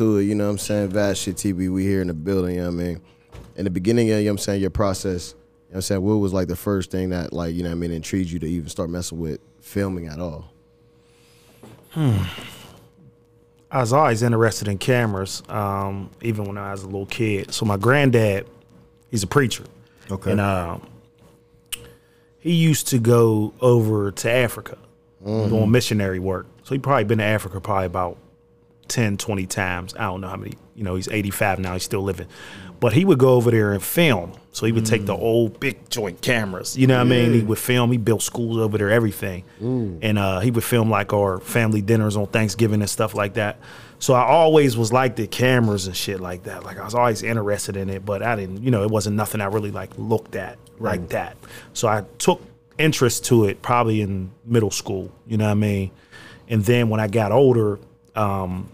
[0.00, 0.24] into it.
[0.24, 0.88] You know what I'm saying?
[0.90, 3.00] Vast shit TV, we here in the building, you know what I mean?
[3.56, 5.82] In the beginning of, you know what I'm saying, your process, you know what I'm
[5.82, 8.30] saying, what was like the first thing that like, you know what I mean, intrigued
[8.30, 10.52] you to even start messing with filming at all?
[11.90, 12.22] Hmm.
[13.70, 17.52] I was always interested in cameras, um, even when I was a little kid.
[17.52, 18.48] So my granddad,
[19.10, 19.64] he's a preacher.
[20.10, 20.32] Okay.
[20.32, 20.78] And uh,
[22.40, 24.76] he used to go over to Africa
[25.24, 26.46] doing missionary work.
[26.64, 28.16] So he probably been to Africa probably about
[28.90, 29.94] 10, 20 times.
[29.94, 30.52] I don't know how many.
[30.74, 31.72] You know, he's 85 now.
[31.72, 32.26] He's still living.
[32.80, 34.32] But he would go over there and film.
[34.52, 36.76] So he would take the old big joint cameras.
[36.76, 37.32] You know what I mean?
[37.34, 37.92] He would film.
[37.92, 39.44] He built schools over there, everything.
[40.02, 43.58] And uh, he would film like our family dinners on Thanksgiving and stuff like that.
[44.00, 46.64] So I always was like the cameras and shit like that.
[46.64, 49.40] Like I was always interested in it, but I didn't, you know, it wasn't nothing
[49.42, 51.36] I really like looked at like that.
[51.74, 52.42] So I took
[52.78, 55.12] interest to it probably in middle school.
[55.26, 55.90] You know what I mean?
[56.48, 57.78] And then when I got older,
[58.16, 58.70] um,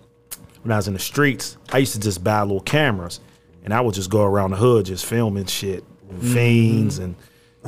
[0.66, 3.20] when I was in the streets, I used to just buy little cameras,
[3.64, 6.34] and I would just go around the hood just filming shit, mm-hmm.
[6.34, 7.16] fiends and.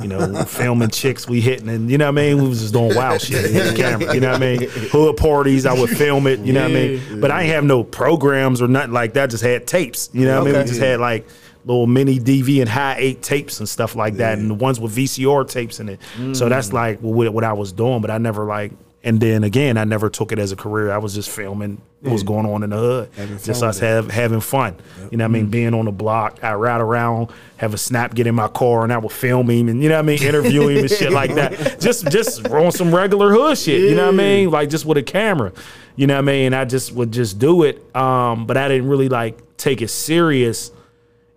[0.01, 2.41] You know, filming chicks we hitting, and you know what I mean.
[2.41, 4.13] We was just doing wild shit with the camera.
[4.13, 4.69] You know what I mean.
[4.69, 6.39] Hood parties, I would film it.
[6.39, 7.19] You know what I mean.
[7.19, 9.29] But I ain't have no programs or nothing like that.
[9.29, 10.09] Just had tapes.
[10.13, 10.61] You know what I mean.
[10.61, 11.27] We just had like
[11.65, 14.95] little mini DV and high eight tapes and stuff like that, and the ones with
[14.95, 15.99] VCR tapes in it.
[16.31, 16.73] So that's mm.
[16.73, 18.71] like what, what I was doing, but I never like.
[19.01, 20.91] And then again, I never took it as a career.
[20.91, 23.09] I was just filming what was going on in the hood,
[23.43, 24.75] just fun us have, having fun.
[25.09, 25.47] You know what I mean?
[25.47, 28.91] Being on the block, I ride around, have a snap, get in my car, and
[28.91, 31.33] I would film him, and you know what I mean, interview him and shit like
[31.35, 31.79] that.
[31.79, 33.81] Just just on some regular hood shit.
[33.81, 34.49] You know what I mean?
[34.51, 35.53] Like just with a camera.
[35.95, 36.45] You know what I mean?
[36.47, 37.93] And I just would just do it.
[37.95, 40.71] Um, but I didn't really like take it serious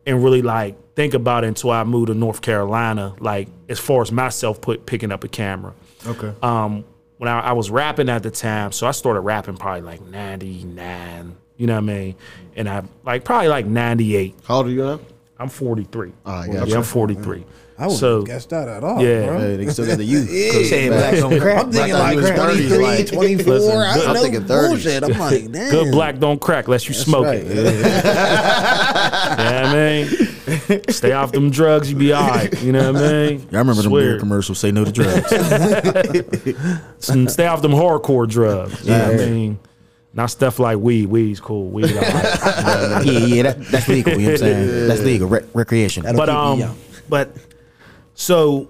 [0.07, 3.15] and really like think about it until I moved to North Carolina.
[3.19, 5.75] Like as far as myself put picking up a camera.
[6.07, 6.33] Okay.
[6.43, 6.85] Um,
[7.23, 10.65] when I, I was rapping at the time, so I started rapping probably like ninety
[10.65, 11.37] nine.
[11.57, 12.17] You know what I mean?
[12.57, 14.35] And I like probably like ninety eight.
[14.45, 14.99] How old are you now?
[15.39, 16.11] I'm forty three.
[16.27, 16.77] Ah, yeah, gotcha.
[16.79, 17.45] I'm forty three.
[17.79, 19.01] I wouldn't So- have guessed that at all.
[19.01, 19.27] Yeah.
[19.27, 19.39] bro.
[19.39, 20.29] Hey, they still got the youth.
[20.69, 21.65] Saying black don't crack.
[21.65, 23.53] I'm thinking Black like Eyed Peas 30s, 23, like- 24.
[23.55, 24.69] Listen, I good- I'm know thinking 30s.
[24.69, 25.03] bullshit.
[25.05, 25.71] I'm like, damn.
[25.71, 27.39] Good black don't crack unless you smoke right.
[27.41, 27.57] it.
[27.85, 30.09] yeah, I mean,
[30.89, 32.63] stay off them drugs, you be all right.
[32.63, 33.49] You know what I mean?
[33.53, 34.03] I remember the Swear.
[34.13, 34.55] beer commercial.
[34.55, 35.29] Say no to drugs.
[37.33, 38.85] Stay off them hardcore drugs.
[38.85, 39.59] You know what I mean?
[40.15, 41.07] Not stuff like weed.
[41.07, 41.69] Weed's cool.
[41.69, 43.03] Weed all right.
[43.03, 44.13] yeah, yeah, that, that's legal.
[44.13, 44.89] You know what I'm saying?
[44.89, 45.29] That's legal.
[45.29, 46.03] Re- recreation.
[46.03, 46.77] That'll but um,
[47.09, 47.35] but
[48.15, 48.69] so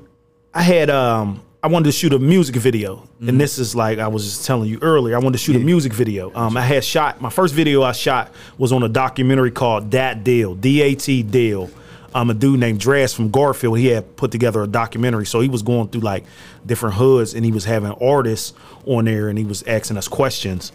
[0.55, 4.09] I had um, I wanted to shoot a music video, and this is like I
[4.09, 5.15] was just telling you earlier.
[5.15, 6.35] I wanted to shoot a music video.
[6.35, 10.25] Um, I had shot my first video I shot was on a documentary called That
[10.25, 11.71] Deal, D A T Deal.
[12.15, 13.79] Um, a dude named Draz from Garfield.
[13.79, 16.25] He had put together a documentary, so he was going through like
[16.67, 20.73] different hoods, and he was having artists on there, and he was asking us questions.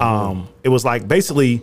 [0.00, 1.62] Um, it was like basically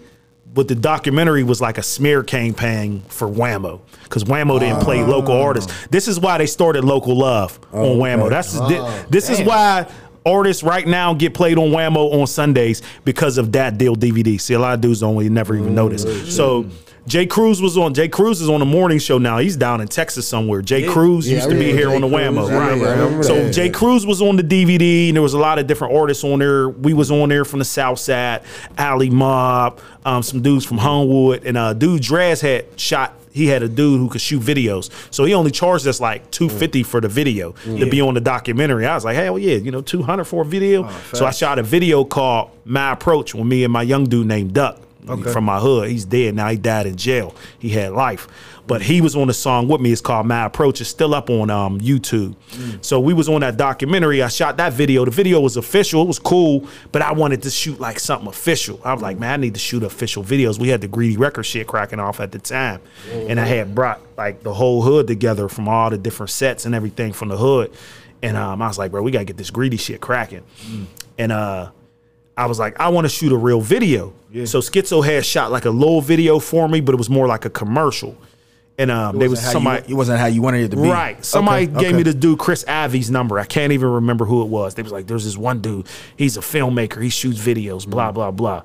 [0.54, 5.06] but the documentary was like a smear campaign for WAMO because WAMO didn't play ah.
[5.06, 5.88] local artists.
[5.88, 8.30] This is why they started Local Love on WAMO.
[8.30, 9.06] That's thi- ah.
[9.10, 9.88] this is why
[10.26, 14.40] artists right now get played on WAMO on Sundays because of that deal DVD.
[14.40, 16.36] See, a lot of dudes don't really never even mm, notice.
[16.36, 16.66] So.
[17.08, 17.94] Jay Cruz was on.
[17.94, 19.38] Jay Cruz is on the morning show now.
[19.38, 20.62] He's down in Texas somewhere.
[20.62, 22.20] Jay Cruz Yeah, used I to be here Jay on the Cruz.
[22.22, 22.72] WAMO, I right?
[22.74, 23.54] remember- so that.
[23.54, 26.40] Jay Cruz was on the DVD, and there was a lot of different artists on
[26.40, 26.68] there.
[26.70, 28.42] We was on there from the South Side,
[28.78, 33.14] Alley Mob, um, some dudes from Homewood, and uh, dude Draz had shot.
[33.32, 36.50] He had a dude who could shoot videos, so he only charged us like two
[36.50, 38.86] fifty for the video to be on the documentary.
[38.88, 40.90] I was like, hell yeah, you know, two hundred for a video.
[41.14, 44.54] so I shot a video called My Approach with me and my young dude named
[44.54, 45.90] Duck from my hood.
[45.90, 46.50] He's dead now.
[46.50, 47.36] He died in jail.
[47.60, 48.28] He had life,
[48.68, 49.92] but he was on the song with me.
[49.92, 50.82] It's called My Approach.
[50.82, 52.36] It's still up on um, YouTube.
[52.82, 54.22] So we was on that documentary.
[54.22, 55.06] I shot that video.
[55.06, 56.02] The video was official.
[56.02, 58.82] It was cool, but I wanted to shoot like something official.
[58.84, 60.60] I was like, man, I need to shoot official videos.
[60.60, 62.82] We had the greedy record shit cracking off at the time,
[63.12, 66.74] and I had brought like the whole hood together from all the different sets and
[66.76, 67.72] everything from the hood.
[68.24, 70.44] And um, I was like, bro, we gotta get this greedy shit cracking.
[71.20, 71.70] And uh,
[72.38, 74.14] I was like, I want to shoot a real video.
[74.46, 77.46] So Schizo had shot like a little video for me, but it was more like
[77.46, 78.16] a commercial.
[78.78, 79.88] And um, there was somebody.
[79.88, 80.88] You, it wasn't how you wanted it to be.
[80.88, 81.26] Right.
[81.26, 81.98] Somebody Okay, gave okay.
[81.98, 83.40] me this dude, Chris Avi's number.
[83.40, 84.76] I can't even remember who it was.
[84.76, 85.88] They was like, there's this one dude.
[86.16, 87.02] He's a filmmaker.
[87.02, 88.62] He shoots videos, blah, blah, blah.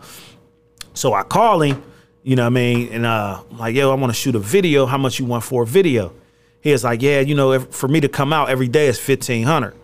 [0.93, 1.83] So I call him,
[2.23, 2.93] you know what I mean?
[2.93, 4.85] And uh, I'm like, yo, I want to shoot a video.
[4.85, 6.13] How much you want for a video?
[6.61, 8.99] He was like, yeah, you know, if, for me to come out every day is
[8.99, 9.75] 1500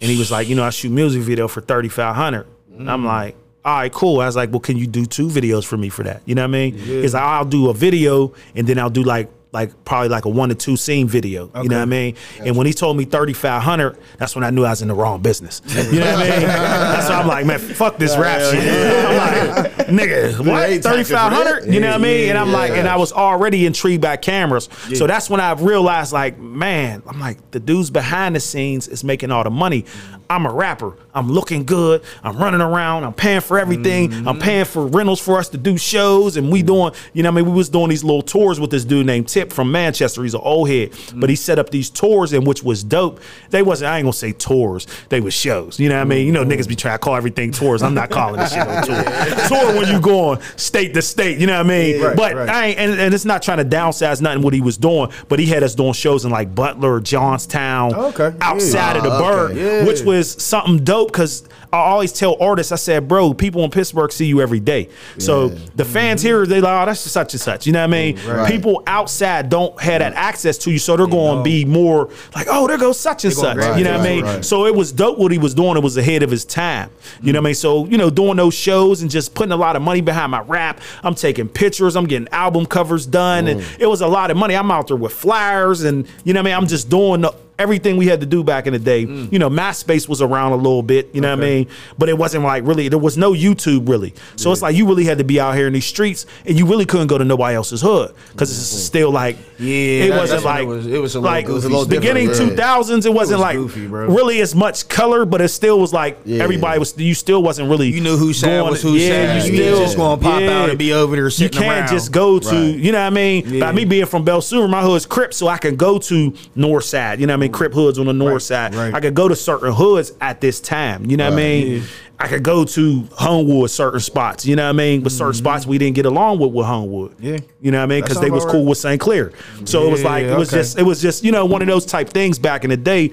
[0.00, 3.36] And he was like, you know, I shoot music video for 3500 And I'm like,
[3.64, 4.20] all right, cool.
[4.20, 6.22] I was like, well, can you do two videos for me for that?
[6.24, 7.02] You know what I mean?
[7.02, 10.50] Like, I'll do a video and then I'll do like like probably like a one
[10.50, 11.50] to two scene video.
[11.62, 12.16] You know what I mean?
[12.40, 14.88] And when he told me thirty five hundred, that's when I knew I was in
[14.88, 15.62] the wrong business.
[15.88, 16.40] You know what I mean?
[16.48, 18.62] That's why I'm like, man, fuck this rap shit.
[19.06, 20.82] I'm like, nigga, what?
[20.82, 21.72] Thirty five hundred?
[21.72, 22.28] You know what I mean?
[22.28, 22.80] And I'm like, yeah.
[22.80, 24.68] and I was already intrigued by cameras.
[24.94, 29.02] So that's when I realized, like, man, I'm like, the dudes behind the scenes is
[29.02, 29.86] making all the money.
[30.30, 30.94] I'm a rapper.
[31.14, 32.02] I'm looking good.
[32.22, 33.04] I'm running around.
[33.04, 34.10] I'm paying for everything.
[34.10, 34.28] Mm-hmm.
[34.28, 36.36] I'm paying for rentals for us to do shows.
[36.36, 38.70] And we doing, you know, what I mean, we was doing these little tours with
[38.70, 40.22] this dude named Tip from Manchester.
[40.22, 43.20] He's an old head, but he set up these tours, and which was dope.
[43.50, 43.90] They wasn't.
[43.90, 44.86] I ain't gonna say tours.
[45.08, 45.80] They was shows.
[45.80, 46.26] You know what I mean?
[46.26, 47.82] You know, niggas be trying to call everything tours.
[47.82, 49.48] I'm not calling this shit a tour.
[49.48, 51.38] tour when you going state to state.
[51.38, 52.02] You know what I mean?
[52.02, 52.48] right, but right.
[52.48, 55.38] I ain't, and, and it's not trying to downsize nothing what he was doing, but
[55.38, 58.36] he had us doing shows in like Butler, Johnstown, Okay, yeah.
[58.40, 59.78] outside of the Ah, Burg, okay.
[59.80, 59.86] Yeah.
[59.86, 64.10] which was something dope because I always tell artists, I said, bro, people in Pittsburgh
[64.10, 64.88] see you every day.
[65.18, 67.66] So the fans here, they like, oh, that's just such and such.
[67.66, 68.26] You know what I mean?
[68.26, 68.50] Right.
[68.50, 72.46] People outside don't have that access to you, so they're going to be more like,
[72.48, 73.56] oh, there goes such and such.
[73.56, 73.98] grab you know it.
[73.98, 74.24] what I mean?
[74.24, 74.44] right.
[74.44, 75.76] So it was dope what he was doing.
[75.76, 76.90] It was ahead of his time.
[77.20, 77.54] You know what I mean?
[77.54, 80.40] So, you know, doing those shows and just putting a lot of money behind my
[80.40, 80.80] rap.
[81.02, 84.54] I'm taking pictures, I'm getting album covers done, and it was a lot of money.
[84.56, 86.62] I'm out there with flyers and you know what I mean?
[86.62, 89.04] I'm just doing the, everything we had to do back in the day.
[89.06, 89.32] Mm.
[89.32, 91.66] You know, MySpace was around a little bit, you know what I mean?
[91.98, 94.14] But it wasn't like really there was no YouTube really.
[94.36, 96.66] So it's like you really had to be out here in these streets and you
[96.66, 100.44] really couldn't go to nobody else's hood because it's still like Yeah, it that- wasn't
[100.44, 101.48] like it was- it was a little like.
[101.48, 104.88] It was a little beginning different, 2000s it wasn't was like goofy, really as much
[104.88, 106.42] color but it still was like Yeah.
[106.42, 109.46] everybody was you still wasn't really You knew who sad going- was who yeah, sad.
[109.46, 110.62] you You still just gonna pop yeah.
[110.62, 111.88] out and be over there you can't around.
[111.88, 112.76] just go to Right.
[112.76, 113.60] you know what I mean Yeah.
[113.60, 117.20] by me being from Beltzhoover my hood's Crip so I can go to North Side
[117.20, 118.94] you know what I mean Crip hoods on the North Side right.
[118.94, 121.64] I could go to certain hoods at this time you know what I Right.
[121.66, 121.82] mean
[122.20, 125.66] I could go to Homewood certain spots you know what I mean but certain spots
[125.66, 127.24] we didn't get along with with Homewood Mm-hmm.
[127.26, 127.38] Yeah.
[127.60, 128.68] you know what I mean because they was cool right.
[128.70, 129.00] with St.
[129.00, 129.32] Clair
[129.64, 130.58] so it was like it was okay.
[130.58, 133.10] just it was just you know one of those type things back in the day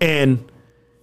[0.00, 0.44] and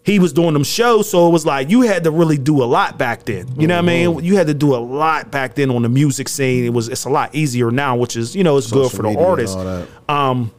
[0.03, 2.65] he was doing them shows, so it was like you had to really do a
[2.65, 3.47] lot back then.
[3.55, 4.15] You know what I Mm-hmm.
[4.17, 4.25] mean?
[4.25, 6.65] You had to do a lot back then on the music scene.
[6.65, 9.15] It was it's a lot easier now, which is you know it's good for the
[9.19, 9.55] artists.
[10.09, 10.51] Um,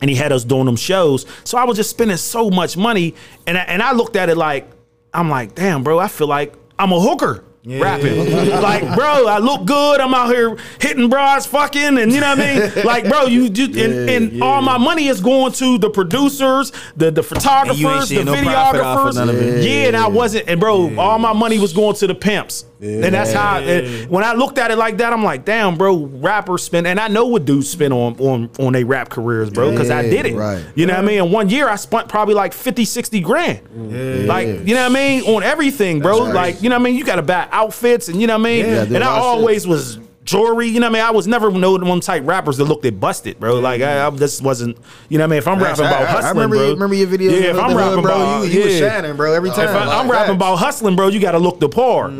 [0.00, 3.14] and he had us doing them shows, so I was just spending so much money,
[3.46, 4.70] and I, and I looked at it like
[5.12, 7.42] I'm like, damn, bro, I feel like I'm a hooker.
[7.68, 8.16] Rapping
[8.62, 10.00] like, bro, I look good.
[10.00, 12.72] I'm out here hitting bras, fucking, and you know what I mean.
[12.84, 17.10] Like, bro, you, you and, and all my money is going to the producers, the
[17.10, 19.56] the photographers, the no profit off of videographers.
[19.58, 19.64] of.
[19.64, 22.66] Yeah, and I wasn't, and bro, all my money was going to the pimps.
[22.80, 23.60] And that's how.
[24.08, 27.08] when I looked at it like that, I'm like, damn, bro, rappers spend, and I
[27.08, 30.34] know what dudes spend on on on their rap careers, bro, because I did it.
[30.34, 30.64] right.
[30.74, 31.24] You know what I mean?
[31.24, 34.26] In one year, I spent probably like 50, 60 grand.
[34.26, 35.22] Like, you know what I mean?
[35.24, 36.18] On everything, bro.
[36.18, 36.96] Like, you know what I mean?
[36.96, 38.66] You got to buy outfits, and you know what I mean?
[38.66, 39.22] Yeah, and I of shit.
[39.22, 39.98] always was.
[40.26, 41.08] Jewelry, you know what I mean?
[41.08, 43.60] I was never no one type rappers that looked at busted, bro.
[43.60, 44.76] Like I, I this wasn't,
[45.08, 45.38] you know what I mean?
[45.38, 46.70] If I'm rapping about I- I hustling, remember, bro.
[46.72, 47.30] remember your videos.
[47.30, 48.88] Yeah, if I'm hood, rapping bro, about, you, you was yeah.
[48.90, 49.68] shining, bro, every time.
[49.68, 52.10] If I, am Like, rapping about hustling, bro, you got to look the par.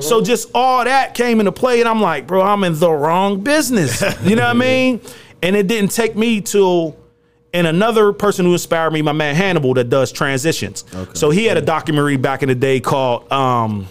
[0.00, 3.40] So just all that came into play, and I'm like, bro, I'm in the wrong
[3.40, 4.02] business.
[4.22, 5.00] You know what I mean?
[5.42, 6.96] And it didn't take me till.
[7.52, 10.84] And another person who inspired me, my man Hannibal, that does transitions.
[11.14, 13.88] So he had a documentary back in the day called um,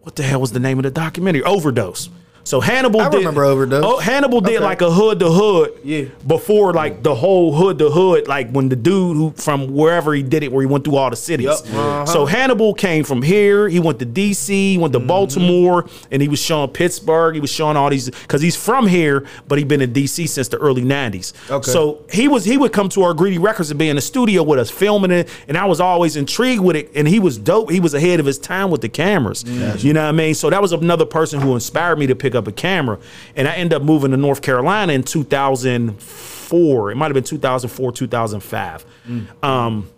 [0.00, 1.42] what the hell was the name of the documentary?
[1.42, 2.10] Overdose.
[2.48, 3.84] So Hannibal I did remember Overdose.
[3.84, 4.64] Oh, Hannibal did Okay.
[4.64, 5.72] like a hood to hood.
[5.84, 6.04] Yeah.
[6.26, 10.22] Before like the whole hood to hood, like when the dude who from wherever he
[10.22, 11.44] did it, where he went through all the cities.
[11.44, 11.58] Yup.
[11.66, 12.06] Uh-huh.
[12.06, 13.68] So Hannibal came from here.
[13.68, 14.48] He went to DC.
[14.48, 15.08] He went to Mm-hmm.
[15.08, 17.34] Baltimore, and he was showing Pittsburgh.
[17.34, 20.48] He was showing all these because he's from here, but he'd been in DC since
[20.48, 21.34] the early '90s.
[21.50, 21.70] Okay.
[21.70, 24.42] So he was he would come to our Greedy Records and be in the studio
[24.42, 26.90] with us filming it, and I was always intrigued with it.
[26.94, 27.70] And he was dope.
[27.70, 29.44] He was ahead of his time with the cameras.
[29.84, 30.34] You know what I mean?
[30.34, 32.98] So that was another person who inspired me to pick up a camera.
[33.34, 36.90] And I ended up moving to North Carolina in 2004.
[36.90, 38.84] It might have been 2004, 2005.
[39.42, 39.90] Um,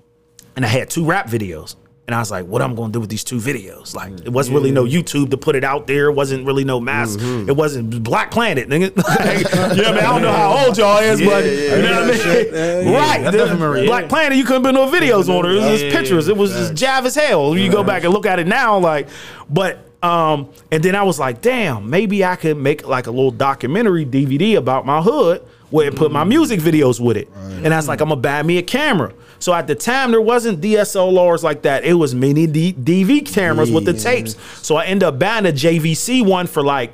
[0.57, 1.77] and I had two rap videos.
[2.07, 3.95] And I was like, what am I'm gonna do with these two videos?
[3.95, 6.07] Like, it wasn't really no YouTube to put it out there.
[6.07, 7.15] It wasn't really no mass.
[7.15, 8.91] It wasn't Black Planet, nigga.
[8.97, 10.05] Like, you know what I mean?
[10.05, 12.93] I don't know how old y'all is, but you know what I mean?
[12.93, 13.31] right.
[13.31, 14.09] The- Black yeah.
[14.09, 15.53] Planet, you couldn't put no videos on it.
[15.53, 16.27] It was just pictures.
[16.27, 17.57] It was just jive as hell.
[17.57, 19.07] You go back and look at it now, like,
[19.49, 23.31] but um, and then I was like, damn, maybe I could make like a little
[23.31, 27.29] documentary DVD about my hood where it put my music videos with it.
[27.35, 29.13] And I was like, I'm gonna buy me a camera.
[29.39, 31.85] So at the time there wasn't DSLRs like that.
[31.85, 34.37] It was mini D- DV cameras with the tapes.
[34.67, 36.93] So I ended up buying a JVC one for like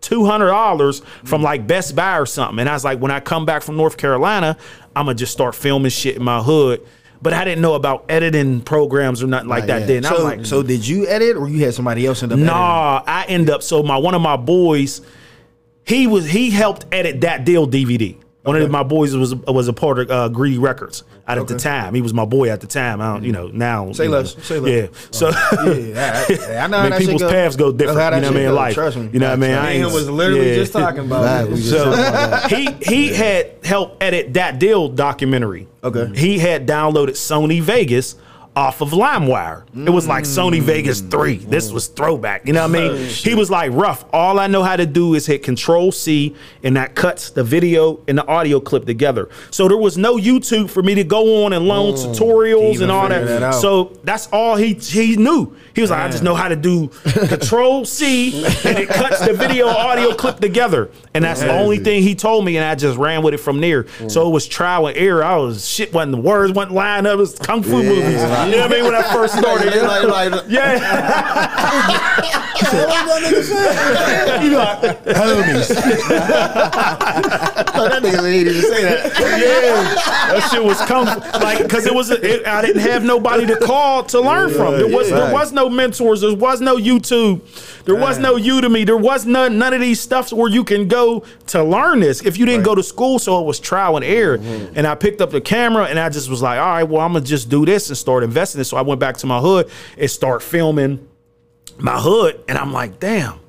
[0.00, 2.58] two hundred dollars from like Best Buy or something.
[2.60, 4.56] And I was like, when I come back from North Carolina,
[4.94, 6.84] I'm gonna just start filming shit in my hood.
[7.20, 9.86] But I didn't know about editing programs or nothing like Right, that yeah.
[9.86, 10.02] then.
[10.04, 12.46] So, like, so did you edit or you had somebody else end up editing?
[12.54, 15.00] Nah, I end up so my one of my boys,
[15.84, 18.16] he was he helped edit that deal DVD.
[18.42, 21.04] One of my boys was was a part of uh, Greedy Records.
[21.26, 23.02] Out at the time, he was my boy at the time.
[23.02, 24.72] I don't, you know, now Say you know, less, say less.
[24.72, 25.28] Yeah, so
[25.74, 28.00] Yeah, I, I know I mean, shit people's paths go different.
[28.00, 28.54] how You know what I mean?
[28.54, 28.74] Life.
[28.74, 29.10] Trust me.
[29.12, 29.84] You know what I mean?
[29.84, 30.54] I was literally yeah.
[30.54, 31.56] just talking about it.
[31.58, 32.50] So talking about that.
[32.50, 35.68] he he had helped edit that deal documentary.
[35.84, 36.10] Okay.
[36.18, 38.14] He had downloaded Sony Vegas
[38.58, 39.62] off of LimeWire.
[39.86, 41.36] It was like Sony Vegas 3.
[41.36, 42.44] This was throwback.
[42.44, 43.06] You know what I mean?
[43.06, 44.04] he was like, rough.
[44.12, 46.34] All I know how to do is hit Control C
[46.64, 49.28] and that cuts the video and the audio clip together.
[49.52, 53.08] So there was no YouTube for me to go on and loan tutorials and all
[53.08, 53.26] that.
[53.28, 53.52] that out.
[53.54, 55.56] So that's all he he knew.
[55.72, 56.88] He was like, I just know how to do
[57.28, 60.90] Control C and it cuts the video audio clip together.
[61.14, 63.60] And that's the only thing he told me, and I just ran with it from
[63.60, 63.86] there.
[64.08, 65.22] So it was trial and error.
[65.22, 67.12] I was shit wasn't the words wasn't lying up.
[67.12, 68.47] It was kung fu movies.
[68.50, 68.84] You know what I mean?
[68.84, 69.66] When I first started.
[69.82, 70.74] Like- like- like- yeah.
[74.42, 74.64] you know,
[75.06, 75.70] homies.
[77.80, 79.04] Oh, that nigga didn't even say that.
[79.38, 81.20] Yeah, that shit was kung fu.
[81.38, 84.74] Like, because it was, it, I didn't have nobody to call to learn from.
[84.76, 86.20] There was, there was no mentors.
[86.22, 87.40] There was no YouTube.
[87.88, 88.38] There was no uh.
[88.38, 88.84] Udemy.
[88.84, 92.36] There was none, none of these stuffs where you can go to learn this if
[92.36, 93.18] you didn't go to school.
[93.18, 94.36] So it was trial and error.
[94.36, 94.74] Mm-hmm.
[94.76, 97.14] And I picked up the camera and I just was like, all right, well, I'm
[97.14, 98.62] gonna just do this and start investing.
[98.64, 101.08] So I went back to my hood and start filming
[101.78, 102.44] my hood.
[102.46, 103.40] And I'm like, damn,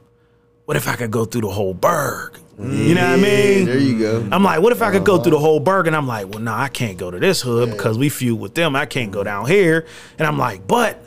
[0.64, 2.40] what if I could go through the whole burg?
[2.58, 3.66] You know what I mean?
[3.66, 4.26] There you go.
[4.32, 5.46] I'm like, what if I could go through the uh-huh.
[5.46, 5.88] whole burg?
[5.88, 8.56] And I'm like, well, no, I can't go to this hood because we feud with
[8.56, 8.74] them.
[8.74, 9.86] I can't go down here.
[10.18, 11.02] And I'm like, but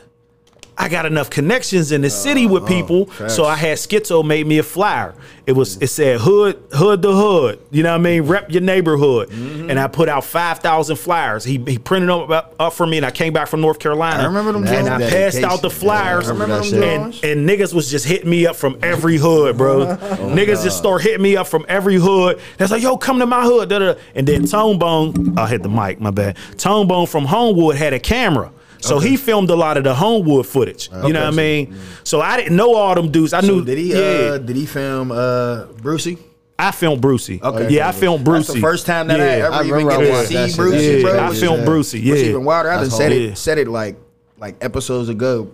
[0.77, 3.11] I got enough connections in the city with oh, people.
[3.21, 5.15] Oh, so I had Schizo made me a flyer.
[5.47, 7.61] It was it said hood, hood to hood.
[7.71, 8.23] You know what I mean?
[8.23, 9.29] Rep your neighborhood.
[9.29, 9.71] Mm-hmm.
[9.71, 11.45] And I put out five thousand flyers.
[11.45, 14.23] He, he printed them up, up for me, and I came back from North Carolina.
[14.23, 14.89] I remember them And.
[14.89, 16.25] I passed out the flyers.
[16.25, 16.83] Yeah, I remember that shit.
[16.83, 19.99] and, and niggas was just hitting me up from every hood, bro.
[20.13, 22.41] Oh, niggas just start hitting me up from every hood.
[22.59, 23.69] That's like, yo, come to my hood.
[23.69, 24.01] Da, da, da.
[24.15, 26.37] And then Tone Bone, I hit the mic, my bad.
[26.59, 28.53] Tone Bone from Homewood had a camera.
[28.83, 30.91] So he filmed a lot of the Homewood footage.
[31.05, 31.77] You know what I mean?
[32.05, 33.33] So I didn't know all them dudes.
[33.33, 33.65] I So knew.
[33.65, 33.93] did he?
[33.93, 36.19] Yeah, Uh, did he film uh, Brucey?
[36.59, 37.41] I filmed Brucey.
[37.43, 37.71] Okay.
[37.71, 38.47] Yeah, I filmed Brucey.
[38.49, 40.55] That's the first time that I ever I even get to see that.
[40.57, 41.21] Brucey, Yeah, bro.
[41.25, 42.11] I filmed is- Brucey.
[42.11, 42.27] which Yeah.
[42.29, 42.71] even wilder.
[42.71, 43.23] I done said hard.
[43.23, 43.97] it, said it like
[44.39, 45.49] like episodes ago.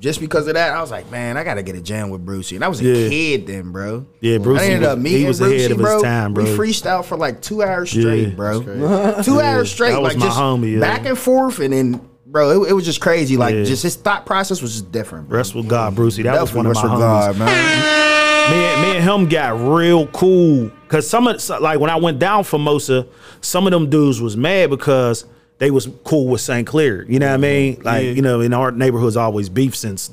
[0.00, 2.56] Just because of that, I was like, man, I gotta get a jam with Brucey.
[2.56, 3.08] And I was a Yeah.
[3.08, 4.06] kid then, bro.
[4.20, 6.02] Yeah, Brucey I ended was- up he meeting was Brucey, ahead of his bro.
[6.02, 6.44] time, bro.
[6.44, 8.34] We freestyled for like two hours straight, Yeah.
[8.34, 9.22] bro.
[9.22, 10.80] Two hours straight, That was like my just homie, yeah.
[10.80, 12.00] back and forth, and then,
[12.34, 13.36] bro, it, it was just crazy.
[13.36, 13.62] Like, Yeah.
[13.64, 15.28] just his thought process was just different.
[15.28, 15.38] Bro.
[15.38, 16.24] Rest with God, Brucey.
[16.24, 17.28] That was one of my Definitely homies.
[17.28, 18.50] rest with God, man.
[18.50, 21.96] me, and- me and him got real cool because some of so- like when I
[21.96, 23.06] went down for Mosa,
[23.40, 25.24] some of them dudes was mad because
[25.58, 26.66] they was cool with St.
[26.66, 27.04] Clair.
[27.04, 27.80] You know what I mean?
[27.84, 28.10] Like Yeah.
[28.10, 30.10] you know, in our neighborhood's always beef since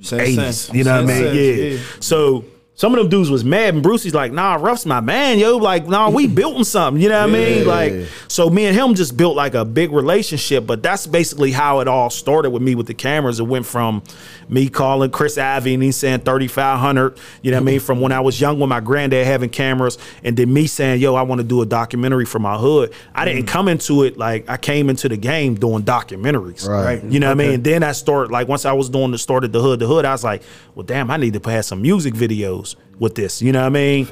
[0.00, 0.36] Since- eighties.
[0.60, 1.22] since- You know what I mean?
[1.24, 1.64] since, yeah.
[1.74, 1.78] yeah.
[2.00, 2.44] So.
[2.76, 5.58] Some of them dudes was mad, and Brucey's like, "Nah, Ruff's my man, yo.
[5.58, 7.00] Like, nah, we building something.
[7.00, 7.66] You know what I mean?
[7.66, 10.66] Like, so me and him just built like a big relationship.
[10.66, 13.38] But that's basically how it all started with me with the cameras.
[13.38, 14.02] It went from
[14.48, 17.16] me calling Chris Ivy and he's saying thirty five hundred.
[17.42, 17.80] You know what I mean?
[17.80, 21.14] From when I was young with my granddad having cameras, and then me saying, "Yo,
[21.14, 23.48] I want to do a documentary for my hood." I didn't mm.
[23.48, 26.68] come into it like I came into the game doing documentaries.
[26.68, 27.04] Right.
[27.04, 27.52] You know what I mean?
[27.52, 30.04] And then I started like once I was doing the started the hood the hood,
[30.04, 30.42] I was like,
[30.74, 33.42] well, damn, I need to pass some music videos Angels with this.
[33.42, 34.06] You know what I mean?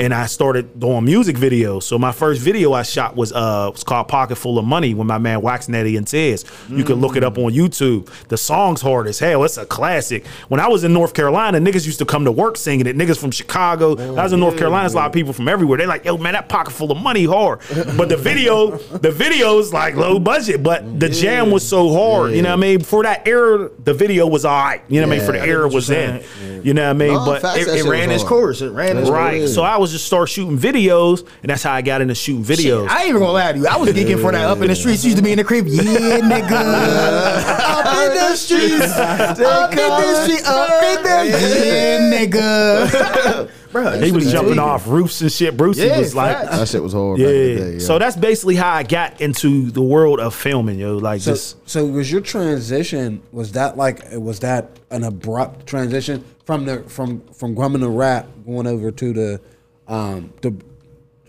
[0.00, 1.84] And I started doing music videos.
[1.84, 5.06] So my first video I shot was uh was called Pocket Full of Money with
[5.06, 6.44] my man Wax Netty and Tez.
[6.68, 8.08] You can look it up on YouTube.
[8.28, 9.44] The song's hard as hell.
[9.44, 10.26] It's a classic.
[10.48, 12.96] When I was in North Carolina, niggas used to come to work singing it.
[12.96, 13.92] Niggas from Chicago.
[14.16, 15.78] I was in North Carolina, there's a lot of people from everywhere.
[15.78, 17.60] They like, yo, man, that pocket full of money hard.
[17.96, 22.32] But the video, the video is like low budget, but the jam was so hard.
[22.32, 22.80] You know what I mean?
[22.80, 24.82] For that era, the video was all right.
[24.88, 25.26] You know what I mean?
[25.26, 25.52] For the Yeah.
[25.52, 26.22] era was in.
[26.64, 27.12] You know what I mean?
[27.14, 28.25] No, but It, it ran its.
[28.26, 28.60] Course.
[28.60, 29.42] It ran its Right.
[29.42, 29.46] Yeah.
[29.46, 32.88] So I was just start shooting videos, and that's how I got into shooting videos.
[32.88, 33.66] I ain't even gonna lie to you.
[33.66, 35.04] I was geeking for that up in the streets.
[35.04, 35.66] Used to be in the crib.
[35.66, 35.82] Yeah,
[36.20, 36.50] nigga.
[36.52, 38.92] up in the streets.
[38.92, 40.46] up in the streets.
[40.46, 43.50] Up in the yeah, nigga.
[43.72, 45.56] Bro, he was jumping off roofs and shit.
[45.56, 46.56] Brucey Yeah, was like, facts.
[46.56, 47.18] That shit was hard.
[47.18, 47.32] back yeah.
[47.32, 47.78] day, yeah.
[47.78, 50.96] So that's basically how I got into the world of filming, yo.
[50.96, 53.22] Like So, just so was your transition?
[53.32, 54.00] Was that like?
[54.12, 59.12] Was that an abrupt transition from the from from grumming the rap going over to
[59.12, 59.40] the
[59.88, 60.54] um the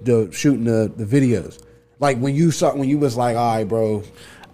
[0.01, 1.60] the shooting the the videos?
[2.00, 4.03] Like when you saw when you was like, all right, bro,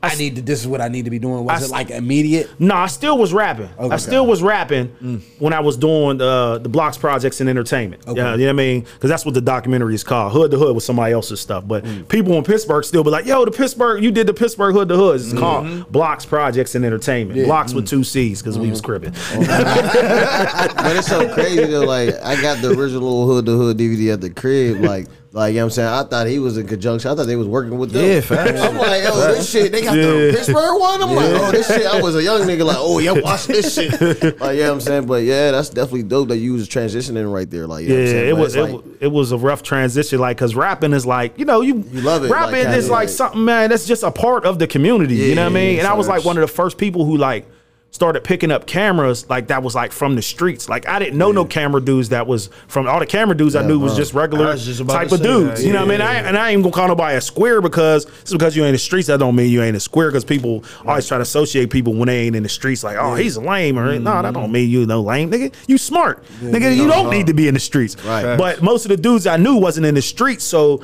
[0.03, 0.41] I, need to.
[0.41, 1.45] This is what I need to be doing.
[1.45, 2.59] Was I it like immediate?
[2.59, 3.69] No, I still was rapping.
[3.79, 5.21] I still was rapping mm.
[5.39, 8.03] when I was doing uh, the blocks projects and entertainment.
[8.07, 8.81] Yeah, you know what I mean?
[8.81, 10.33] Because that's what the documentary is called.
[10.33, 11.67] Hood to Hood was somebody else's stuff.
[11.67, 12.07] But mm.
[12.07, 14.95] people in Pittsburgh still be like, yo, the Pittsburgh, you did the Pittsburgh Hood to
[14.95, 15.21] Hood.
[15.21, 15.91] It's called mm-hmm.
[15.91, 17.45] Blocks Projects and Entertainment.
[17.45, 17.89] Blocks with mm.
[17.89, 18.85] two C's because we was mm-hmm.
[18.85, 19.13] cribbing.
[19.15, 21.85] Oh, but it's so crazy though.
[21.85, 24.81] Like I got the original Hood to Hood DVD at the crib.
[24.81, 25.87] Like Like, you know what I'm saying?
[25.89, 27.09] I thought he was in conjunction.
[27.09, 28.05] I thought they was working with them.
[28.05, 28.61] Yeah, facts.
[28.61, 31.01] I'm like, oh, this shit, they got the Pittsburgh one?
[31.01, 31.87] I'm like, oh, this shit.
[31.87, 33.93] I was a young nigga like, oh, yeah, watch this shit.
[34.39, 35.07] Like, you know what I'm saying?
[35.07, 37.65] But yeah, that's definitely dope that you was transitioning right there.
[37.65, 39.63] Like, you know what I'm Yeah, it was it, like- wa- it was a rough
[39.63, 42.89] transition, like because rapping is like you know you, You love it, Rapping like, is
[42.91, 43.71] like like- something, man.
[43.71, 45.15] That's just a part of the community.
[45.15, 45.79] you know what I mean?
[45.79, 47.47] And I was like one of the first people who like
[47.93, 50.67] started picking up cameras like that was like from the streets.
[50.67, 53.65] Like I didn't know no camera dudes that was from all the camera dudes I
[53.65, 55.63] knew was just regular was just type of dudes.
[55.63, 55.99] You know what I mean?
[55.99, 56.09] yeah.
[56.09, 58.69] I, and I ain't even gonna call nobody a square because it's because you ain't
[58.69, 60.09] in the streets, that don't mean you ain't a square.
[60.09, 63.13] Because people always try to associate people when they ain't in the streets, like, oh,
[63.13, 65.53] he's lame, or no, that don't mean you no lame, nigga.
[65.67, 66.75] You smart, nigga.
[66.75, 68.03] You don't need to be in the streets.
[68.03, 68.35] Right.
[68.35, 70.81] But most of the dudes I knew wasn't in the streets, so.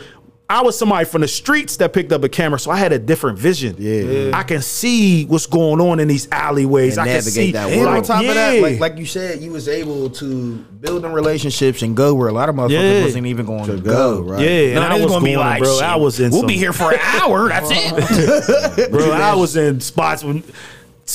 [0.51, 2.98] I was somebody from the streets that picked up a camera, so I had a
[2.98, 3.75] different vision.
[3.77, 4.32] Yeah.
[4.34, 6.98] I can see what's going on in these alleyways.
[6.98, 7.98] And I can see that And world.
[7.98, 11.84] on top of that, like like you said, you was able to build in relationships
[11.84, 13.03] and go where a lot of motherfuckers Yeah.
[13.03, 14.24] wasn't even going to, To go.
[14.24, 14.41] go, right?
[14.41, 15.74] yeah, and No, I they was gonna be like, bro.
[15.75, 16.32] shit, I was in.
[16.32, 17.50] We'll some- be here for an hour.
[17.50, 18.91] That's it.
[18.91, 19.12] bro.
[19.12, 20.44] I was in spots with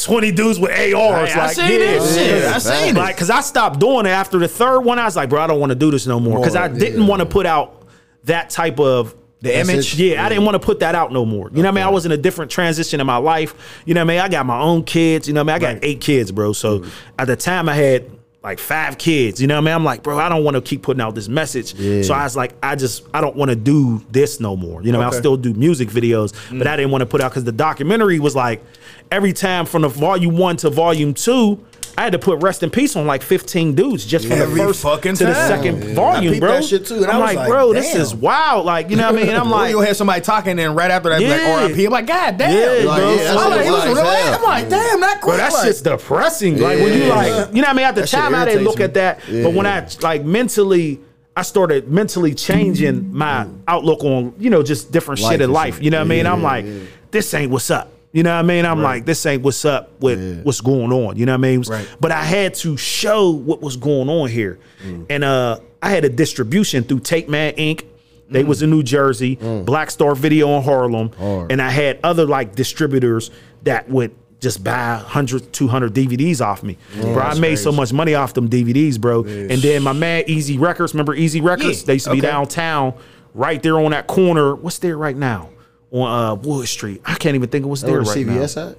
[0.05, 1.31] twenty dudes with ARs.
[1.33, 2.43] I like, seen yeah, this shit.
[2.45, 2.53] yeah.
[2.55, 5.01] I seen Like, cause I stopped doing it after the third one.
[5.01, 6.41] I was like, bro, I don't want to do this no more.
[6.41, 7.09] Cause I didn't yeah.
[7.09, 7.83] want to put out
[8.25, 9.15] that type of
[9.45, 9.95] The image?
[9.95, 11.51] Yeah, I didn't want to put that out no more.
[11.51, 11.85] You know what I mean?
[11.85, 13.55] I was in a different transition in my life.
[13.85, 14.21] You know what I mean?
[14.21, 15.29] I got my own kids.
[15.29, 15.69] You know what I mean?
[15.69, 16.55] I got eight kids, bro.
[16.55, 16.91] So mm-hmm.
[17.19, 18.11] at the time I had
[18.43, 19.41] like five kids.
[19.41, 19.75] You know what I mean?
[19.75, 21.75] I'm like, bro, I don't want to keep putting out this message.
[22.07, 24.83] So I was like, I just I don't want to do this no more.
[24.83, 26.71] You know, I'll still do music videos, but mm.
[26.71, 28.63] I didn't want to put out because the documentary was like
[29.11, 31.65] every time from the volume one to volume two.
[31.97, 34.67] I had to put rest in peace on like 15 dudes just from Every the
[34.67, 35.95] first fucking to the second Yeah.
[35.95, 36.53] Volume, peeped bro.
[36.53, 38.67] that shit too, and I'm I was like, like, bro, this is wild.
[38.67, 39.29] Like, you know what I mean?
[39.29, 41.57] And I'm like, you'll have somebody talking and right after that, Yeah.
[41.63, 41.87] like RIP.
[41.87, 42.51] I'm like, God damn.
[42.53, 43.11] Yeah, Like, bro.
[43.15, 44.05] yeah, that I'm like, was it was real.
[44.05, 44.35] hell.
[44.35, 46.59] I'm like, damn, that Bro, that like, shit's depressing.
[46.61, 47.85] Like when you like, you know what I mean?
[47.87, 51.01] At the time, I didn't look at that, but when I like mentally,
[51.37, 55.81] I started mentally changing my outlook on you know just different shit in life.
[55.83, 56.27] You know what I mean?
[56.27, 56.65] I'm like,
[57.13, 57.91] this ain't what's up.
[58.15, 58.65] You know what I mean?
[58.65, 60.43] I'm like, this ain't what's up with Yeah.
[60.45, 61.17] what's going on.
[61.17, 61.63] You know what I mean?
[61.69, 61.87] Right.
[62.01, 65.07] But I had to show what was going on here, Mm.
[65.11, 67.83] and uh, I had a distribution through Tape Man Inc.
[68.31, 68.47] They Mm.
[68.47, 71.51] was in New Jersey, Black Star Video in Harlem, Hard.
[71.51, 73.33] and I had other like distributors
[73.65, 76.77] that would just buy 100, 200 DVDs off me.
[77.01, 79.25] bro, I made so much money off them DVDs, bro.
[79.25, 81.83] And then my man Easy Records, remember Easy Records?
[81.83, 82.29] They used to be okay.
[82.29, 82.95] downtown,
[83.35, 84.55] right there on that corner.
[84.55, 85.49] What's there right now?
[85.95, 87.01] On uh, Wood Street.
[87.05, 88.33] I can't even think of what's there the right now.
[88.35, 88.79] CVS at?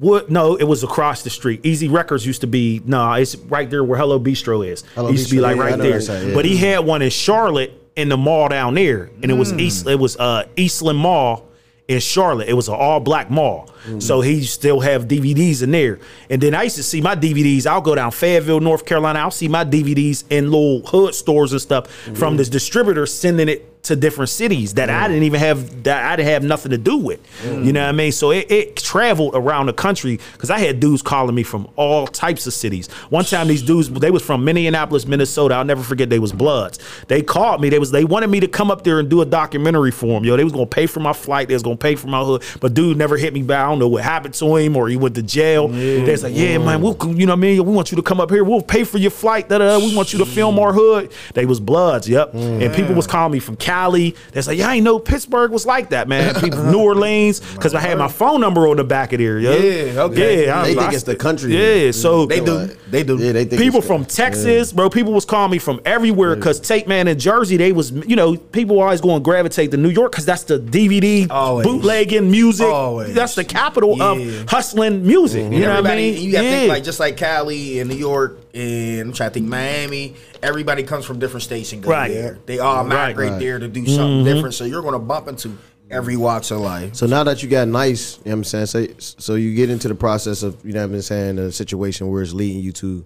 [0.00, 1.64] Wood, no, it was across the street.
[1.64, 4.82] Easy Records used to be no, it's right there where Hello Bistro is.
[4.94, 6.00] Hello it used to be like yeah, right there.
[6.00, 6.34] side, yeah.
[6.34, 9.86] But he had one in Charlotte in the mall down there, and it was East.
[9.86, 11.46] It was uh, Eastland Mall
[11.86, 12.48] in Charlotte.
[12.48, 15.98] It was an all black mall, so he still have DVDs in there.
[16.30, 17.66] And then I used to see my DVDs.
[17.66, 19.18] I'll go down Fayetteville, North Carolina.
[19.18, 23.79] I'll see my DVDs in little hood stores and stuff from this distributor sending it
[23.82, 26.96] to different cities that I didn't even have that I didn't have nothing to do
[26.96, 27.20] with.
[27.44, 28.12] You know what I mean?
[28.12, 32.06] So it, it traveled around the country because I had dudes calling me from all
[32.06, 32.90] types of cities.
[33.08, 35.54] One time these dudes they was from Minneapolis, Minnesota.
[35.54, 36.78] I'll never forget they was Bloods.
[37.08, 37.68] They called me.
[37.68, 40.24] They was they wanted me to come up there and do a documentary for them.
[40.24, 41.48] Yo, they was gonna pay for my flight.
[41.48, 42.42] They was gonna pay for my hood.
[42.60, 43.64] But dude never hit me back.
[43.64, 45.68] I don't know what happened to him or he went to jail.
[45.68, 47.64] They was like, yeah, man, we'll you know what I mean?
[47.64, 48.44] We want you to come up here.
[48.44, 49.48] We'll pay for your flight.
[49.48, 49.84] Da, da, da.
[49.84, 51.12] We want you to film our hood.
[51.34, 52.08] They was Bloods.
[52.08, 52.32] Yep.
[52.32, 52.66] Mm.
[52.66, 54.16] And people was calling me from Cali.
[54.32, 56.34] That's like, yeah, I ain't know Pittsburgh was like that, man.
[56.40, 59.38] People New Orleans, because I had my phone number on the back of there.
[59.38, 59.52] Yo.
[59.52, 60.46] Yeah, okay.
[60.46, 61.52] Yeah, I They was- think I- it's the country.
[61.52, 61.92] Yeah, mm-hmm.
[61.92, 62.66] so They do.
[62.90, 63.16] They do.
[63.16, 64.90] Yeah, they think people it's- from Texas, bro.
[64.90, 68.36] People was calling me from everywhere because Tape Man in Jersey, they was, you know,
[68.36, 71.66] people always going to gravitate to New York because that's the DVD Always.
[71.66, 72.66] bootlegging music.
[72.66, 73.14] Always.
[73.14, 74.12] That's the capital Yeah.
[74.12, 75.44] of hustling music.
[75.44, 75.60] You mm-hmm.
[75.62, 76.20] know what I mean?
[76.20, 76.50] you gotta yeah.
[76.50, 80.14] think like just like Cali and New York and I'm trying to think Miami.
[80.42, 82.10] Everybody comes from different states and go Right.
[82.10, 82.38] there.
[82.46, 83.40] They all migrate Right.
[83.40, 84.24] there to do something mm-hmm.
[84.24, 84.54] different.
[84.54, 85.56] So you're gonna bump into
[85.90, 86.94] every walks of life.
[86.94, 88.66] So now that you got nice, you know what I'm saying?
[88.66, 92.08] So, so you get into the process of, you know what I'm saying, a situation
[92.08, 93.04] where it's leading you to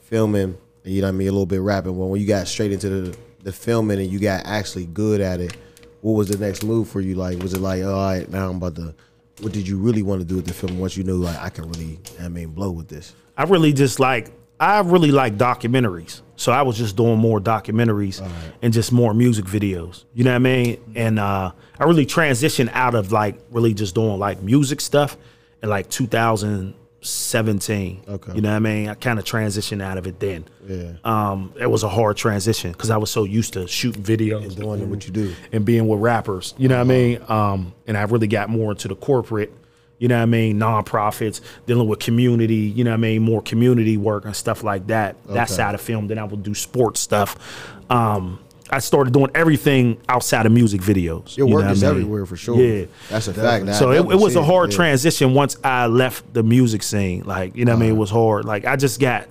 [0.00, 1.96] filming, and you know what I mean, a little bit rapping.
[1.96, 5.40] Well, when you got straight into the, the filming and you got actually good at
[5.40, 5.56] it,
[6.00, 7.14] what was the next move for you?
[7.14, 8.94] Like, was it like, oh, all right, now I'm about to,
[9.40, 11.48] what did you really want to do with the film once you knew, like, I
[11.50, 13.14] can really, I mean, blow with this?
[13.36, 14.30] I really just like
[14.62, 16.22] I really like documentaries.
[16.36, 18.22] So I was just doing more documentaries
[18.62, 20.04] and just more music videos.
[20.14, 20.80] You know what I mean?
[20.94, 25.16] And uh I really transitioned out of like really just doing like music stuff
[25.62, 28.02] in like 2017.
[28.08, 28.32] Okay.
[28.34, 28.88] You know what I mean?
[28.88, 30.44] I kind of transitioned out of it then.
[30.66, 30.92] Yeah.
[31.04, 34.56] Um it was a hard transition because I was so used to shooting videos and
[34.56, 35.34] Doing what you do.
[35.52, 36.54] and being with rappers.
[36.58, 37.20] You know what I mean?
[37.28, 39.52] Um, and I really got more into the corporate,
[39.98, 43.40] you know what I mean, nonprofits, dealing with community, you know what I mean, more
[43.42, 45.16] community work and stuff like that.
[45.28, 46.08] That side of film.
[46.08, 47.36] Then I would do sports stuff.
[47.88, 51.36] Um, I started doing everything outside of music videos.
[51.36, 51.96] Your You work know is I mean?
[51.96, 52.58] everywhere for sure.
[52.58, 52.86] Yeah.
[53.10, 53.66] that's a fact.
[53.66, 57.22] That- so that it, it was a hard transition once I left the music scene.
[57.24, 57.90] Like, you know what I mean?
[57.90, 58.44] It was hard.
[58.46, 59.28] Like I just got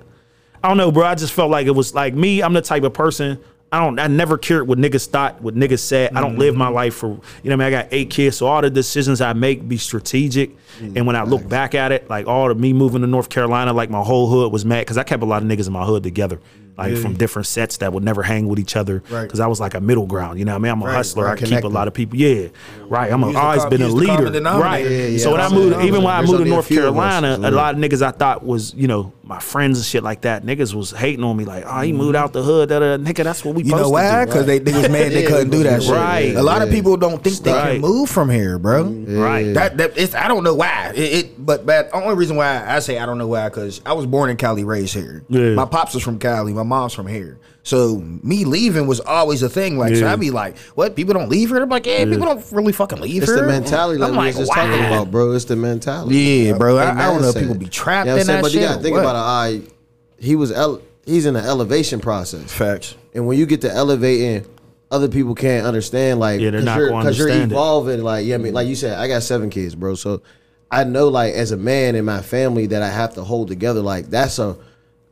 [0.64, 1.06] I don't know, bro.
[1.08, 3.40] I just felt like it was like me, I'm the type of person
[3.74, 6.14] I don't I never cared what niggas thought, what niggas said.
[6.14, 7.62] I don't live my life for you know what I mean.
[7.68, 10.52] I got eight kids, so all the decisions I make be strategic.
[10.82, 13.72] and when I look back at it, like all of me moving to North Carolina,
[13.72, 15.86] like my whole hood was mad because I kept a lot of niggas in my
[15.86, 16.40] hood together.
[16.78, 19.04] Like from different sets that would never hang with each other.
[19.12, 19.24] Right.
[19.24, 20.40] Because I was like a middle ground.
[20.40, 20.72] You know what I mean?
[20.72, 21.26] I'm a Right, hustler.
[21.26, 22.18] right, I keep a lot of people.
[22.18, 22.48] Yeah.
[22.88, 23.12] Right.
[23.12, 24.42] I'm a, always been a use the common leader.
[24.42, 24.86] Right.
[24.90, 27.22] Yeah, yeah, so when I moved, even when I moved to North few of us,
[27.22, 30.22] Carolina, a lot of niggas I thought was, you know, my friends and shit like
[30.22, 30.44] that.
[30.44, 32.24] Niggas was hating on me like, oh, he moved mm-hmm.
[32.24, 32.68] out the hood.
[32.68, 33.04] Da, da, da.
[33.04, 34.26] Nigga, that's what we You know why?
[34.26, 35.94] Because they, they was mad they couldn't do that shit.
[35.94, 36.36] Right.
[36.36, 37.72] A lot of people don't think they Right.
[37.74, 38.84] can move from here, bro.
[38.84, 39.18] Mm-hmm.
[39.18, 39.54] Right.
[39.54, 40.92] That, that it's I don't know why.
[40.94, 43.80] It, it but but the only reason why I say I don't know why because
[43.86, 45.24] I was born in Cali, raised here.
[45.30, 45.54] Yeah.
[45.54, 47.40] My pops was from Cali, my mom's from here.
[47.64, 49.78] So me leaving was always a thing.
[49.78, 50.96] Like so I'd be like, what?
[50.96, 51.62] People don't leave here?
[51.62, 53.42] I'm like, yeah, people don't really fucking leave It's here.
[53.42, 55.32] the mentality like I'm we was just talking about, bro.
[55.34, 56.16] It's the mentality.
[56.18, 56.78] Yeah, bro.
[56.78, 58.38] I, I don't know if people be trapped You know what in I'm saying?
[58.38, 58.62] that But shit.
[58.62, 59.02] you gotta think what?
[59.02, 59.68] about it.
[59.70, 59.72] I
[60.20, 62.96] he was ele- he's in the elevation process, Facts.
[63.14, 64.46] and when you get to elevating,
[64.90, 66.20] other people can't understand.
[66.20, 67.56] Like, Yeah, they're cause not you're, gonna Cause you're understand it.
[67.56, 68.02] evolving.
[68.04, 69.96] Like, yeah, I mean, like you said, I got seven kids, bro.
[69.96, 70.22] So
[70.70, 73.82] I know, like, as a man in my family, that I have to hold together.
[73.82, 74.58] Like, that's a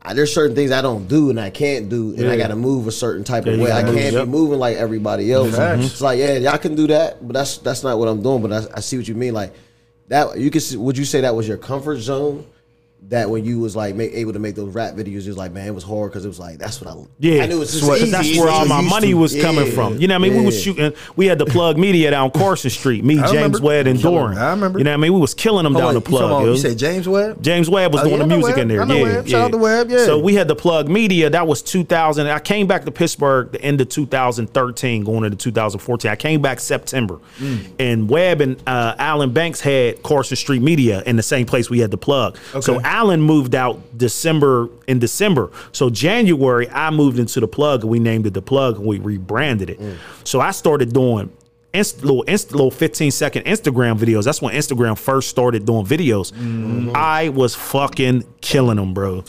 [0.02, 2.56] I, there's certain things I don't do and I can't do, and I got to
[2.56, 3.72] move a certain type Yeah, of way.
[3.72, 5.56] I can't move, be moving like everybody else.
[5.56, 5.86] Facts.
[5.86, 8.42] It's like, yeah, y'all can do that, but that's that's not what I'm doing.
[8.42, 9.34] But I, I see what you mean.
[9.34, 9.54] Like
[10.08, 10.62] that, you can.
[10.62, 12.46] See, would you say that was your comfort zone?
[13.08, 15.52] That when you was like make, able to make those rap videos, it was like,
[15.52, 17.00] man, it was hard because it was like that's what I.
[17.18, 19.14] Yeah, I knew it was just easy, that's where all my money to.
[19.16, 19.72] was coming Yeah.
[19.72, 19.98] from.
[20.00, 20.40] You know what I mean?
[20.40, 20.94] We was shooting.
[21.16, 23.04] We had the plug media down Carson Street.
[23.04, 23.62] Me, I James remember.
[23.62, 24.38] Webb, and Doran.
[24.38, 24.78] I remember.
[24.78, 25.14] You know what I mean?
[25.14, 26.24] We was killing them Oh, down wait, the plug.
[26.26, 26.52] about- yo.
[26.52, 27.42] you said James Webb?
[27.42, 28.58] James Webb was Oh, doing yeah, the music Webb.
[28.60, 28.86] in there.
[28.86, 29.28] Yeah, Webb.
[29.28, 29.48] yeah.
[29.56, 30.06] Webb, yeah.
[30.06, 31.32] So we had the plug media.
[31.32, 32.28] That was 2000.
[32.28, 36.12] I came back to Pittsburgh the end of 2013, going into 2014.
[36.12, 37.60] I came back September, Mm.
[37.80, 41.80] and Webb and uh, Alan Banks had Carson Street Media in the same place we
[41.80, 42.38] had the plug.
[42.52, 42.62] Okay.
[42.62, 45.52] So Alan moved out December in December.
[45.72, 49.70] So January I moved into the plug we named it the plug and we rebranded
[49.70, 49.80] it.
[50.24, 51.32] So I started doing
[51.72, 54.24] inst- little inst- little 15 second Instagram videos.
[54.26, 56.34] That's when Instagram first started doing videos.
[56.96, 59.24] I was fucking killing them, bro.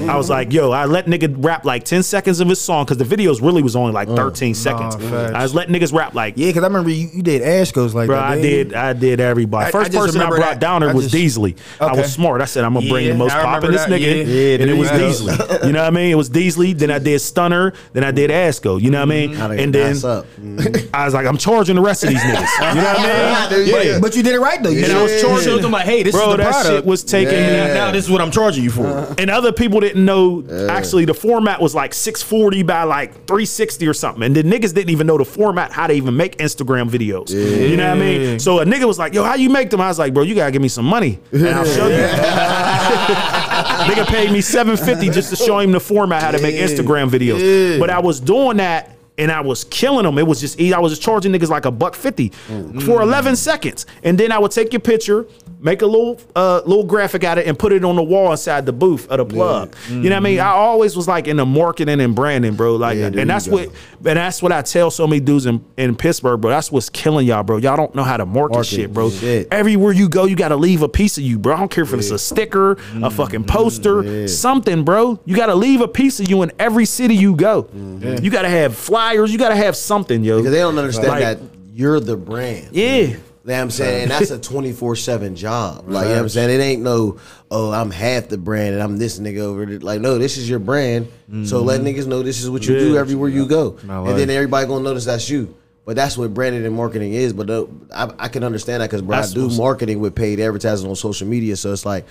[0.00, 2.98] I was like, yo, I let nigga rap like 10 seconds of his song because
[2.98, 4.94] the videos really was only like 13 seconds.
[4.96, 5.34] facts.
[5.34, 7.94] I was letting niggas rap like Yeah, because I remember you, you did ass goes
[7.94, 8.24] like Bro, that.
[8.24, 8.74] I didn't did.
[8.76, 9.64] I did everybody.
[9.66, 10.60] I- I First just person I remember brought that.
[10.60, 11.56] down there I was just- Deasley.
[11.80, 12.00] I Okay.
[12.02, 12.40] was smart.
[12.40, 13.90] I said I'm gonna bring Yeah, the most I remember popping this that.
[13.90, 14.32] nigga, Yeah.
[14.32, 15.08] Yeah, and it there was you go.
[15.34, 15.66] Deasley.
[15.66, 16.10] You know what I mean?
[16.10, 16.78] It was Deasley.
[16.78, 17.72] Then I did Stunner.
[17.92, 18.80] Then I did Asco.
[18.80, 19.34] You know what I mean?
[19.34, 20.26] How to And then ass up.
[20.40, 20.94] Mm-hmm.
[20.94, 22.74] I was like, I'm charging the rest of these niggas.
[22.74, 23.70] You know what I mean?
[23.70, 24.70] But, but you did it right though.
[24.70, 26.74] You And I was charging- showed them like, hey, this Bro, is the that product.
[26.76, 29.14] shit was taking me- now, now this is what I'm charging you for.
[29.18, 33.94] And other people didn't know actually the format was like 640 by like 360 or
[33.94, 34.22] something.
[34.22, 37.30] And the niggas didn't even know the format, how to even make Instagram videos.
[37.30, 38.38] You know what I mean?
[38.38, 39.80] So a nigga was like, yo, how you make them?
[39.80, 41.18] I was like, bro, you gotta give me some money.
[41.32, 41.96] And I'll show you.
[43.90, 47.78] nigga paid me 750 just to show him the format, how to make Instagram videos.
[47.78, 50.18] But I was doing that and I was killing them.
[50.18, 53.02] It was just I was just charging niggas like a buck fifty oh, for mm.
[53.02, 55.26] eleven seconds, and then I would take your picture,
[55.60, 58.30] make a little uh, little graphic out of it, and put it on the wall
[58.30, 59.74] inside the booth of the plug.
[59.88, 60.38] You know what I mean?
[60.38, 60.46] Mm-hmm.
[60.46, 62.76] I always was like in the marketing and branding, bro.
[62.76, 65.96] Like, Yeah, and that's what, and that's what I tell so many dudes in, in
[65.96, 66.50] Pittsburgh, bro.
[66.50, 67.58] That's what's killing y'all, bro.
[67.58, 69.10] Y'all don't know how to market, Market, shit, bro.
[69.10, 69.48] shit.
[69.50, 71.54] Everywhere you go, you got to leave a piece of you, bro.
[71.54, 73.08] I don't care if it's a sticker, a mm-hmm.
[73.08, 74.26] fucking poster, mm-hmm.
[74.26, 75.20] something, bro.
[75.24, 77.68] You got to leave a piece of you in every city you go.
[77.74, 79.32] You got to have flyers.
[79.32, 80.38] You got to have something, yo.
[80.38, 81.38] Because they don't understand Like- that
[81.72, 82.68] you're the brand.
[82.72, 83.16] Yeah.
[83.44, 84.02] You know what I'm saying?
[84.02, 85.88] And that's a 24 7 job.
[85.88, 86.60] Like, you know what I'm saying?
[86.60, 87.18] It ain't no,
[87.50, 89.78] oh, I'm half the brand and I'm this nigga over there.
[89.78, 91.08] Like, no, this is your brand.
[91.44, 93.78] So let niggas know this is what you do everywhere you go.
[94.10, 95.54] And then everybody gonna notice that's you.
[95.86, 97.32] But that's what branding and marketing is.
[97.32, 100.38] But uh, I, I can understand that because, bro, That's I do marketing with paid
[100.38, 101.56] advertising on social media.
[101.56, 102.04] So it's like,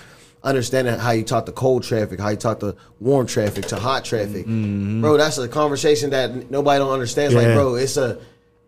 [0.43, 4.05] understanding how you talk to cold traffic, how you talk to warm traffic, to hot
[4.05, 4.45] traffic.
[4.45, 7.33] Bro, that's a conversation that nobody don't understand.
[7.33, 7.39] Yeah.
[7.39, 8.19] like, bro, it's a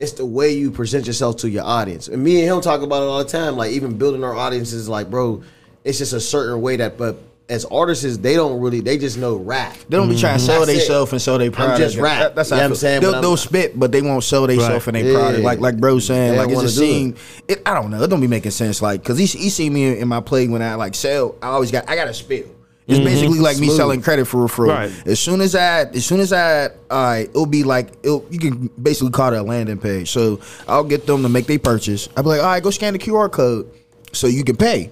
[0.02, 2.08] it's the way you present yourself to your audience.
[2.10, 3.56] And me and him talk about it all the time.
[3.56, 5.44] Like even building our audiences, like, bro,
[5.84, 7.18] it's just a certain way that but
[7.50, 9.76] as artists, they don't really they just know rap.
[9.90, 10.76] They don't be trying to sell That's it.
[10.78, 11.80] themselves and sell their product.
[11.80, 12.20] just rap.
[12.22, 13.02] That- that's You know I what I'm saying?
[13.02, 14.96] They'll, I'm- they'll spit, but they won't sell themselves Right.
[14.96, 15.20] and their Yeah.
[15.20, 15.44] product.
[15.44, 17.16] Like like bro saying, They like don't it's a scene.
[17.48, 18.02] It, I don't know.
[18.02, 18.82] It don't be making sense.
[18.82, 21.36] Like because he he see me in, in my play when I like sell.
[21.42, 22.46] I always got I got to spill.
[22.88, 23.06] It's mm-hmm.
[23.06, 24.70] basically like me selling credit for referral.
[24.70, 25.08] Right.
[25.08, 28.40] As soon as I, as soon as I, all right, it'll be like, it'll, you
[28.40, 30.10] can basically call it a landing page.
[30.10, 32.10] So I'll get them to make their purchase.
[32.18, 33.72] I'll be like, all right, go scan the QR code
[34.12, 34.92] so you can pay.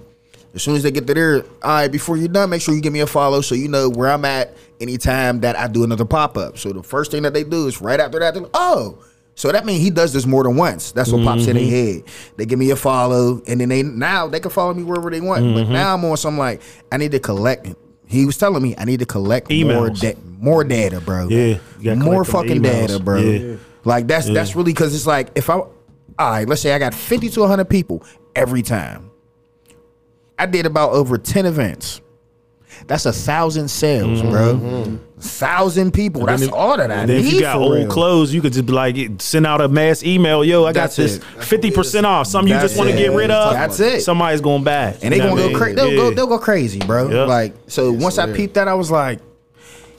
[0.54, 2.80] As soon as they get to there, all right, before you're done, make sure you
[2.80, 6.04] give me a follow so you know where I'm at anytime that I do another
[6.04, 6.58] pop up.
[6.58, 8.98] So the first thing that they do is right after that, they're like, oh.
[9.40, 10.92] So that means he does this more than once.
[10.92, 12.02] That's what pops in their mm-hmm.
[12.02, 12.34] head.
[12.36, 15.22] They give me a follow, and then they now they can follow me wherever they
[15.22, 15.54] want.
[15.54, 15.72] But mm-hmm.
[15.72, 16.60] now I'm on some like
[16.92, 17.66] I need to collect.
[18.06, 20.00] He was telling me I need to collect more Emails.
[20.00, 21.28] da- more data, bro.
[21.28, 21.58] Yeah,
[21.94, 22.88] more fucking emails.
[22.88, 23.18] data, bro.
[23.18, 23.56] Yeah.
[23.82, 25.72] Like that's that's really because it's like if I, all
[26.18, 28.04] right, let's say I got fifty to hundred people
[28.36, 29.10] every time.
[30.38, 32.02] I did about over ten events.
[32.86, 34.30] That's a thousand sales, mm-hmm.
[34.30, 34.98] bro.
[35.18, 36.24] Thousand people.
[36.26, 37.88] That's then if- all that I And then need if you got old real.
[37.88, 40.44] clothes, you could just be like send out a mass email.
[40.44, 42.26] Yo, I got this fifty percent off.
[42.26, 43.52] Something you just want to get rid of.
[43.52, 44.00] That's it.
[44.00, 45.76] Somebody's going back, and they You know gonna go crazy.
[45.76, 46.14] They'll go.
[46.14, 47.10] They'll go crazy, bro.
[47.10, 47.28] Yep.
[47.28, 47.92] Like so.
[47.92, 49.20] once I peeped that, I was like,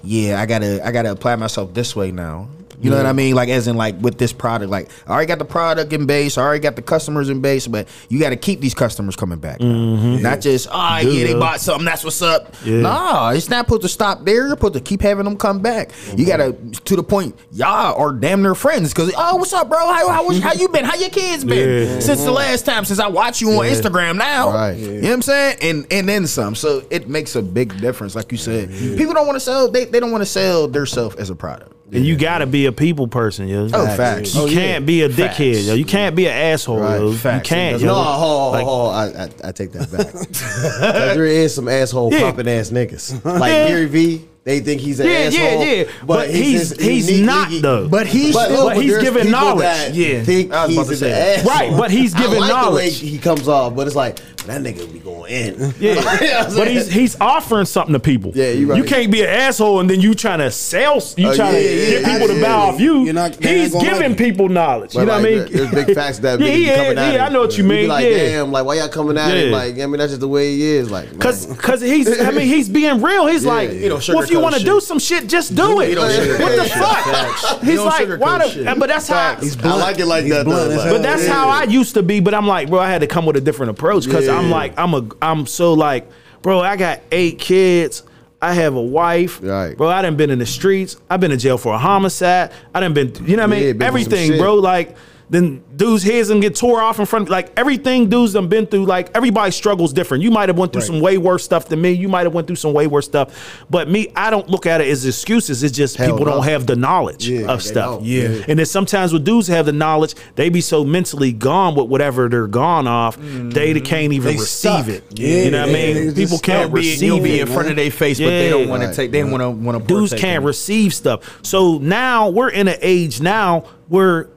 [0.04, 2.50] yeah, I gotta, I gotta apply myself this way now.
[2.82, 3.36] You know what I mean?
[3.36, 6.38] Like as in like with this product, like I already got the product in base,
[6.38, 9.40] I already got the customers in base, but you got to keep these customers coming
[9.40, 9.60] back.
[9.60, 9.68] now.
[9.68, 10.22] Mm-hmm.
[10.24, 12.54] Not just oh yeah, they bought something, that's what's up.
[12.64, 12.82] Yeah.
[12.82, 14.48] Nah, it's not supposed to stop there.
[14.48, 15.92] You're supposed to keep having them come back.
[16.16, 19.80] You gotta to the point y'all are damn near friends because oh what's up, bro?
[19.80, 20.86] How how, was, how you been?
[20.86, 22.00] How your kids been Yeah.
[22.00, 22.36] since the mm-hmm.
[22.36, 22.86] last time?
[22.86, 24.78] Since I watched you on Instagram now, Right.
[24.78, 25.58] You know what I'm saying?
[25.62, 26.56] And and then some.
[26.56, 28.70] So it makes a big difference, like you said.
[28.70, 29.70] People don't want to sell.
[29.70, 31.74] They, they don't want to sell their self as a product.
[31.94, 33.68] And you got to be a people person, yo.
[33.74, 34.34] Oh, facts.
[34.34, 34.80] You Oh, can't yeah.
[34.80, 35.38] be a Facts.
[35.38, 35.74] dickhead, yo.
[35.74, 37.00] You can't be an asshole, Right.
[37.00, 37.12] yo.
[37.12, 37.94] You can't, No, yo.
[37.94, 38.94] hold, hold, Like- hold.
[38.94, 39.06] I,
[39.46, 40.12] I, I take that back.
[40.14, 40.80] 'Cause
[41.16, 42.22] there is some asshole Yeah.
[42.22, 43.24] popping ass niggas.
[43.40, 43.68] Like Yeah.
[43.68, 45.44] Gary V, they think he's an Yeah, asshole.
[45.44, 45.84] yeah, yeah.
[46.06, 47.62] But, he's just he's unique not nigga.
[47.62, 47.88] though.
[47.88, 48.66] But he's But, still.
[48.70, 49.62] but he's giving knowledge.
[49.64, 50.24] that Yeah.
[50.24, 51.52] think I was about he's to an say asshole.
[51.52, 53.00] Right, but he's giving I like The way knowledge.
[53.00, 55.74] he comes off, but it's like that nigga be going in.
[55.80, 58.32] Yeah, You know what I'm but he's he's offering something to people.
[58.34, 58.78] Yeah, you right.
[58.80, 60.96] You can't be an asshole and then you trying to sell.
[61.16, 63.04] You Oh, trying yeah, to yeah, get yeah, people to buy off you.
[63.06, 64.96] You're not- he's giving people knowledge.
[64.96, 65.46] You know what I mean?
[65.52, 67.26] There's big facts that Yeah, be yeah, coming at yeah.
[67.28, 68.18] I know what you mean, like, yeah.
[68.18, 69.52] damn, like why y'all coming at him?
[69.52, 70.90] Like, I mean, that's just the way he is.
[70.90, 71.20] Like.
[71.20, 73.28] Cause, cause he's, I mean, he's being real.
[73.28, 75.90] He's like, He don't well, if you want to do some shit, just do it.
[75.90, 77.62] He don't What the fuck?
[77.62, 78.50] He's like, why the?
[78.50, 78.80] shit.
[78.80, 79.38] But that's how.
[79.38, 80.46] I like it like that.
[80.46, 80.78] blunt though.
[80.78, 80.90] Like.
[80.92, 82.20] But that's how I used to be.
[82.20, 84.78] But I'm like, bro, I had to come with a different approach because I'm like,
[84.78, 86.10] I'm a, I'm so like,
[86.42, 88.04] bro, I got eight kids.
[88.44, 89.78] I have a wife, Right.
[89.78, 89.88] bro.
[89.90, 90.98] I done been in the streets.
[91.12, 92.52] I've been in jail for a homicide.
[92.74, 93.78] I done been, you know what I mean?
[93.78, 94.56] been Everything, bro.
[94.56, 94.96] Like,
[95.32, 97.24] then dudes' heads and get tore off in front.
[97.24, 98.86] of Like everything dudes done been through.
[98.86, 100.24] Like everybody struggles different.
[100.24, 101.92] You might have went through some way worse stuff than me.
[101.92, 103.66] You might have went through some way worse stuff.
[103.70, 105.64] But me, I don't look at it as excuses.
[105.64, 106.34] It's just Hell people no.
[106.34, 108.00] don't have the knowledge Yeah, of stuff.
[108.00, 108.04] don't.
[108.06, 108.28] Yeah.
[108.28, 108.46] Yeah.
[108.50, 112.28] And then sometimes with dudes have the knowledge, they be so mentally gone with whatever
[112.28, 113.84] they're gone off, they mm-hmm.
[113.86, 114.88] can't even They receive stuck.
[114.90, 115.04] it.
[115.18, 116.14] Yeah, you know what I mean?
[116.14, 116.74] People can't.
[116.74, 118.96] Be- receive you'll be in front of their face, but they don't want Right, to
[118.96, 119.12] take.
[119.12, 119.32] They right.
[119.32, 119.88] want to want to.
[119.88, 121.40] Dudes can't receive stuff.
[121.42, 124.30] So now we're in an age now where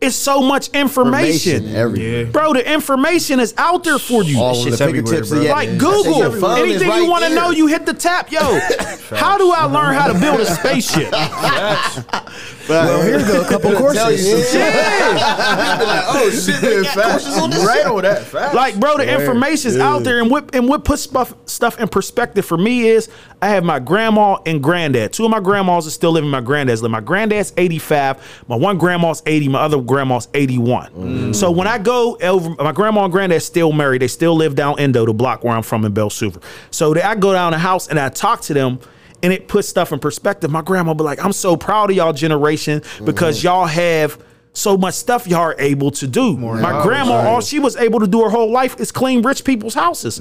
[0.00, 1.56] it's so much information.
[1.56, 2.26] Information everywhere.
[2.26, 4.38] Bro, the information is out there for you.
[4.40, 7.10] all of the fingertips everywhere, of your- Like Google, your phone is anything right you
[7.10, 7.38] want to there.
[7.38, 8.32] know, you hit the tap.
[8.32, 8.40] Yo,
[9.14, 11.12] how do I learn how to build a spaceship?
[12.68, 14.50] Well, Here's a couple Tell you courses.
[14.50, 14.72] some shit.
[14.72, 17.86] Be like, oh shit, they got courses on this right shit.
[17.86, 18.22] on that.
[18.22, 18.54] Facts.
[18.54, 22.44] Like, bro, the information's out there, and what and what puts stuff stuff in perspective
[22.44, 23.08] for me is
[23.42, 25.12] I have my grandma and granddad.
[25.12, 26.30] Two of my grandmas are still living.
[26.30, 26.92] My granddad's living.
[26.92, 28.18] My granddad's eighty five.
[28.46, 29.48] My one grandma's eighty.
[29.48, 30.90] My other grandma's eighty one.
[30.92, 31.34] Mm.
[31.34, 34.02] So when I go over, my grandma and granddad still married.
[34.02, 36.42] They still live down Endo, the block where I'm from in Beltzhoover.
[36.70, 38.80] So I go down the house and I talk to them.
[39.22, 40.50] And it puts stuff in perspective.
[40.50, 43.48] My grandma be like, "I'm so proud of y'all generation because mm-hmm.
[43.48, 44.18] y'all have
[44.52, 47.26] so much stuff y'all are able to do." My knowledge, grandma, right.
[47.26, 50.20] all she was able to do her whole life is clean rich people's houses,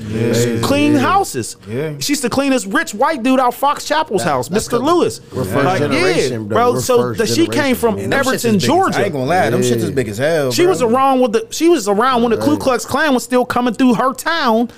[0.63, 1.56] clean houses.
[1.68, 1.94] Yeah.
[2.00, 4.82] She's the cleanest rich white dude out Fox Chapel's house, Mr.
[4.82, 5.22] Lewis.
[5.32, 6.56] we're first generation, bro.
[6.56, 6.74] bro.
[6.74, 8.10] We're So the, she came from man.
[8.10, 9.00] Them Everton, big as- Georgia.
[9.00, 9.50] I ain't gonna lie.
[9.50, 10.52] Them shits is big as hell.
[10.52, 10.70] She bro.
[10.70, 11.48] was around with the.
[11.52, 14.70] She was around when the Ku Klux Klan was still coming through her town,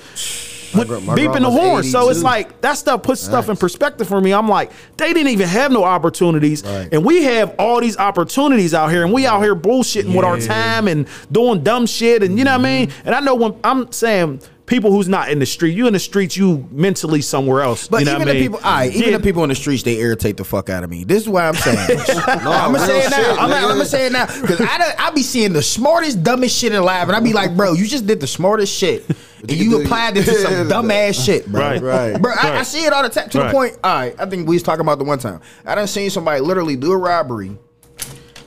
[0.73, 1.83] with beeping the horn.
[1.83, 4.33] So it's like that stuff puts stuff in perspective for me.
[4.33, 6.89] I'm like, they didn't even have no opportunities, Right.
[6.91, 10.39] and we have all these opportunities out here, and we out here bullshitting with our
[10.39, 12.87] time and doing dumb shit, and you know what I mean.
[12.89, 13.07] Mm-hmm.
[13.07, 14.41] And I know when I'm saying.
[14.67, 17.89] People who's not in the street, you in the streets, you mentally somewhere else.
[17.89, 18.43] But you know even what I the mean?
[18.51, 19.17] people, all right, even Yeah.
[19.17, 21.03] the people in the streets, they irritate the fuck out of me.
[21.03, 22.09] This is why I'm saying this.
[22.27, 23.17] I'm gonna say it now.
[23.17, 26.71] shit, I'm, gonna say it now because I I be seeing the smartest, dumbest shit
[26.73, 29.03] in live, and I be like, bro, you just did the smartest shit,
[29.41, 31.61] and you do- applied it to some dumb ass shit, bro.
[31.61, 31.81] Right.
[31.81, 32.21] Right.
[32.21, 33.29] Bro, I, I see it all the time.
[33.29, 33.47] To Right.
[33.47, 35.87] the point, all right, I think we was talking about the one time I done
[35.87, 37.57] seen somebody literally do a robbery.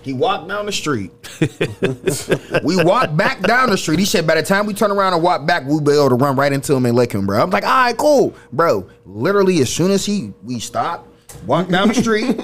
[0.03, 1.11] He walked down the street.
[2.63, 3.99] we walked back down the street.
[3.99, 6.15] He said, by the time we turn around and walk back, we'll be able to
[6.17, 7.41] run right into him and lick him, bro.
[7.43, 8.35] I'm like, all right, cool.
[8.53, 11.09] Bro, literally, as soon as he we stopped,
[11.47, 12.37] walked down the street,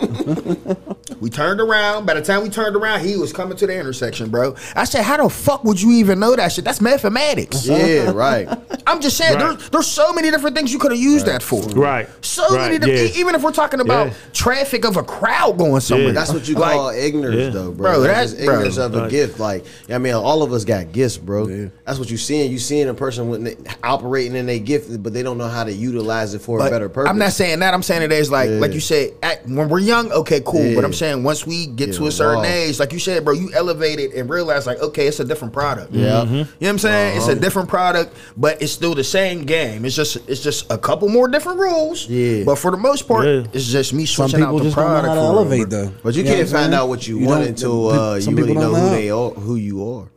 [1.20, 2.06] we turned around.
[2.06, 4.56] By the time we turned around, he was coming to the intersection, bro.
[4.74, 6.64] I said, how the fuck would you even know that shit?
[6.64, 7.66] That's mathematics.
[7.80, 8.48] Yeah, right.
[8.86, 9.56] I'm just saying, Right.
[9.58, 11.62] there's there's so many different things you could have used that for.
[11.62, 12.08] Right.
[12.24, 13.14] So Right, many different.
[13.14, 13.20] yeah.
[13.20, 14.12] Even if we're talking about Yeah.
[14.32, 16.12] traffic of a crowd going somewhere, Yeah.
[16.12, 17.50] That's what you Like, call ignorance, Yeah.
[17.50, 17.90] though, bro.
[17.92, 18.84] Bro, Like, that's- it's ignorance bro.
[18.86, 19.38] of a gift.
[19.40, 21.46] Like, I mean, all of us got gifts, bro.
[21.86, 22.50] That's what you're seeing.
[22.50, 25.64] You seeing a person with they- operating in their gift, but they don't know how
[25.64, 27.10] to utilize it for a better purpose.
[27.10, 27.72] I'm not saying that.
[27.74, 30.64] I'm saying it is like, like you said, at, when we're young, okay, cool.
[30.64, 30.74] Yeah.
[30.74, 32.48] But I'm saying once we get Get to a certain involved.
[32.48, 35.52] age, like you said, bro, you elevate it and realize, like, okay, it's a different
[35.52, 35.92] product.
[35.92, 36.24] Yeah.
[36.24, 37.16] you know what I'm saying?
[37.16, 37.36] It's Uh-huh.
[37.36, 39.84] a different product, but it's still the same game.
[39.84, 42.08] It's just, it's just a couple more different rules.
[42.08, 42.44] Yeah.
[42.44, 43.44] But for the most part, Yeah.
[43.52, 45.08] it's just me Some switching out people the just don't know product.
[45.08, 45.84] how to elevate bro.
[45.84, 45.92] though.
[46.02, 48.62] But you, know can't find out what you, You want until uh, you really people
[48.62, 50.08] know who they are, who you are.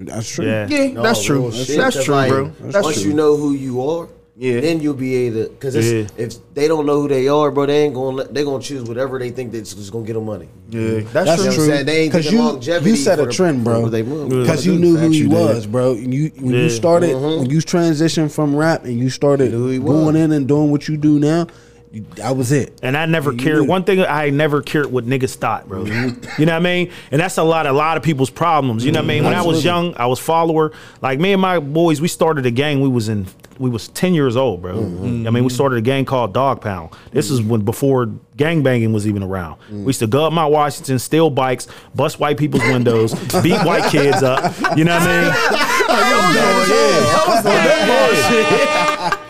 [0.00, 0.46] That's true.
[0.46, 0.68] Yeah.
[0.68, 1.50] Yeah, No, that's true.
[1.50, 2.52] That's, That's 'Cause, true, like, bro.
[2.60, 3.10] That's once true.
[3.10, 4.08] you know who you are,
[4.40, 4.60] Yeah.
[4.60, 5.50] then you'll be able to.
[5.50, 6.06] Because Yeah.
[6.16, 8.84] if they don't know who they are, bro, they ain't gonna let, they gonna choose
[8.88, 10.46] whatever they think that's just gonna get them money.
[10.70, 11.66] Yeah, That's that's, You know true.
[11.66, 11.86] saying?
[11.86, 13.80] They ain't Because you, longevity you set a trend, bro.
[13.80, 14.28] what they move.
[14.28, 14.72] Because Yeah.
[14.74, 15.92] you knew who Facts, you you was, bro.
[15.92, 16.62] And you when Yeah.
[16.62, 17.40] you started Mm-hmm.
[17.40, 20.70] when you transitioned from rap and you started Knew who he going in and doing
[20.70, 21.46] what you do now, you,
[22.16, 22.78] that was it.
[22.82, 23.62] And I never You cared.
[23.62, 23.68] knew.
[23.68, 25.84] One thing I never cared what niggas thought, bro.
[25.86, 26.90] You know what I mean?
[27.10, 28.84] And that's a lot, a lot of people's problems.
[28.84, 29.24] You know what I mean?
[29.24, 30.72] When I was young, I was follower.
[31.00, 32.80] Like me and my boys, we started a gang.
[32.82, 33.26] We was in,
[33.58, 34.76] we was ten years old, bro.
[34.78, 36.90] I mean, we started a gang called Dog Pound.
[37.10, 39.58] This is when before gang banging was even around.
[39.70, 43.90] We used to go up Mount Washington, steal bikes, bust white people's windows, beat white
[43.90, 44.54] kids up.
[44.76, 45.22] You know what I
[49.08, 49.24] mean?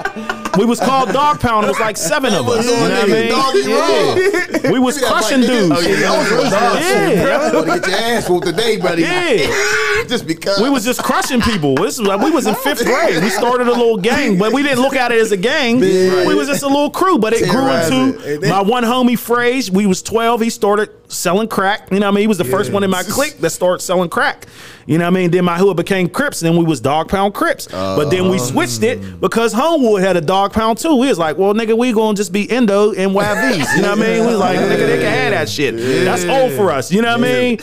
[0.59, 1.67] We was called Dog Pound.
[1.67, 2.67] It was like seven of us.
[2.67, 3.31] You know what I mean?
[3.33, 4.71] Oh, yeah.
[4.73, 5.71] We was crushing dudes.
[5.73, 7.51] Oh, yeah, that was real dog shit, Yeah.
[7.53, 7.65] bro.
[7.65, 9.03] Get your ass whooped today, buddy?
[9.03, 9.88] Yeah.
[10.09, 11.75] Just because We was just crushing people.
[11.75, 13.23] This was, we was in fifth grade.
[13.23, 15.81] We started a little gang, but we didn't look at it as a gang.
[15.81, 19.71] We was just a little crew, but it grew into my one homie phrase.
[19.71, 20.41] We was 12.
[20.41, 21.91] He started selling crack.
[21.91, 22.23] You know what I mean?
[22.23, 24.47] He was the first one in my clique that started selling crack.
[24.87, 25.31] You know what I mean?
[25.31, 27.67] Then my hood became Crips, and then we was Dog Pound Crips.
[27.67, 28.43] but then we oh.
[28.43, 30.97] switched it because Homewood had a Dog Pound too.
[30.97, 33.77] We was like, well, nigga, we gonna just be Endo and YVs.
[33.77, 34.21] You know what I mean?
[34.21, 35.77] We was like, nigga, they can have that shit.
[35.77, 36.91] That's old for us.
[36.91, 37.59] You know what I mean?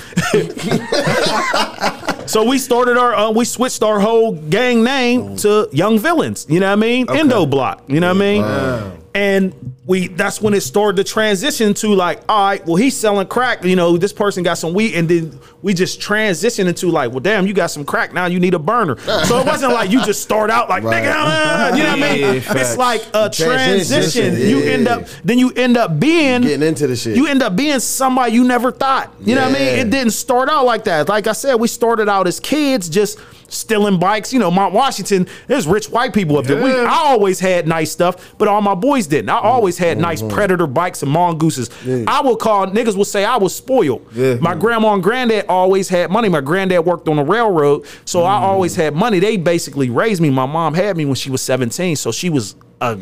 [2.27, 6.45] So we started our, uh, we switched our whole gang name to Young Villains.
[6.49, 7.05] You know what I mean?
[7.09, 7.83] Endo Block.
[7.87, 9.01] You know what I mean?
[9.15, 13.27] And we, that's when it started to transition to like, all right, well, he's selling
[13.27, 13.63] crack.
[13.63, 17.21] You know, this person got some weed, and then we just transitioned into like, well,
[17.21, 18.25] damn, you got some crack now.
[18.25, 18.97] You need a burner.
[18.99, 21.01] So it wasn't like you just start out like, Right.
[21.01, 22.21] nigga, uh, you know what I mean?
[22.21, 24.49] Yeah, it's like a Transition, transition.
[24.49, 27.15] You end up, then you end up being getting into the shit.
[27.15, 29.13] you end up being somebody you never thought.
[29.21, 29.79] You know what I mean?
[29.79, 31.07] It didn't start out like that.
[31.07, 33.17] Like I said, we started out as kids just
[33.47, 34.33] stealing bikes.
[34.33, 36.61] You know, Mount Washington, there's rich white people up there.
[36.63, 39.29] We, I always had nice stuff, but all my boys didn't.
[39.29, 40.35] I always had nice Mm-hmm.
[40.35, 41.69] predator bikes and mongooses.
[42.07, 44.15] I will call niggas will say I was spoiled.
[44.41, 46.29] My grandma and granddad always had money.
[46.29, 48.41] My granddad worked on the railroad, so I Mm.
[48.41, 49.19] always had money.
[49.19, 50.29] They basically raised me.
[50.29, 52.97] My mom had me when she was 17, so she was a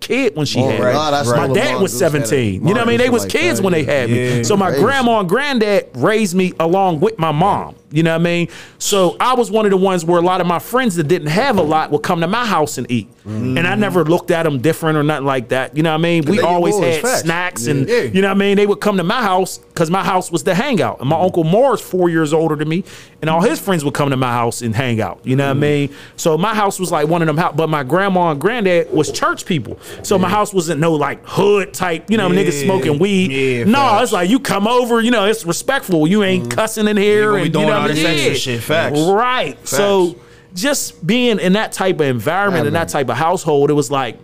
[0.00, 1.24] kid when she Oh, had right.
[1.24, 1.30] me.
[1.32, 2.54] My dad was mongoose had a 17.
[2.54, 2.98] You know what I mean?
[2.98, 3.92] They was like kids that, when they yeah.
[3.92, 4.44] had me.
[4.44, 4.82] So my Crazy.
[4.84, 7.74] grandma and granddad raised me along with my mom.
[7.96, 8.48] You know what I mean?
[8.78, 11.28] So I was one of the ones where a lot of my friends that didn't
[11.28, 13.08] have a lot would come to my house and eat.
[13.24, 15.76] And I never looked at them different or nothing like that.
[15.76, 16.24] You know what I mean?
[16.26, 17.20] We always had facts.
[17.22, 18.02] snacks and, Yeah.
[18.02, 18.56] you know what I mean?
[18.56, 21.00] They would come to my house because my house was the hangout.
[21.00, 22.84] And my Uncle Moore's four years older than me.
[23.22, 25.18] And all his friends would come to my house and hang out.
[25.24, 25.94] You know what I mean?
[26.16, 27.54] So my house was like one of them house.
[27.56, 29.76] But my grandma and granddad was church people.
[30.04, 33.32] So my house wasn't no like hood type, you know, niggas smoking weed.
[33.32, 34.02] Yeah, no, facts.
[34.04, 36.06] it's like you come over, you know, it's respectful.
[36.06, 38.30] You ain't cussing in here and you know all what I this mean?
[38.32, 38.62] extra shit.
[38.62, 39.00] Facts.
[39.00, 39.68] Right.
[39.68, 40.16] So
[40.54, 44.18] just being in that type of environment and that type of household, it was like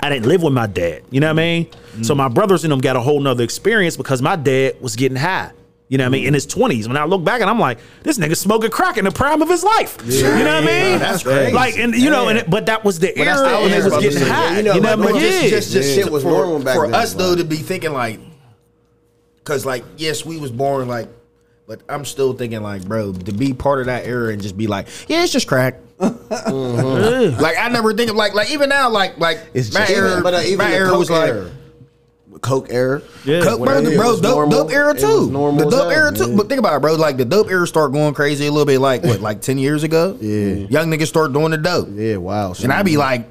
[0.00, 1.02] I didn't live with my dad.
[1.10, 1.70] You know what I mean?
[2.02, 5.16] So my brothers and them got a whole nother experience because my dad was getting
[5.16, 5.50] high.
[5.90, 6.26] You know what I mean?
[6.26, 6.86] In his twenties.
[6.86, 9.48] When I look back and I'm like, this nigga smoking crack in the prime of
[9.48, 9.96] his life.
[10.04, 10.98] You know what I mean?
[10.98, 11.52] That's crazy.
[11.52, 13.76] Like, and you know, and it, but that was the that's era the when they
[13.78, 14.50] era, was getting Yeah, high.
[14.50, 15.20] you You know, know, but- what I mean?
[15.22, 15.48] just- Yeah.
[15.50, 18.20] just- just shit was for, normal back for then, us though to be thinking like,
[19.44, 21.08] cause like yes, we was born like,
[21.68, 24.66] but I'm still thinking like, bro, to be part of that era and just be
[24.66, 25.76] like, yeah, it's just crack.
[26.00, 30.22] Like I never think of like like even now like like It's my just, era,
[30.22, 31.28] but uh, even my era was like.
[31.28, 31.50] era.
[32.40, 33.02] Coke era.
[33.24, 33.42] Yeah.
[33.42, 35.28] Coke, bro, Whenever the, bro, dope, normal, dope era too.
[35.28, 36.30] normal The dope era too.
[36.30, 36.36] yeah.
[36.36, 36.94] But think about it, bro.
[36.94, 38.78] Like the dope era start going crazy a little bit.
[38.78, 40.16] Like what, like ten years ago?
[40.20, 40.66] Yeah.
[40.68, 41.88] young niggas start doing the dope.
[41.90, 42.54] Yeah, wow.
[42.62, 43.26] And I be like,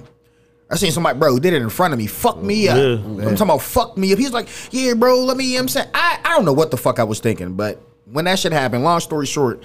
[0.69, 2.07] I seen somebody, bro, did it in front of me.
[2.07, 2.77] Fuck me up.
[2.77, 2.95] Yeah.
[2.95, 4.19] I'm talking about fuck me up.
[4.19, 5.89] He's like, yeah, bro, let me, you know what I'm saying?
[5.93, 7.81] I, I don't know what the fuck I was thinking, but
[8.11, 9.63] when that shit happened, long story short,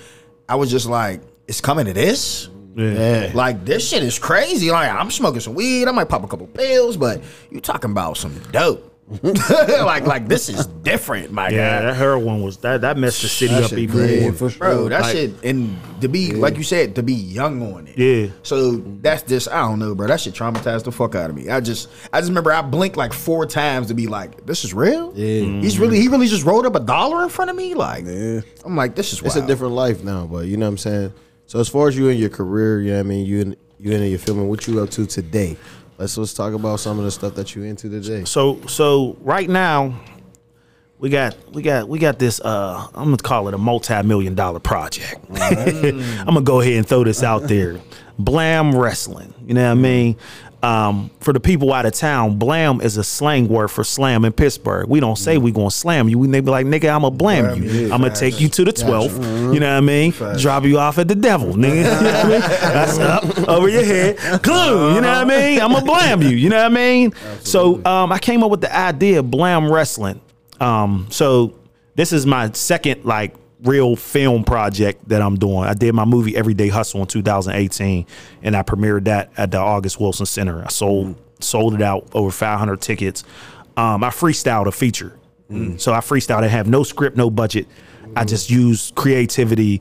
[0.48, 2.48] I was just like, it's coming to this?
[2.74, 3.30] Yeah.
[3.34, 4.70] Like, this shit is crazy.
[4.70, 5.88] Like, I'm smoking some weed.
[5.88, 8.91] I might pop a couple pills, but you talking about some dope.
[9.22, 11.86] like like this is different, my Yeah, guy.
[11.86, 14.20] that heroin was that that messed the city That up shit even crazy.
[14.22, 14.32] more.
[14.32, 14.58] for sure.
[14.58, 17.98] Bro, that Like- shit and to be like you said, to be young on it.
[17.98, 18.30] Yeah.
[18.42, 20.06] So that's just I don't know, bro.
[20.06, 21.48] That shit traumatized the fuck out of me.
[21.48, 24.72] I just I just remember I blinked like four times to be like, this is
[24.74, 25.12] real?
[25.14, 25.60] Yeah.
[25.60, 27.74] He's really he really just rolled up a dollar in front of me?
[27.74, 28.04] Like
[28.64, 31.12] I'm like, this is It's a different life now, but you know what I'm saying.
[31.46, 33.26] So as far as you and your career, you know what I mean.
[33.26, 35.56] You and you and your filming, what you up to today?
[36.02, 38.24] Let's let's talk about some of the stuff that you into today.
[38.24, 40.00] So so right now,
[40.98, 42.40] we got we got we got this.
[42.40, 45.24] Uh, I'm gonna call it a multi-million dollar project.
[45.32, 47.78] I'm gonna go ahead and throw this out there.
[48.18, 49.32] Blam Wrestling.
[49.46, 50.16] You know what I mean?
[50.62, 54.32] Um, for the people out of town, blam is a slang word for slam in
[54.32, 54.88] Pittsburgh.
[54.88, 56.20] We don't say we gonna slam you.
[56.20, 57.84] We they be like, nigga, I'm gonna blam you.
[57.92, 59.52] I'm gonna take you to the 12th.
[59.52, 60.12] You know what I mean?
[60.38, 61.82] Drop you off at the devil, nigga.
[61.82, 62.40] You know what I mean?
[62.40, 64.18] That's up over your head.
[64.44, 64.94] Clue.
[64.94, 65.60] You know what I mean?
[65.60, 66.28] I'm gonna blam you.
[66.28, 67.12] You know what I mean?
[67.40, 70.20] So um, I came up with the idea of blam wrestling.
[70.60, 71.54] Um, so
[71.96, 73.34] this is my second like
[73.64, 75.64] real film project that I'm doing.
[75.64, 78.06] I did my movie Everyday Hustle in 2018,
[78.42, 80.62] and I premiered that at the August Wilson Center.
[80.64, 83.24] I sold sold it out over 500 tickets.
[83.76, 85.18] Um, I freestyled a feature,
[85.78, 86.44] so I freestyled.
[86.44, 87.66] I have no script, no budget.
[88.16, 89.80] I just used creativity.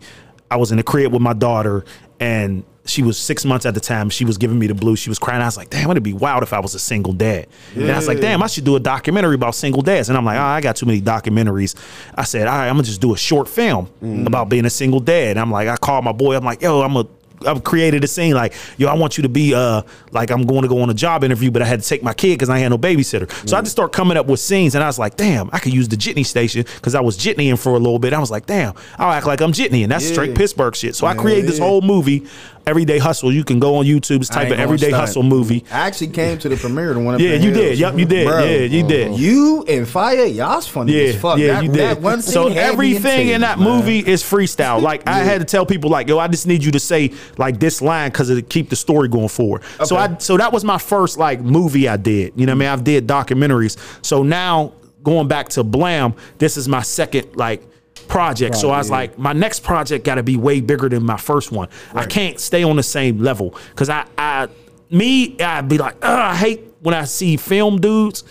[0.50, 1.86] I was in the crib with my daughter,
[2.20, 4.10] and she was six months at the time.
[4.10, 5.00] She was giving me the blues.
[5.00, 5.42] She was crying.
[5.42, 7.48] I was like, damn, it'd be wild if I was a single dad.
[7.76, 10.10] And I was like, damn, I should do a documentary about single dads.
[10.10, 11.76] And I'm like, oh, I got too many documentaries.
[12.16, 14.26] I said, all right, I'm gonna just do a short film mm.
[14.26, 15.32] about being a single dad.
[15.32, 16.36] And I'm like, I called my boy.
[16.36, 17.06] I'm like, yo, I'm a
[17.46, 20.62] I've created a scene like, yo, I want you to be uh like I'm going
[20.64, 22.60] to go on a job interview, but I had to take my kid because I
[22.60, 23.32] had no babysitter.
[23.48, 23.64] So I mm.
[23.64, 25.96] just start coming up with scenes, and I was like, damn, I could use the
[25.96, 28.14] Jitney station because I was jitneying for a little bit.
[28.14, 29.90] I was like, damn, I'll act like I'm jitneying.
[29.90, 30.96] That's straight Pittsburgh shit.
[30.96, 32.28] So I created this whole movie,
[32.66, 33.32] Everyday Hustle.
[33.32, 35.02] You can go on YouTube, just type ain't of Everyday stunt.
[35.02, 35.66] Hustle movie.
[35.72, 37.78] I actually came to the premiere to one of Yeah, you did.
[37.78, 38.28] Yep, you did.
[38.28, 39.08] Bro, yeah, you did.
[39.08, 39.18] Uh-huh.
[39.18, 41.38] You and Fire, y'all's funny Yeah, as fuck.
[41.38, 41.80] yeah, that, you did.
[41.80, 43.68] That one scene so everything in that man.
[43.68, 44.82] movie is freestyle.
[44.92, 47.60] Like I had to tell people, like, yo, I just need you to say like
[47.60, 49.62] this line because it keep the story going forward.
[49.86, 52.34] So I, so that was my first like movie I did.
[52.36, 52.80] You know what I mean?
[52.80, 53.78] I did documentaries.
[54.04, 57.64] So now going back to Blam, this is my second like
[58.08, 58.56] project.
[58.56, 61.52] So I was like, my next project got to be way bigger than my first
[61.52, 61.70] one.
[61.94, 64.48] I can't stay on the same level because I, I,
[64.90, 68.24] me, I'd be like, I hate when I see film dudes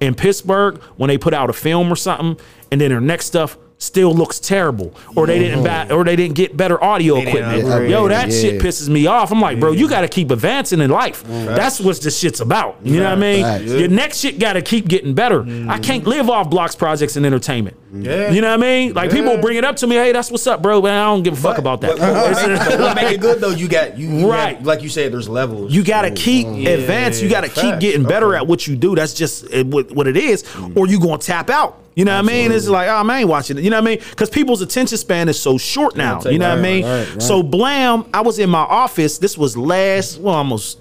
[0.00, 2.38] in Pittsburgh when they put out a film or something,
[2.70, 5.88] and then their next stuff still looks terrible, or they didn't mm-hmm.
[5.88, 7.88] ba- or they didn't get better audio equipment.
[7.90, 8.40] Yo, that Yeah.
[8.40, 9.30] shit pisses me off.
[9.30, 11.24] I'm like, bro, you got to keep advancing in life.
[11.26, 12.78] That's what this shit's about.
[12.82, 13.42] You know what I mean?
[13.42, 13.64] Facts.
[13.64, 15.42] Your next shit got to keep getting better.
[15.42, 15.82] I mm.
[15.82, 17.76] can't live off blocks projects and entertainment.
[17.92, 18.30] Yeah.
[18.30, 18.94] You know what I mean?
[18.94, 20.80] Like people bring it up to me, hey, that's what's up, bro.
[20.80, 21.98] But I don't give a fuck about that.
[21.98, 23.50] But, but what make, but what make it good though?
[23.50, 24.54] You got you, you Right.
[24.56, 25.72] got- like you said, there's levels.
[25.72, 27.20] You got to keep advance.
[27.20, 28.94] You got to keep getting better at what you do.
[28.94, 30.42] That's just eh, what, what it is.
[30.42, 30.76] Mm.
[30.76, 31.82] Or you going to tap out.
[31.96, 32.52] You know what I mean?
[32.52, 33.64] It's like, oh, I ain't watching it.
[33.64, 34.04] You know what I mean?
[34.10, 36.20] Because people's attention span is so short now.
[36.22, 36.84] You know what I mean?
[36.84, 37.22] Right, right.
[37.22, 39.16] So Blam, I was in my office.
[39.16, 40.78] This was last, well, almost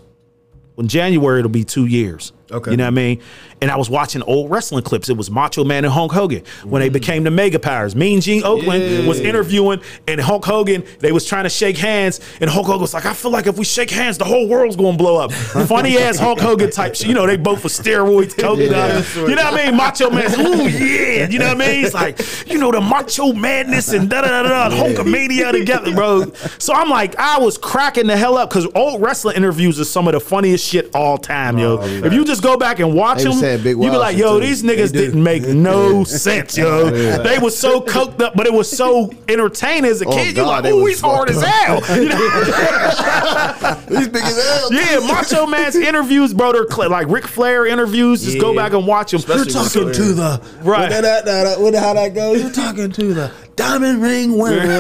[0.78, 2.34] in January, it'll be two years.
[2.52, 2.72] Okay.
[2.72, 3.22] You know what I mean?
[3.62, 5.10] And I was watching old wrestling clips.
[5.10, 7.96] It was Macho Man and Hulk Hogan when they became the Mega Powers.
[7.96, 12.50] Mean Gene Okerlund was interviewing, and Hulk Hogan, they was trying to shake hands, and
[12.50, 14.98] Hulk Hogan was like, I feel like if we shake hands, the whole world's gonna
[14.98, 15.32] blow up.
[15.68, 17.08] Funny ass Hulk Hogan type shit.
[17.08, 19.06] You know, they both for steroids, coconut.
[19.16, 19.76] You know what I mean?
[19.76, 21.28] Macho Man, ooh yeah.
[21.30, 21.86] You know what I mean?
[21.86, 26.32] It's like, you know, the Macho Madness and da da da da, Hulkamania together, bro.
[26.60, 30.08] So I'm like, I was cracking the hell up because old wrestling interviews are some
[30.08, 31.80] of the funniest shit all time, yo.
[31.80, 33.98] Oh, if you just go back and watch They them, was saying Big you be
[33.98, 34.46] like, yo, too.
[34.46, 36.90] these niggas didn't make no sense, yo.
[36.90, 40.36] They was so coked up, but it was so entertaining as a Oh, kid.
[40.38, 41.82] You like, they oh, was he's hard as hell.
[41.98, 42.16] You know?
[43.98, 44.74] He's big as hell.
[44.74, 48.24] yeah, Macho Man's interviews, bro, they're like Ric Flair interviews.
[48.24, 49.20] Just go back and watch them.
[49.20, 50.90] Especially You're talking to the Right.
[50.92, 52.42] What that, that, that, what, how that goes?
[52.42, 54.68] You're talking to the diamond ring wearer,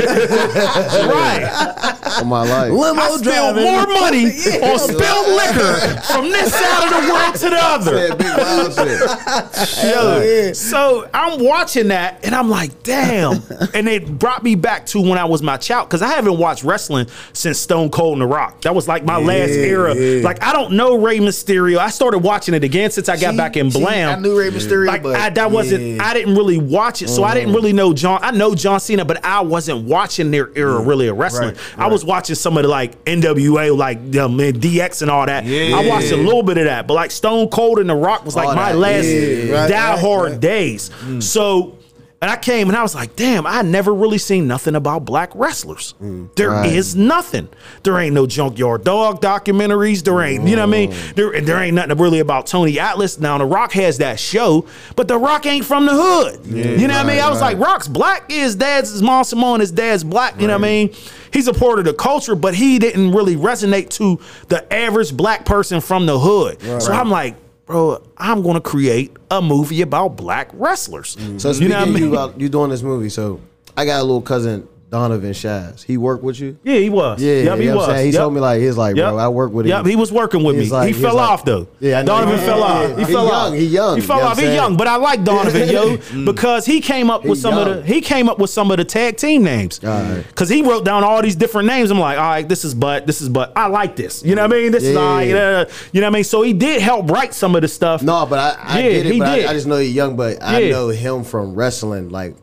[1.08, 2.20] right.
[2.20, 2.72] On my life.
[2.72, 3.24] limo I spilled
[3.56, 3.64] driving.
[3.64, 8.08] more money on spilled liquor from this side of the world to the other.
[8.10, 9.86] Said big wild shit.
[9.86, 13.42] Yo, so I'm watching that and I'm like, damn.
[13.74, 16.64] and it brought me back to when I was my child because I haven't watched
[16.64, 18.62] wrestling since Stone Cold and The Rock.
[18.62, 19.94] That was like my last era.
[20.22, 21.78] Like I don't know Rey Mysterio.
[21.78, 24.18] I started watching it again since I got See, back in see, Blam.
[24.18, 25.84] I knew Rey Mysterio, Like but I, that wasn't.
[25.84, 26.04] yeah.
[26.06, 28.20] I didn't really watch it, so I didn't really know John.
[28.22, 31.50] I know John Cena, but I wasn't watching their era really of wrestling.
[31.50, 35.46] Right, I was watching some of the like NWA, like um, DX and all that.
[35.46, 35.78] Yeah.
[35.78, 38.36] I watched a little bit of that, but like Stone Cold and The Rock was
[38.36, 40.40] like All my that, last yeah, right, die hard right.
[40.40, 40.90] days.
[41.20, 41.78] So
[42.26, 45.30] And I came and I was like, damn, I never really seen nothing about black
[45.36, 45.94] wrestlers.
[46.36, 47.06] There is right.
[47.06, 47.50] nothing.
[47.84, 50.04] There ain't no Junkyard Dog documentaries.
[50.04, 50.96] There ain't, you know what I mean?
[51.14, 53.20] There, there ain't nothing really about Tony Atlas.
[53.20, 54.66] Now, The Rock has that show,
[54.96, 56.48] but The Rock ain't from the hood.
[56.48, 57.20] you know what I mean?
[57.22, 58.32] I was like, Rock's black.
[58.32, 60.42] His dad's, his mom Samoan, his dad's black.
[60.42, 60.96] You know what I mean?
[61.32, 65.46] He's a part of the culture, but he didn't really resonate to the average black
[65.46, 66.60] person from the hood.
[66.82, 67.36] So I'm like,
[67.66, 71.16] bro, I'm gonna create a movie about black wrestlers.
[71.16, 71.40] Mm.
[71.42, 72.04] So you speaking know what I mean?
[72.04, 73.40] you about you doing this movie, so
[73.76, 75.84] I got a little cousin Donovan Shaz.
[75.84, 76.58] He worked with you.
[76.64, 77.22] yeah, he was.
[77.22, 77.76] Yeah, yep, he was.
[77.76, 78.06] what I'm saying?
[78.08, 78.20] He Yep.
[78.22, 79.20] told me like he's like, bro, Yep.
[79.20, 79.72] I work with him.
[79.72, 80.78] Yep, he was working with He's me.
[80.78, 81.68] like- he fell like- off though.
[81.82, 82.06] Yeah, I know.
[82.20, 82.90] Donovan fell off.
[82.98, 83.54] He He fell young, off.
[83.54, 84.40] he young, He fell off.
[84.40, 86.24] He young, but I like Donovan, yo, mm.
[86.26, 88.86] because he came up with some of the he came up with some of the
[88.86, 89.80] tag team names.
[89.80, 91.92] Because he wrote down all these different names.
[91.92, 94.24] I'm like, all right, this is but this is but I like this.
[94.24, 94.72] You know what I mean?
[94.72, 95.28] This is all right.
[95.28, 96.24] you know what I mean?
[96.24, 98.02] So he did help write some of the stuff.
[98.02, 99.12] No, but I, I Yeah, get it.
[99.14, 99.46] he but I- did.
[99.48, 100.16] I, just know he's young.
[100.16, 102.10] But I know him from wrestling.
[102.10, 102.36] Like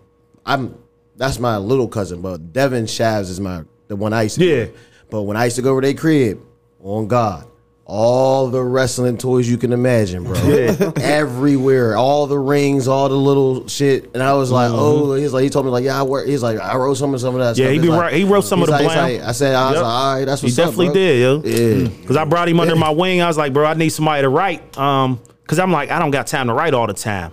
[0.45, 0.75] I'm,
[1.23, 2.21] that's my little cousin.
[2.21, 4.45] But Devin Shavs is my the one I used to.
[4.45, 4.65] Yeah.
[4.67, 4.73] Go.
[5.11, 6.41] But when I used to go over their crib,
[6.81, 7.47] on God,
[7.85, 10.35] all the wrestling toys you can imagine, bro.
[10.43, 10.91] Yeah.
[11.01, 14.11] Everywhere, all the rings, all the little shit.
[14.15, 16.27] And I was like, oh, he's like, he told me like, yeah, I work.
[16.27, 17.57] He's like, I wrote some of some of that.
[17.57, 17.73] Yeah, stuff.
[17.75, 19.75] he be like- right- he wrote some of the like- like- I said, I was
[19.75, 19.83] Yep.
[19.85, 20.95] like, all right, that's what's up, He definitely bro.
[20.95, 21.83] did, yo.
[21.85, 21.89] Yeah.
[22.01, 23.21] Because I brought him under my wing.
[23.21, 24.77] I was like, bro, I need somebody to write.
[24.79, 27.33] Um, because I'm like, I don't got time to write all the time.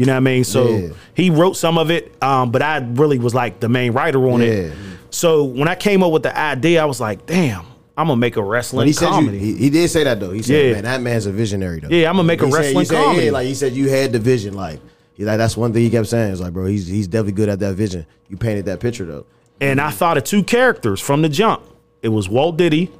[0.00, 0.44] You know what I mean?
[0.44, 0.88] So Yeah.
[1.12, 4.40] he wrote some of it, um, but I really was like the main writer on
[4.40, 4.46] Yeah.
[4.46, 4.72] it.
[5.10, 7.66] So when I came up with the idea, I was like, damn,
[7.98, 9.38] I'm gonna make a wrestling But he said you, comedy.
[9.38, 10.30] he, he did say that though.
[10.30, 10.72] He said, Yeah.
[10.72, 13.26] "Man, that man's a visionary though." Yeah, I'ma make a He said- wrestling said, comedy.
[13.26, 14.54] Yeah, like he said, you had the vision.
[14.54, 14.80] Like
[15.12, 16.32] he like that's one thing he kept saying.
[16.32, 18.06] It's like, bro, he's he's definitely good at that vision.
[18.30, 19.26] You painted that picture though.
[19.60, 21.60] and I thought of two characters from the jump.
[22.02, 22.90] It was Walt Diddy,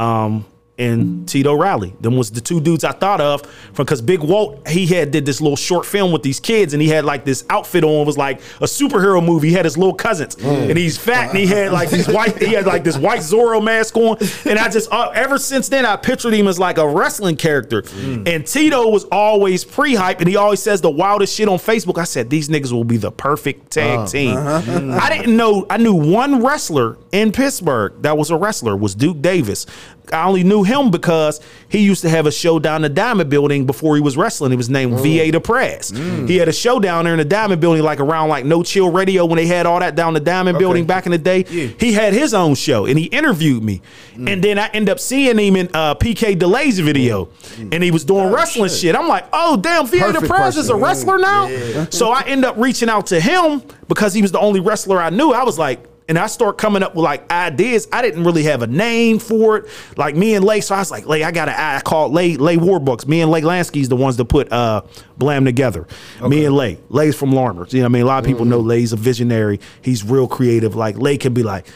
[0.00, 0.44] um,
[0.80, 1.94] and Tito Riley.
[2.00, 5.26] Them was the two dudes I thought of from because Big Walt he had did
[5.26, 8.06] this little short film with these kids and he had like this outfit on.
[8.06, 9.48] Was like a superhero movie.
[9.48, 12.40] He had his little cousins and he's fat and he had like these white.
[12.40, 14.16] He had like this white Zorro mask on.
[14.46, 17.84] And I just uh, ever since then I pictured him as like a wrestling character.
[18.26, 21.98] And Tito was always pre-hype and he always says the wildest shit on Facebook.
[21.98, 24.36] I said these niggas will be the perfect tag team.
[24.36, 25.66] I didn't know.
[25.68, 29.66] I knew one wrestler in Pittsburgh that was a wrestler was Duke Davis.
[30.12, 33.66] I only knew him because he used to have a show down the Diamond Building
[33.66, 34.50] before he was wrestling.
[34.50, 35.24] He was named mm.
[35.26, 35.90] VA the Press.
[35.90, 36.28] Mm.
[36.28, 38.90] He had a show down there in the Diamond Building, like around like No Chill
[38.90, 41.42] Radio when they had all that down the Diamond Building back in the day.
[41.44, 43.82] He had his own show and he interviewed me.
[44.14, 44.32] Mm.
[44.32, 48.04] And then I end up seeing him in uh, PK Delay's video, and he was
[48.04, 48.94] doing oh, wrestling shit.
[48.94, 51.86] I'm like, oh damn, VA the Perfect Press is a wrestler now.
[51.90, 55.10] So I end up reaching out to him because he was the only wrestler I
[55.10, 55.32] knew.
[55.32, 57.86] I was like, and I start coming up with like ideas.
[57.92, 59.70] I didn't really have a name for it.
[59.96, 62.36] Like me and Lay, so I was like, Lay, I got to I called Lay
[62.36, 63.06] Lay Warbooks.
[63.06, 64.82] Me and Lay Lansky's the ones that put uh
[65.16, 65.86] Blam together.
[66.20, 66.80] Me and Lay.
[66.88, 67.72] Lay's from Larmers.
[67.72, 68.02] You know what I mean?
[68.02, 69.60] A lot of people know Lay's a visionary.
[69.82, 70.74] He's real creative.
[70.74, 71.68] Like Lay can be like,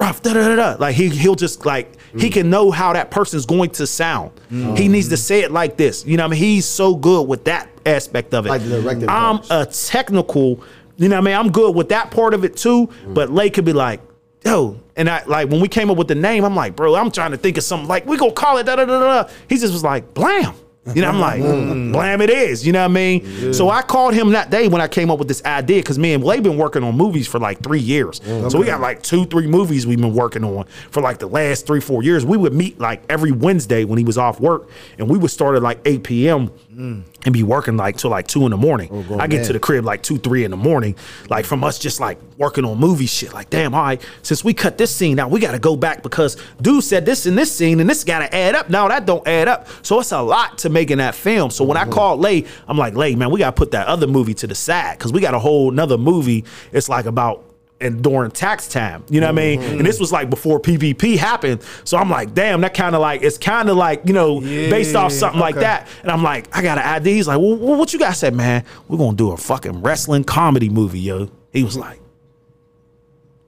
[0.00, 0.76] rough, da da da da.
[0.80, 4.32] Like he he'll just like he can know how that person's going to sound.
[4.76, 6.04] He needs to say it like this.
[6.04, 6.40] You know what I mean?
[6.40, 8.48] He's so good with that aspect of it.
[8.48, 8.62] Like
[9.08, 10.64] I'm a technical,
[11.00, 11.34] you know what I mean?
[11.34, 12.86] I'm good with that part of it too.
[12.86, 13.14] Mm.
[13.14, 14.02] But Lay could be like,
[14.44, 17.10] yo, and I like when we came up with the name, I'm like, bro, I'm
[17.10, 19.30] trying to think of something like we gonna call it da da da da.
[19.48, 20.54] He just was like, blam.
[20.94, 21.92] You know, I'm like, mm.
[21.92, 22.66] blam it is.
[22.66, 23.54] You know what I mean?
[23.54, 26.12] So I called him that day when I came up with this idea because me
[26.12, 28.20] and Lay been working on movies for like three years.
[28.24, 31.66] So we got like two, three movies we've been working on for like the last
[31.66, 32.26] three, four years.
[32.26, 35.56] We would meet like every Wednesday when he was off work, and we would start
[35.56, 36.50] at like 8 p.m.
[36.80, 37.02] Mm.
[37.26, 38.88] and be working like till like two in the morning.
[38.90, 40.96] Oh, I get to the crib like two, three in the morning,
[41.28, 43.34] like from us just like working on movie shit.
[43.34, 46.02] Like, damn, all right, since we cut this scene out, we got to go back
[46.02, 48.70] because dude said this in this scene, and this got to add up.
[48.70, 51.50] Now that don't add up, so it's a lot to making that film.
[51.50, 51.92] So when I mm-hmm.
[51.92, 54.54] called Lay, I'm like, Lay, man, we got to put that other movie to the
[54.54, 56.46] side because we got a whole another movie.
[56.72, 57.44] It's like about
[57.80, 59.04] and during tax time.
[59.08, 59.60] You know what I mean?
[59.60, 59.78] Mm-hmm.
[59.78, 61.62] And this was like before PPP happened.
[61.84, 64.94] So I'm like, damn, that kind of like, it's kind of like, you know, based
[64.94, 65.88] off something like that.
[66.02, 67.14] And I'm like, I got an idea.
[67.14, 68.64] He's like, well, what you guys said, man?
[68.88, 71.30] We're going to do a fucking wrestling comedy movie, yo.
[71.52, 72.00] He was like,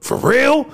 [0.01, 0.69] for real?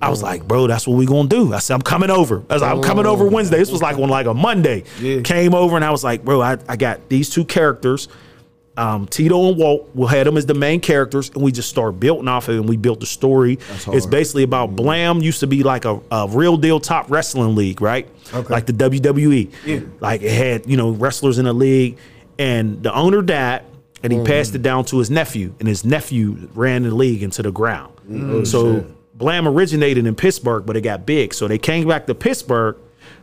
[0.00, 1.52] I was like, bro, that's what we gonna do.
[1.52, 2.44] I said, I'm coming over.
[2.48, 3.58] I was like, I'm coming over oh, Wednesday.
[3.58, 4.84] This was like on like a Monday.
[5.22, 8.06] Came over and I was like, bro, I, I got these two characters.
[8.78, 11.98] Um, Tito and Walt, we had them as the main characters, and we just start
[11.98, 13.58] building off of it, and we built the story.
[13.88, 17.80] It's basically about Blam used to be like a, a real deal top wrestling league,
[17.80, 18.08] right?
[18.32, 18.48] Okay.
[18.54, 19.52] Like the WWE.
[19.66, 19.80] Yeah.
[19.98, 21.98] Like it had, you know, wrestlers in the league,
[22.38, 23.64] and the owner died,
[24.04, 27.42] and he passed it down to his nephew, and his nephew ran the league into
[27.42, 27.92] the ground.
[28.08, 31.34] Oh, so Blam originated in Pittsburgh, but it got big.
[31.34, 32.76] So they came back to Pittsburgh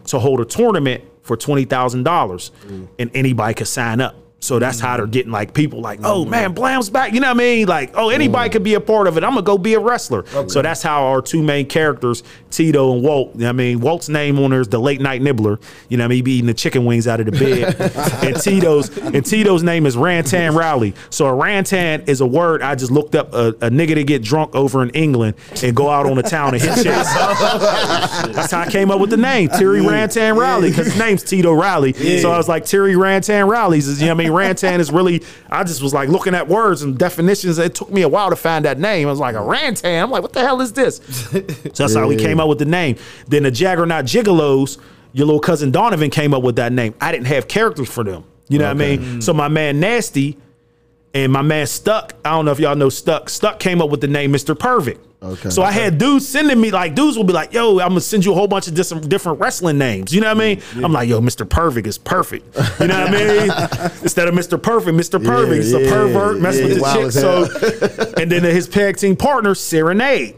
[0.07, 2.51] to hold a tournament for twenty thousand dollars,
[2.99, 4.15] and anybody could sign up.
[4.39, 5.11] So that's how they're mm.
[5.11, 6.29] getting like people like, oh mm.
[6.29, 7.13] man, Blam's back.
[7.13, 7.67] You know what I mean?
[7.67, 8.51] Like, oh, anybody mm.
[8.53, 9.23] could be a part of it.
[9.23, 10.25] I'm gonna go be a wrestler.
[10.47, 12.21] So that's how our two main characters,
[12.51, 13.33] Tito and Walt.
[13.33, 15.59] You know what I mean, Walt's name on there is the late night nibbler.
[15.89, 16.15] You know what I mean?
[16.17, 17.75] He be eating the chicken wings out of the bed.
[18.23, 20.93] and Tito's and Tito's name is Rantan Rowley.
[21.09, 24.21] So a Rantan is a word I just looked up a, a nigga to get
[24.21, 26.85] drunk over in England and go out on the town and hit chicks.
[27.13, 31.51] That's how I came up with the name, Terry Rantan Rowley, because his name's Tito
[31.51, 31.93] Rowley.
[32.19, 33.87] So I was like, Terry Rantan Rowley's.
[33.99, 34.24] You know what I mean?
[34.29, 37.57] Rantan is really, I just was like looking at words and definitions.
[37.57, 39.07] It took me a while to find that name.
[39.07, 40.03] I was like, a Rantan.
[40.03, 40.97] I'm like, what the hell is this?
[40.97, 42.97] So that's how we came up with the name.
[43.27, 44.77] Then the Jaggernaut Gigolos,
[45.13, 46.93] your little cousin Donovan came up with that name.
[46.99, 48.25] I didn't have characters for them.
[48.49, 49.21] You know what I mean?
[49.21, 50.37] So my man Nasty
[51.13, 53.29] and my man Stuck, I don't know if y'all know Stuck.
[53.29, 54.57] Stuck came up with the name Mr.
[54.57, 55.05] Perfect.
[55.25, 55.49] Okay.
[55.49, 58.23] So I had dudes sending me like dudes will be like, "Yo, I'm gonna send
[58.25, 60.61] you a whole bunch of different different wrestling names." You know what I mean?
[60.83, 61.47] I'm like, "Yo, Mr.
[61.49, 63.91] Perfect is perfect." You know what I mean?
[64.03, 64.61] Instead of Mr.
[64.61, 65.23] Perfect, Mr.
[65.23, 67.11] Perfect, he's a yeah, pervert, mess yeah, with the chick.
[67.11, 70.35] So, and then his tag team partner Serenade.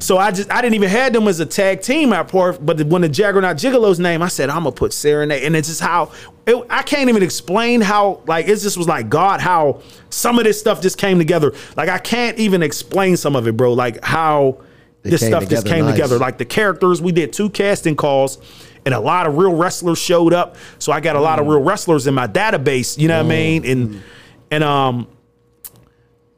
[0.00, 2.82] So I just I didn't even have them as a tag team at Port, but
[2.82, 6.12] when the Jaggernaut Gigolo's name, I said I'm gonna put Serenade, and it's just how
[6.46, 10.44] it, I can't even explain how like it just was like God how some of
[10.44, 11.54] this stuff just came together.
[11.74, 13.72] Like I can't even explain some of it, bro.
[13.72, 14.60] Like how
[15.02, 15.94] this stuff just came nice.
[15.94, 16.18] together.
[16.18, 18.38] Like the characters, we did two casting calls.
[18.84, 21.62] And a lot of real wrestlers showed up, so I got a lot of real
[21.62, 22.98] wrestlers in my database.
[22.98, 23.64] You know what I mean?
[23.64, 24.02] And
[24.50, 25.06] and um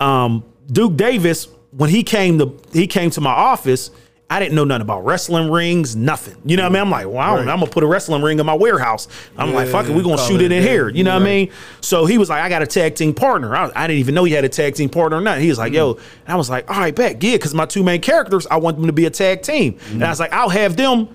[0.00, 3.90] um, Duke Davis, when he came to he came to my office,
[4.30, 6.36] I didn't know nothing about wrestling rings, nothing.
[6.44, 6.82] You know what I mean?
[6.82, 7.52] I'm like, well, don't know.
[7.52, 9.06] I'm gonna put a wrestling ring in my warehouse.
[9.36, 10.88] I'm like, fuck it, we gonna shoot it in here.
[10.88, 11.50] You know what I mean?
[11.80, 13.54] So he was like, I got a tag team partner.
[13.54, 15.38] I, I didn't even know he had a tag team partner or not.
[15.38, 16.20] He was like, yo, mm-hmm.
[16.24, 18.76] and I was like, all right, bet, yeah, because my two main characters, I want
[18.76, 19.74] them to be a tag team.
[19.74, 20.10] And I mm-hmm.
[20.10, 21.14] was like, I'll have them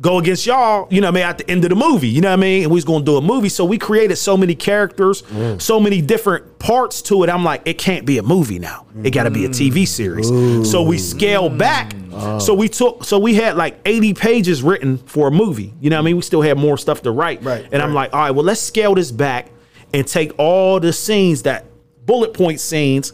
[0.00, 2.20] go against y'all, you know what I mean, at the end of the movie, you
[2.20, 2.62] know what I mean?
[2.62, 3.48] And we was gonna do a movie.
[3.48, 5.60] So we created so many characters, mm.
[5.60, 7.30] so many different parts to it.
[7.30, 8.86] I'm like, it can't be a movie now.
[9.02, 9.88] It gotta be a TV mm.
[9.88, 10.28] series.
[10.70, 11.92] So we scaled back.
[12.12, 12.38] Oh.
[12.38, 15.74] So we took so we had like 80 pages written for a movie.
[15.80, 16.16] You know what I mean?
[16.16, 17.42] We still had more stuff to write.
[17.42, 19.50] Right, And I'm like, all right, well, let's scale this back
[19.92, 21.64] and take all the scenes that
[22.06, 23.12] bullet point scenes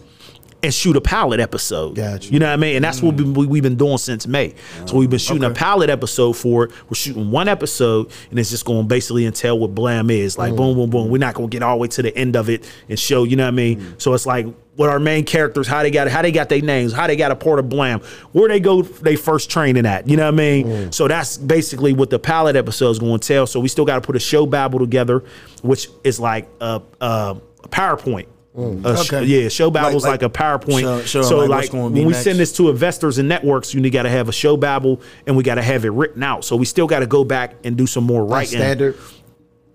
[0.64, 1.94] and shoot a pilot episode.
[1.94, 2.32] Gotcha.
[2.32, 2.76] You know what I mean?
[2.76, 3.26] And that's what mm.
[3.26, 4.54] we, we, we've been doing since May.
[4.86, 6.72] So we've been shooting a pilot episode for it.
[6.88, 10.38] We're shooting one episode, and it's just going to basically entail what Blam is.
[10.38, 10.56] Like, mm.
[10.56, 11.10] boom, boom, boom.
[11.10, 13.24] We're not going to get all the way to the end of it and show,
[13.24, 13.80] you know what I mean?
[13.80, 14.02] Mm.
[14.02, 14.46] So it's like,
[14.76, 17.30] what our main characters, how they got how they got their names, how they got
[17.30, 18.00] a part of Blam,
[18.32, 20.08] where they go, they first training at.
[20.08, 20.90] You know what I mean?
[20.90, 23.46] So that's basically what the pilot episode is going to tell.
[23.46, 25.22] So we still got to put a show bible together,
[25.62, 27.36] which is like a, a
[27.68, 28.26] PowerPoint.
[28.56, 29.24] A sh- Okay.
[29.24, 30.80] yeah, show bible is Like- like, a PowerPoint.
[30.80, 32.22] Show- show so like like, when we next.
[32.22, 35.42] send this to investors and networks, you got to have a show bible and we
[35.42, 36.44] got to have it written out.
[36.44, 38.58] So we still got to go back and do some more Like writing.
[38.60, 38.94] standard.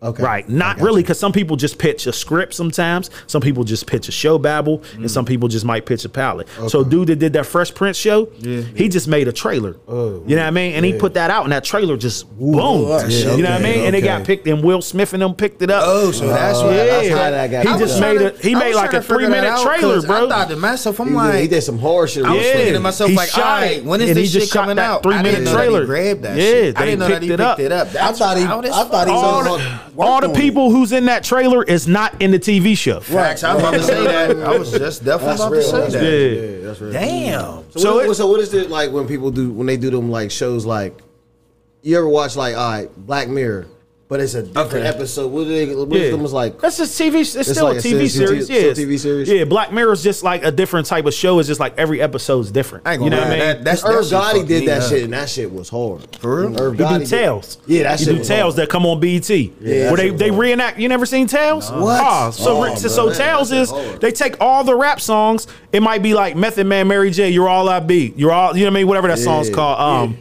[0.01, 0.23] Okay.
[0.23, 0.47] Right.
[0.47, 3.09] Not really, because some people just pitch a script sometimes.
[3.27, 5.09] Some people just pitch a show bible, and mm.
[5.09, 6.47] some people just might pitch a pilot.
[6.69, 9.75] So, dude that did that Fresh Prince show, he just made a trailer.
[9.89, 10.73] Oh, you know what I mean?
[10.75, 12.87] And he put that out, and that trailer just boom.
[12.89, 13.37] that shit.
[13.37, 13.85] You know what I Okay, mean?
[13.87, 15.83] And it got picked, and Will Smith and them picked it up.
[15.85, 16.75] Oh, so that's Oh, what.
[16.75, 20.01] that's how that got he just made a he made like a three minute trailer,
[20.01, 20.27] bro.
[20.27, 22.23] I thought to myself, I'm He, like, did, he did some horror shit.
[22.25, 22.53] I was Yeah.
[22.53, 25.03] thinking to myself, He like, shot all right, when is this shit coming out?
[25.03, 25.81] Three-minute didn't know that trailer.
[25.81, 26.77] he grabbed that Yeah, shit.
[26.77, 27.57] I they didn't know that he picked it up.
[27.57, 27.87] picked it up.
[27.95, 31.05] I thought he, how this I thought he was the, all the people who's in
[31.05, 32.99] that trailer is not in the TV show.
[32.99, 33.43] Facts.
[33.43, 34.37] I was about to say that.
[34.41, 35.61] I was just definitely That's about real.
[35.61, 36.01] to say That's that.
[36.01, 36.33] real.
[36.33, 36.57] Yeah.
[36.59, 36.91] Yeah, that's real.
[36.93, 37.71] Damn.
[37.71, 39.89] So, So what, it- so what is it like when people do when they do
[39.89, 40.97] them like shows like
[41.81, 43.67] you ever watch like all right Black Mirror,
[44.09, 44.81] but it's a different Okay.
[44.87, 45.27] episode.
[45.31, 45.73] What do they?
[45.73, 46.05] What Yeah.
[46.05, 46.59] is was like?
[46.59, 47.21] That's just TV.
[47.21, 48.45] It's, still like a a TV series- series.
[48.45, 49.29] still Yeah, TV series?
[49.29, 51.37] Yeah, Black Mirror is just like a different type of show.
[51.37, 52.87] It's just like every episode's different.
[52.87, 53.37] I ain't you gonna know lie.
[53.37, 53.63] what I mean?
[53.63, 54.89] That, that's Irv Gotti did that up.
[54.89, 56.01] shit, and that shit was hard.
[56.19, 56.59] For real?
[56.59, 57.57] Irv he do Gotti did- Tales.
[57.67, 58.67] Yeah, that he shit do was Tales hard.
[58.67, 59.29] that come on BET.
[59.29, 60.79] Yeah, where they they reenact.
[60.79, 61.69] You never seen Tales?
[61.71, 62.01] What?
[62.01, 64.01] Ah, so Oh, so, man, Tales is hard.
[64.01, 65.45] they take all the rap songs.
[65.71, 67.29] It might be like Method Man, Mary J.
[67.29, 68.11] You're all I be.
[68.17, 68.87] You're all you know what I mean.
[68.87, 69.79] Whatever that song's called.
[69.79, 70.17] Um.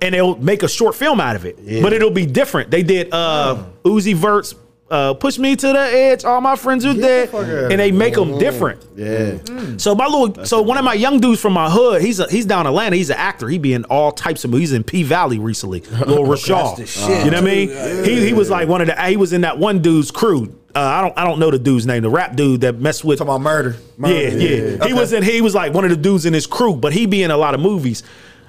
[0.00, 1.82] And they'll make a short film out of it, Yeah.
[1.82, 2.70] but it'll be different.
[2.70, 4.54] They did uh, Uzi Vert's
[4.90, 8.38] uh, "Push Me to the Edge." All my friends are dead, and they make them
[8.38, 8.84] different.
[8.94, 9.38] Yeah,
[9.78, 12.46] So my little, so one of my young dudes from my hood, he's a, he's
[12.46, 12.94] down Atlanta.
[12.96, 13.48] He's an actor.
[13.48, 14.70] He be in all types of movies.
[14.70, 15.80] He's in P Valley recently.
[15.90, 16.86] Little Rashad.
[16.86, 17.68] shit, you know what I mean?
[17.68, 18.02] too.
[18.04, 19.02] He he was like one of the.
[19.06, 20.54] He was in that one dude's crew.
[20.74, 22.02] Uh, I don't I don't know the dude's name.
[22.02, 23.18] The rap dude that messed with.
[23.18, 23.76] Talking about murder.
[23.98, 24.86] Yeah, yeah.
[24.86, 25.22] He was in.
[25.22, 27.36] He was like one of the dudes in his crew, but he be in a
[27.36, 28.02] lot of movies.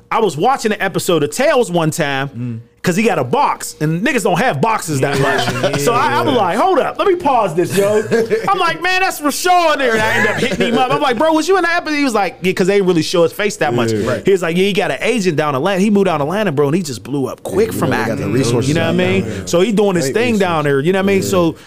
[0.10, 4.02] I was watching an episode of Tales one time because he got a box, and
[4.06, 5.82] niggas don't have boxes that much.
[5.82, 8.02] so I, was like, "Hold up, let me pause this, yo."
[8.50, 10.92] I'm like, "Man, that's Rashawn in there," and I end up hitting him up.
[10.92, 12.88] I'm like, "Bro, was you in that episode?" He was like, "Yeah," because they didn't
[12.88, 13.92] really show his face that much.
[13.92, 15.82] He was like, "Yeah, he got an agent down Atlanta.
[15.82, 18.32] He moved down Atlanta, bro, and he just blew up quick from acting.
[18.32, 19.48] resources you know what I mean?
[19.48, 20.80] So he doing his Great thing down there.
[20.80, 21.24] You know what I mean?
[21.24, 21.58] So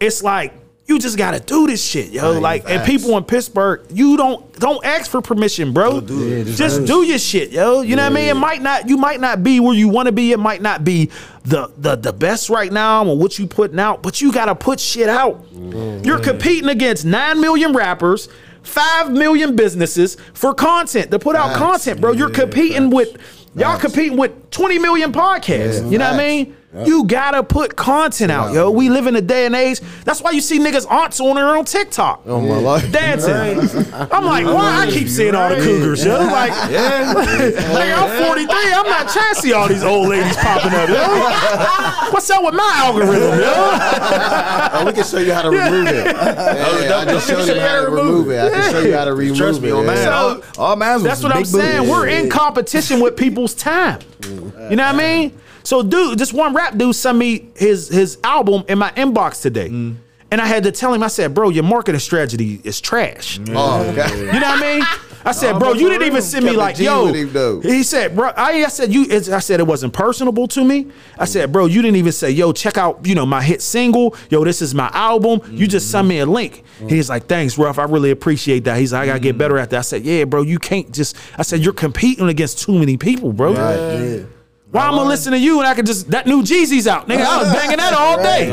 [0.00, 0.54] it's like
[0.90, 2.32] You just gotta do this shit, yo.
[2.32, 6.00] Right, like, and people in Pittsburgh, you don't don't ask for permission, bro.
[6.00, 7.82] just do your shit, yo.
[7.82, 8.28] You know what I mean?
[8.28, 10.32] It might not, you might not be where you want to be.
[10.32, 11.08] It might not be
[11.44, 14.80] the the the best right now on what you putting out, but you gotta put
[14.80, 15.46] shit out.
[15.54, 16.04] Mm.
[16.04, 18.28] You're competing against nine million rappers.
[18.64, 21.58] Five million businesses for content to put out Facts.
[21.58, 22.10] content, bro.
[22.12, 22.94] You're Yeah, competing facts.
[22.94, 23.16] with
[23.54, 25.82] y'all competing with 20 million podcasts.
[25.84, 26.56] Yeah, you know what I facts.
[26.72, 26.86] Mean?
[26.86, 28.70] You gotta put content out, yo.
[28.70, 29.80] We live in a day and age.
[30.04, 32.22] That's why you see niggas aunts on her on TikTok.
[32.26, 32.90] Oh my life.
[32.92, 33.92] Dancing.
[34.12, 36.18] I'm like, why I keep seeing all the cougars, yo?
[36.18, 37.12] Like, yeah.
[37.14, 38.72] like, I'm 43.
[38.72, 42.10] I'm not trying to see all these old ladies popping up, yo.
[42.12, 43.52] What's up with my algorithm, yo?
[44.72, 46.16] Oh, we can show you how to remove it.
[46.80, 48.38] Yeah, I just showed you how to remove it.
[48.40, 49.72] I can show you how to remove Trust me, it.
[49.72, 49.94] on yeah.
[49.94, 50.04] man.
[50.04, 51.64] So- all, all mine That's what I'm big booty.
[51.66, 51.88] saying.
[51.88, 54.00] We're in competition with people's time.
[54.20, 54.70] Mm.
[54.70, 55.40] You know what I mean?
[55.70, 59.68] So, dude, this one rap dude sent me his his album in my inbox today.
[59.68, 63.38] And I had to tell him, I said, bro, your marketing strategy is trash.
[63.50, 64.18] Oh, okay.
[64.34, 64.84] You know what I mean?
[65.24, 67.06] I said, bro, you didn't even send me like, yo.
[67.06, 67.14] him.
[67.62, 69.06] He said, bro, I, I said you.
[69.12, 70.88] I said it wasn't personable to me.
[71.16, 74.16] I said, bro, you didn't even say, yo, check out, you know, my hit single.
[74.28, 75.40] Yo, this is my album.
[75.52, 76.64] You just sent me a link.
[76.88, 77.78] He's like, thanks, Ruff.
[77.78, 78.76] I really appreciate that.
[78.76, 79.78] He's like, I gotta get better at that.
[79.78, 81.16] I said, yeah, bro, you can't just.
[81.38, 83.54] I said, you're competing against too many people, bro.
[84.70, 87.24] Why I'm gonna listen to you and I can just that new Jeezy's out, nigga?
[87.24, 88.44] I was banging that all day.
[88.46, 88.50] You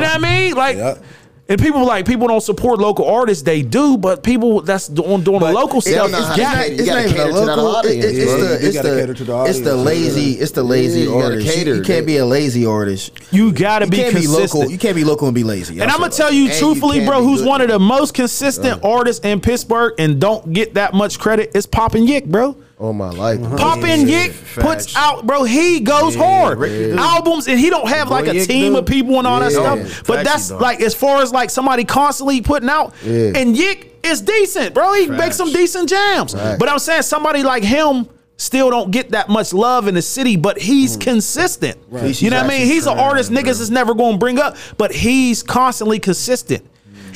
[0.00, 0.54] know what I mean?
[0.54, 0.98] Like,
[1.48, 3.42] and people like people don't support local artists.
[3.42, 6.72] They do, but people that's doing doing the local stuff not is how got to
[6.72, 6.78] it.
[6.80, 10.32] You gotta cater that audience, it- it's the You it's the the it's the lazy
[10.32, 11.46] it's the lazy Yeah, you artist.
[11.46, 11.74] You, cater.
[11.76, 13.12] you can't be a lazy artist.
[13.32, 14.54] You gotta You be can't be consistent.
[14.54, 14.70] local.
[14.72, 15.74] You can't be local and be lazy.
[15.80, 17.48] and I'll I'm gonna tell you And truthfully, can't bro, who's good.
[17.48, 21.66] one of the most consistent artists in Pittsburgh and don't get that much credit is
[21.66, 22.56] Poppin' Yick, bro.
[22.78, 23.40] Oh my life.
[23.58, 25.44] Poppin' Yick puts out, bro.
[25.44, 26.58] He goes hard
[26.98, 28.78] albums, and he don't have like a Yick team do.
[28.78, 29.84] of people and all that Yeah.
[29.84, 30.02] stuff.
[30.06, 33.32] But Facts, that's like as far as like somebody constantly putting out, Yeah.
[33.36, 34.94] and Yick is decent, bro.
[34.94, 36.32] He makes some decent jams.
[36.34, 36.58] Facts.
[36.58, 38.08] But I'm saying somebody like him.
[38.38, 41.00] Still don't get that much love in the city, but he's mm.
[41.02, 41.78] consistent.
[41.92, 42.66] He's- You know what I mean?
[42.66, 46.64] He's an artist trying, niggas is never going to bring up, but he's constantly consistent.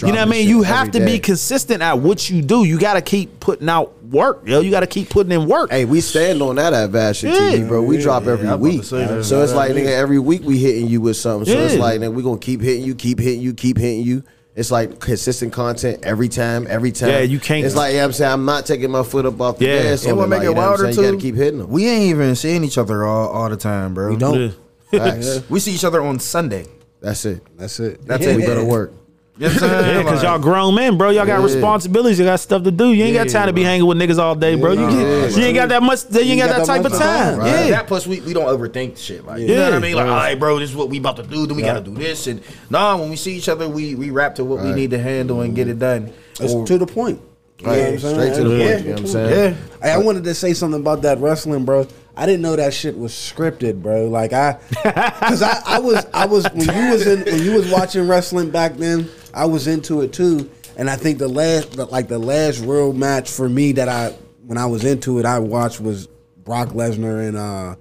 [0.02, 0.48] you know what I mean?
[0.48, 2.62] You have every to be consistent at what you do.
[2.62, 4.60] You got to keep putting out work, yo.
[4.60, 5.70] You got to keep putting in work.
[5.70, 7.58] Hey, we stand on that at Vashon Yeah.
[7.58, 7.82] TV, bro.
[7.82, 8.84] We drop every I'm about to week.
[8.84, 11.52] So it's like, nigga, every week we hitting you with something.
[11.52, 14.22] So it's like, nigga, we gonna keep hitting you, keep hitting you, keep hitting you.
[14.54, 17.10] It's like consistent content every time, every time.
[17.10, 19.58] Yeah, you can't- It's like, yeah, I'm saying, I'm not taking my foot up off
[19.58, 19.82] the Yeah.
[19.82, 20.04] gas.
[20.04, 21.00] And on what it, make like, it you know wilder too?
[21.02, 21.68] You gotta keep hitting them.
[21.68, 24.08] We ain't even seeing each other all, all the time, bro.
[24.08, 24.40] We don't.
[24.40, 24.50] Yeah.
[24.98, 25.40] Facts.
[25.50, 26.66] We see each other on Sunday.
[27.02, 27.42] That's it.
[27.58, 28.06] That's it.
[28.06, 28.34] That's it.
[28.36, 28.46] We it.
[28.46, 28.92] better work.
[29.38, 29.86] You know what I'm saying?
[29.96, 31.10] Yeah, because Like- y'all grown men, bro.
[31.10, 31.44] Y'all got Yeah.
[31.44, 32.18] responsibilities.
[32.18, 32.90] You got stuff to do.
[32.92, 33.68] You ain't got time to be bro.
[33.70, 34.72] hanging with niggas all day, bro.
[34.72, 34.88] You, Yeah,
[35.28, 36.00] get, you ain't got that much.
[36.10, 37.38] You ain't got, that type of time.
[37.40, 37.46] time.
[37.46, 37.70] Yeah.
[37.70, 39.26] That plus we, we don't overthink shit.
[39.26, 39.56] Like you Yeah.
[39.56, 39.94] know what I mean?
[39.96, 41.46] Like, all right, bro, this is what we about to do.
[41.46, 42.26] Then we gotta do this.
[42.28, 44.98] And nah, when we see each other, we we rap to what we need to
[44.98, 46.12] handle and get it done.
[46.40, 47.20] It's Or- to the point.
[47.58, 47.80] You know Right.
[47.92, 48.14] what I'm?
[48.14, 48.72] Straight to the Yeah.
[48.72, 48.78] point.
[48.80, 49.30] You know what I'm saying?
[49.30, 49.54] yeah.
[49.82, 51.86] Hey, I wanted to say something about that wrestling, bro.
[52.18, 54.08] I didn't know that shit was scripted, bro.
[54.08, 57.70] Like I, because I, I was, I was when you was in when you was
[57.70, 59.08] watching wrestling back then.
[59.36, 62.92] I was into it too, and I think the last, the- like the last real
[62.92, 64.10] match for me that I,
[64.46, 66.08] when I was into it, I watched was
[66.42, 67.76] Brock Lesnar and uh,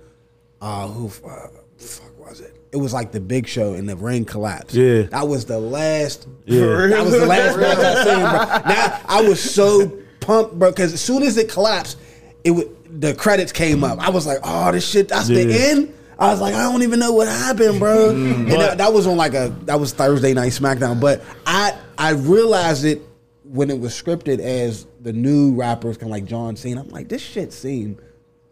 [0.61, 1.47] uh, who, uh,
[1.77, 2.51] fuck was it?
[2.71, 4.75] It was like the Big Show, and the ring collapsed.
[4.75, 5.03] Yeah.
[5.03, 6.27] that was the last.
[6.45, 6.87] Yeah.
[6.87, 8.69] that was the last match I seen, bro.
[8.75, 11.97] Now I was so pumped, bro, because as soon as it collapsed,
[12.43, 12.69] it would
[13.01, 13.99] the credits came up.
[13.99, 15.55] I was like, oh, this shit, that's the Yeah.
[15.69, 15.93] end.
[16.17, 18.09] I was like, I don't even know what happened, bro.
[18.11, 20.99] and that, that was on like a that was Thursday night SmackDown.
[20.99, 23.01] But I I realized it
[23.43, 26.81] when it was scripted as the new rappers, kind of like John Cena.
[26.81, 27.99] I'm like, this shit seemed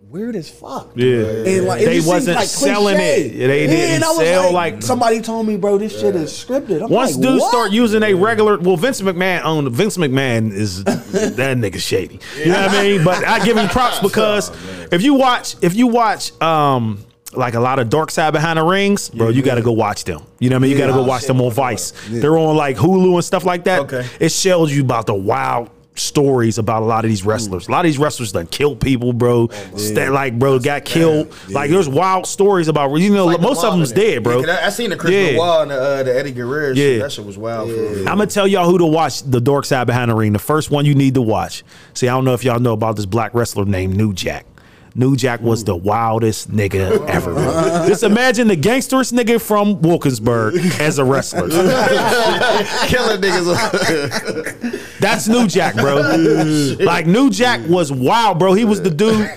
[0.10, 0.92] weird as fuck.
[0.96, 1.16] Yeah.
[1.24, 3.26] And like, it They just seems wasn't like selling cliche.
[3.30, 3.48] it.
[3.48, 6.32] They Yeah, didn't and I was sell, like- somebody told me, bro, this shit is
[6.32, 6.84] scripted.
[6.84, 7.50] I'm Once like, dudes what?
[7.50, 12.20] start using a regular, well, Vince McMahon owned Vince McMahon is that nigga shady.
[12.38, 13.04] You know what I mean?
[13.04, 14.52] But I give him props because
[14.94, 17.04] if you watch, if you watch, um,
[17.36, 20.04] like a lot of Dark Side Behind the Rings, bro, you got to go watch
[20.04, 20.22] them.
[20.40, 20.72] You know what I mean?
[20.72, 21.94] You got to go watch them on Vice.
[22.10, 23.82] They're on like Hulu and stuff like that.
[23.82, 24.08] Okay.
[24.20, 27.68] It shows you about the wild stories about a lot of these wrestlers.
[27.68, 29.48] A lot of these wrestlers done killed people, bro.
[29.76, 31.32] Sta- like, bro, got killed.
[31.50, 34.44] Like, there's wild stories about, you know, Like the most of them's dead, bro.
[34.44, 35.32] Yeah, I, I seen the Chris Yeah.
[35.34, 36.70] Benoit and the, uh, the Eddie Guerrero.
[36.70, 36.74] Yeah.
[36.76, 37.02] shit.
[37.04, 37.70] That shit was wild.
[37.70, 40.34] I'm gonna tell y'all who to watch the Dark Side Behind the Ring.
[40.34, 41.64] The first one you need to watch.
[41.94, 44.48] See, I don't know if y'all know about this black wrestler named New Jack.
[44.96, 47.34] New Jack was the wildest nigga ever.
[47.34, 47.86] bro.
[47.88, 51.50] Just imagine the gangsterest nigga from Wilkinsburg as a wrestler.
[52.88, 54.90] Killing niggas.
[55.00, 55.96] That's New Jack, bro.
[56.80, 58.54] like New Jack was wild, bro.
[58.54, 59.32] He was the dude.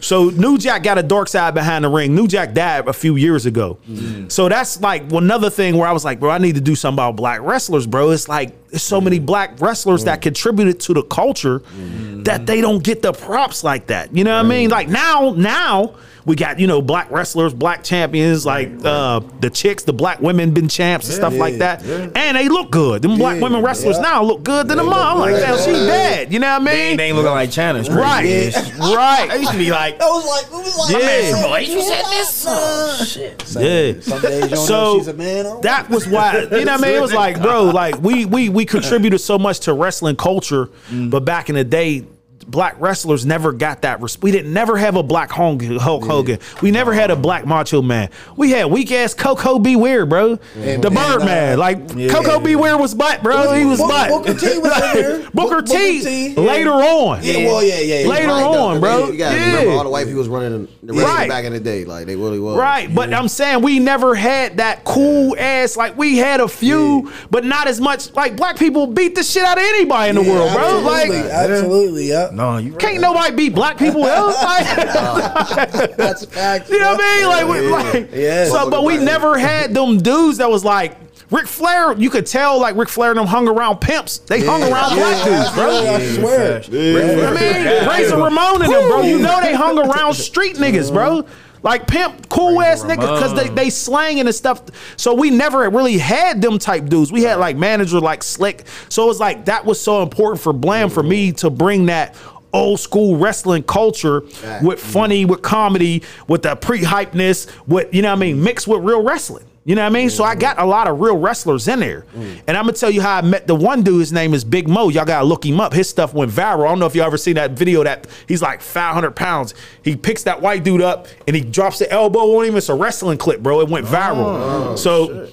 [0.00, 2.14] So New Jack got a dark side behind the ring.
[2.14, 3.78] New Jack died a few years ago.
[3.88, 4.30] Mm.
[4.30, 6.96] So that's like another thing where I was like, bro, I need to do something
[6.96, 8.10] about black wrestlers, bro.
[8.10, 9.26] It's like there's so many mm-hmm.
[9.26, 10.22] black wrestlers that mm-hmm.
[10.24, 12.44] contributed to the culture that mm-hmm.
[12.44, 14.14] they don't get the props like that.
[14.14, 14.70] You know what I mean?
[14.70, 15.94] Like now, now
[16.28, 20.52] we got you know black wrestlers, black champions, like uh, the chicks, the black women
[20.52, 23.02] been champs and stuff like that, and they look good.
[23.02, 25.16] Them black women wrestlers now look good than the mom.
[25.16, 26.32] I'm like, damn, she bad.
[26.32, 26.96] You know what I mean?
[26.98, 27.80] they ain't looking like Chyna.
[27.80, 28.72] It's crazy.
[28.78, 31.74] Right, I used to be like, I was like, it was like, Yeah.
[31.74, 32.44] you said this?
[32.46, 33.44] Oh, shit.
[33.56, 34.00] Yeah.
[34.00, 35.60] Some days you don't know So man.
[35.62, 36.94] That was why you know what I mean.
[36.94, 41.24] It was like, bro, like we we we contributed so much to wrestling culture, but
[41.24, 42.06] back in the day.
[42.48, 44.00] Black wrestlers never got that.
[44.00, 46.38] Res- we didn't never have a black Hulk Hulk Hogan.
[46.62, 48.08] We never had a black Macho Man.
[48.36, 49.76] We had weak ass Koko B.
[49.76, 50.36] Ware, bro.
[50.54, 52.56] the and, Birdman, uh, like Koko B.
[52.56, 53.52] Ware was black, bro.
[53.52, 54.08] he was Booker- butt.
[54.08, 55.30] Booker T was in there.
[55.34, 56.34] Booker Book- T, Booker T.
[56.36, 57.22] later on.
[57.22, 58.00] Yeah, well, yeah, yeah.
[58.00, 58.08] yeah.
[58.08, 58.52] Later Right, though.
[58.66, 59.08] on, bro.
[59.10, 59.46] You gotta Yeah.
[59.50, 61.28] remember all the white people was running the wrestling Right.
[61.28, 61.84] back in the day.
[61.84, 62.56] Like they really was.
[62.56, 65.76] Right, but I'm saying we never had that cool ass.
[65.76, 68.12] Like we had a few, but not as much.
[68.14, 70.62] Like black people beat the shit out of anybody in the world, bro.
[70.78, 72.30] Absolutely, Like absolutely, yeah.
[72.38, 74.40] No, you can't nobody beat black people else.
[74.42, 74.66] Like,
[75.96, 76.70] That's facts.
[76.70, 77.28] you know what I mean?
[77.28, 78.44] Like, we, like Yeah.
[78.46, 80.96] So, but we never had them dudes that was like.
[81.30, 84.16] Ric Flair, you could tell like Ric Flair and them hung around pimps.
[84.16, 85.68] They hung around black dudes, bro.
[85.68, 86.62] I swear.
[86.64, 89.02] I mean, Razor Ramon and them, bro.
[89.02, 91.26] You know they hung around street niggas, bro.
[91.62, 94.62] Like pimp, cool ass niggas, because they they slanging and stuff.
[94.96, 97.10] So we never really had them type dudes.
[97.10, 98.64] We had like manager like Slick.
[98.88, 102.14] So it was like that was so important for Blam for me to bring that
[102.52, 104.22] old school wrestling culture
[104.62, 108.82] with funny, with comedy, with the pre-hypeness, with you know what I mean, mixed with
[108.82, 109.44] real wrestling.
[109.68, 110.08] You know what I mean?
[110.08, 112.06] So I got a lot of real wrestlers in there.
[112.16, 112.40] Mm.
[112.46, 114.66] And I'm gonna tell you how I met the one dude, his name is Big
[114.66, 114.88] Mo.
[114.88, 115.74] Y'all gotta look him up.
[115.74, 116.64] His stuff went viral.
[116.64, 119.52] I don't know if y'all ever seen that video that he's like 500 pounds.
[119.82, 122.56] He picks that white dude up and he drops the elbow on him.
[122.56, 123.60] It's a wrestling clip, bro.
[123.60, 124.24] It went viral.
[124.24, 125.28] Oh, so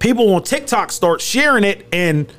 [0.00, 2.32] people on TikTok start sharing it and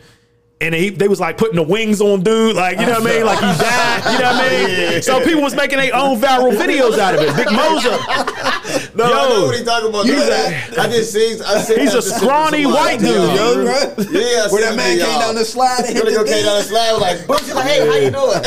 [0.59, 3.13] and he, they was like putting the wings on dude, like you know what I
[3.15, 5.01] mean, like he died, you know what I mean.
[5.03, 7.35] So people was making their own viral videos out of it.
[7.35, 9.45] Big Moza, No, I know Yo.
[9.45, 10.05] what he talking about.
[10.09, 11.39] I, I just seen.
[11.43, 13.27] I seen He's a scrawny white somebody.
[13.27, 13.63] dude, Yo, yo.
[13.65, 14.19] bro.
[14.19, 16.57] Yeah, I Where that man the came down the slide and hit the came down
[16.57, 18.41] the slide was like, "Boom!" She's like, "Hey, how you doing?"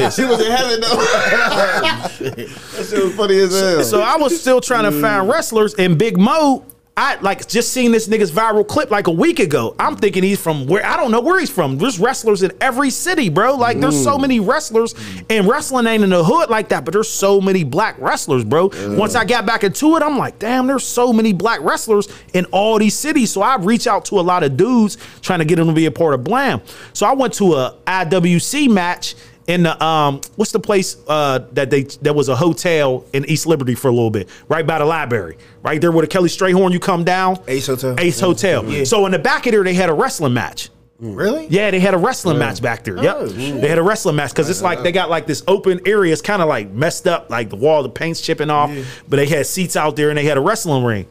[0.00, 0.96] Yeah, she was in heaven though.
[0.96, 3.84] that shit was funny as hell.
[3.84, 6.64] So I was still trying to find wrestlers, and Big Mo,
[6.94, 9.74] I like just seen this nigga's viral clip like a week ago.
[9.78, 11.78] I'm thinking he's from where I don't know where he's from.
[11.78, 13.54] There's wrestlers in every city, bro.
[13.54, 14.22] Like there's so mm.
[14.22, 14.94] many wrestlers,
[15.30, 16.84] and wrestling ain't in the hood like that.
[16.84, 18.70] But there's so many black wrestlers, bro.
[18.98, 22.44] Once I got back into it, I'm like, damn, there's so many black wrestlers in
[22.46, 23.30] all these cities.
[23.30, 25.86] So I reach out to a lot of dudes trying to get them to be
[25.86, 26.60] a part of Blam.
[26.92, 29.14] So I went to a IWC match
[29.46, 33.46] in the um what's the place uh that they there was a hotel in East
[33.46, 36.72] Liberty for a little bit, right by the library, right there where the Kelly Strayhorn
[36.72, 37.38] you come down.
[37.48, 37.96] Ace Hotel.
[37.98, 38.64] Ace Hotel.
[38.64, 38.84] Yeah.
[38.84, 40.70] So in the back of there they had a wrestling match.
[40.98, 41.48] Really?
[41.48, 43.02] Yeah, they had a wrestling match back there.
[43.02, 43.30] Yep,
[43.60, 46.12] they had a wrestling match because it's like they got like this open area.
[46.12, 48.70] It's kind of like messed up, like the wall, the paint's chipping off.
[49.08, 51.08] But they had seats out there and they had a wrestling ring.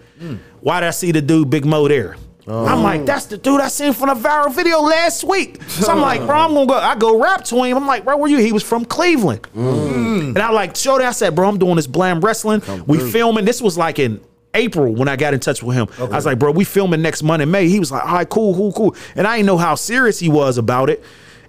[0.62, 2.16] Why did I see the dude Big Mo there?
[2.52, 3.06] I'm like, oh.
[3.06, 5.62] that's the dude I seen from the viral video last week.
[5.64, 6.76] So I'm like, bro, I'm gonna go.
[6.76, 7.78] I go rap to him.
[7.78, 8.38] I'm like, bro, where you?
[8.38, 9.44] He was from Cleveland.
[9.56, 9.92] Mm.
[9.92, 10.28] Mm.
[10.30, 11.02] And I like showed.
[11.02, 12.62] I said, bro, I'm doing this blam wrestling.
[12.86, 13.46] we filming.
[13.46, 14.22] This was like in
[14.54, 15.88] April when I got in touch with him.
[15.98, 17.68] I was like, bro, we filming next month in May.
[17.68, 18.96] He was like, all right, cool, cool, cool.
[19.16, 21.04] And I didn't know how serious he was about it.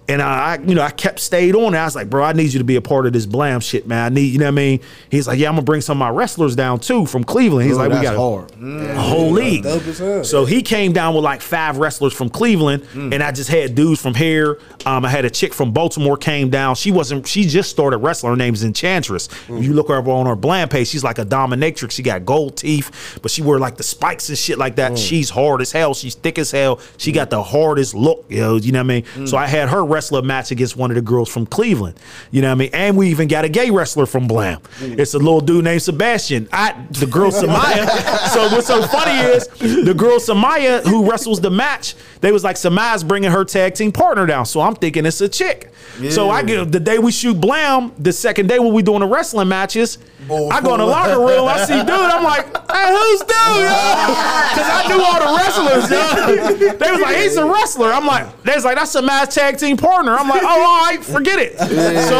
[0.07, 1.77] And I, I, you know, I kept stayed on it.
[1.77, 3.87] I was like, bro, I need you to be a part of this blam shit,
[3.87, 4.11] man.
[4.11, 4.81] I need, you know what I mean?
[5.09, 7.67] He's like, yeah, I'm gonna bring some of my wrestlers down too from Cleveland.
[7.67, 8.49] He's like, we got a- hard.
[8.51, 8.89] Mm.
[8.89, 9.63] a whole league.
[9.63, 10.23] Dope as hell.
[10.23, 13.13] So he came down with like five wrestlers from Cleveland, mm.
[13.13, 14.59] and I just had dudes from here.
[14.85, 16.75] Um, I had a chick from Baltimore came down.
[16.75, 17.25] She wasn't.
[17.25, 18.31] She just started wrestling.
[18.31, 19.29] Her name's Enchantress.
[19.47, 19.59] Mm.
[19.59, 21.91] If you look her up on her bland page, she's like a dominatrix.
[21.91, 24.97] She got gold teeth, but she wear like the spikes and shit like that.
[24.97, 25.93] She's hard as hell.
[25.93, 26.79] She's thick as hell.
[26.97, 28.57] She got the hardest look, yo.
[28.57, 29.27] You know what I mean?
[29.27, 31.99] So I had her wrestle a match against one of the girls from Cleveland.
[32.31, 32.69] You know what I mean?
[32.73, 34.59] And we even got a gay wrestler from Blam.
[34.79, 34.99] Mm.
[34.99, 36.49] It's a little dude named Sebastian.
[36.51, 37.87] I the girl Samaya.
[38.33, 41.95] so what's so funny is the girl Samaya who wrestles the match.
[42.21, 44.45] They was like Samaya's bringing her tag team partner down.
[44.45, 45.69] So I'm thinking it's a chick.
[46.09, 49.07] So I get the day we shoot Blam, the second day when we doing the
[49.07, 51.47] wrestling matches, I go in the locker room.
[51.47, 51.89] I see dude.
[51.89, 53.29] I'm like, hey, who's dude?
[53.29, 55.89] Because I knew all the wrestlers.
[55.91, 56.73] Yo.
[56.83, 57.91] They was like, he's a wrestler.
[57.91, 60.15] I'm like, they was like, that's Samaya's tag team partner.
[60.15, 61.57] I'm like, oh, all right, forget it.
[62.13, 62.19] So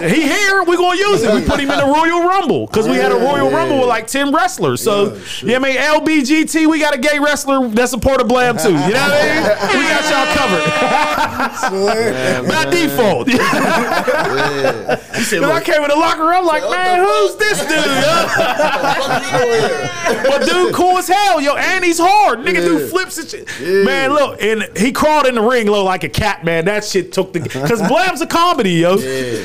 [0.00, 0.64] he here.
[0.64, 1.32] we're gonna use it.
[1.34, 4.06] We put him in the Royal Rumble because we had a Royal Rumble with like
[4.06, 4.80] 10 wrestlers.
[4.82, 8.56] So yeah, I mean LBGT, we got a gay wrestler that's a part of Blam
[8.56, 8.70] too.
[8.70, 9.42] You know what I mean?
[9.78, 10.62] We got y'all covered.
[12.48, 13.26] By default.
[13.28, 13.38] Cause
[15.32, 17.68] I came in the locker room, I'm like, man, who's this dude?
[20.24, 22.40] but dude, cool as hell, yo, and he's hard.
[22.40, 23.48] Nigga, do flips and shit.
[23.84, 26.64] Man, look, and he crawled in the ring, low like a cat, man.
[26.72, 28.96] That shit took the because Blam's a comedy, yo.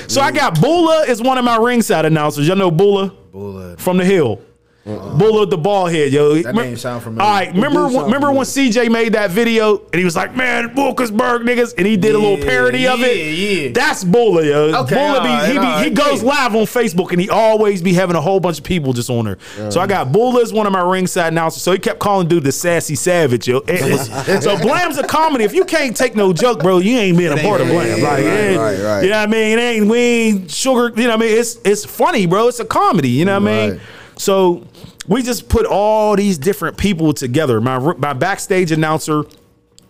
[0.08, 2.48] so I got Bula is one of my ringside announcers.
[2.48, 3.10] Y'all know Bula?
[3.32, 3.76] Bula.
[3.78, 4.42] From the hill.
[4.88, 5.18] Uh-uh.
[5.18, 6.36] Bulla the ball head, yo.
[6.42, 7.28] That name sound familiar.
[7.28, 10.74] All right, remember when, remember when CJ made that video and he was like, "Man,
[10.76, 13.18] Wilkinsburg niggas," and he did a little Yeah, parody of it.
[13.18, 13.72] yeah, yeah.
[13.74, 14.84] That's Bulla, yo.
[14.84, 16.30] Okay, Bulla be, all he, be, right, he goes yeah.
[16.30, 19.26] live on Facebook and he always be having a whole bunch of people just on
[19.26, 19.38] there.
[19.72, 21.62] So I got Bulla as one of my ringside announcers.
[21.64, 23.58] So he kept calling dude the sassy savage, yo.
[23.68, 25.44] It's- so Blam's a comedy.
[25.44, 28.02] If you can't take no joke, bro, you ain't being a part of Blam.
[28.02, 29.02] Like, right, right, right.
[29.04, 29.58] you know what I mean?
[29.58, 30.94] It ain't we ain't sugar.
[31.00, 31.38] You know what I mean?
[31.38, 32.48] It's it's funny, bro.
[32.48, 33.10] It's a comedy.
[33.10, 33.82] You know what I mean?
[34.18, 34.66] So
[35.08, 37.62] we just put all these different people together.
[37.62, 39.24] My my backstage announcer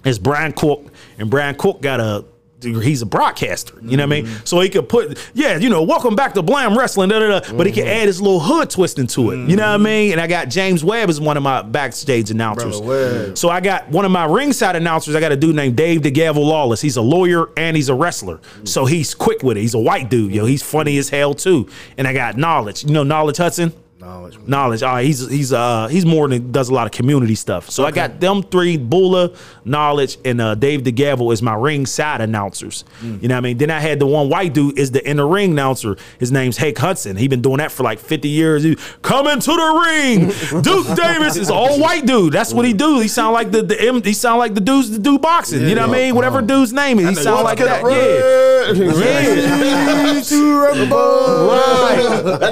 [0.05, 2.25] is Brian Cook, and Brian Cook got a
[2.61, 3.75] he's a broadcaster.
[3.81, 4.25] You know what I mean?
[4.25, 4.45] Mm-hmm.
[4.45, 7.53] So he could put yeah, you know, welcome back to Blam Wrestling, da, da, da,
[7.53, 8.01] but he could mm-hmm.
[8.01, 9.47] add his little hood twist into it.
[9.47, 9.83] You know what I mm-hmm.
[9.83, 10.11] mean?
[10.13, 12.81] And I got James Webb as one of my backstage announcers.
[12.81, 15.15] Brother So I got one of my ringside announcers.
[15.15, 16.81] I got a dude named Dave DeGavel Lawless.
[16.81, 18.39] He's a lawyer and he's a wrestler.
[18.63, 19.61] So he's quick with it.
[19.61, 20.45] He's a white dude, yo.
[20.45, 21.69] He's funny as hell too.
[21.97, 22.83] And I got Knowledge.
[22.83, 23.73] You know Knowledge Hudson?
[23.99, 24.37] Knowledge.
[24.45, 24.83] Knowledge.
[24.83, 27.71] All right, he's he's uh he's more than does a lot of community stuff.
[27.71, 29.31] So I got them three: Bula,
[29.65, 32.83] Knowledge, and uh, Dave DeGavel is my ringside announcers.
[33.01, 33.23] Mm.
[33.23, 33.57] You know what I mean?
[33.57, 35.97] Then I had the one white dude is the in the ring announcer.
[36.19, 37.15] His name's Hank Hudson.
[37.15, 38.61] He been doing that for like fifty years.
[38.61, 40.27] He, Coming to the ring,
[40.61, 42.33] Duke Davis is all white dude.
[42.33, 42.99] That's what he do.
[42.99, 45.67] He sound like the the M- he sound like the dudes that do boxing.
[45.67, 46.13] you know what I mean?
[46.15, 47.81] Whatever dude's name is, he sound like that.
[47.83, 48.67] Yeah.
[48.77, 50.23] Right.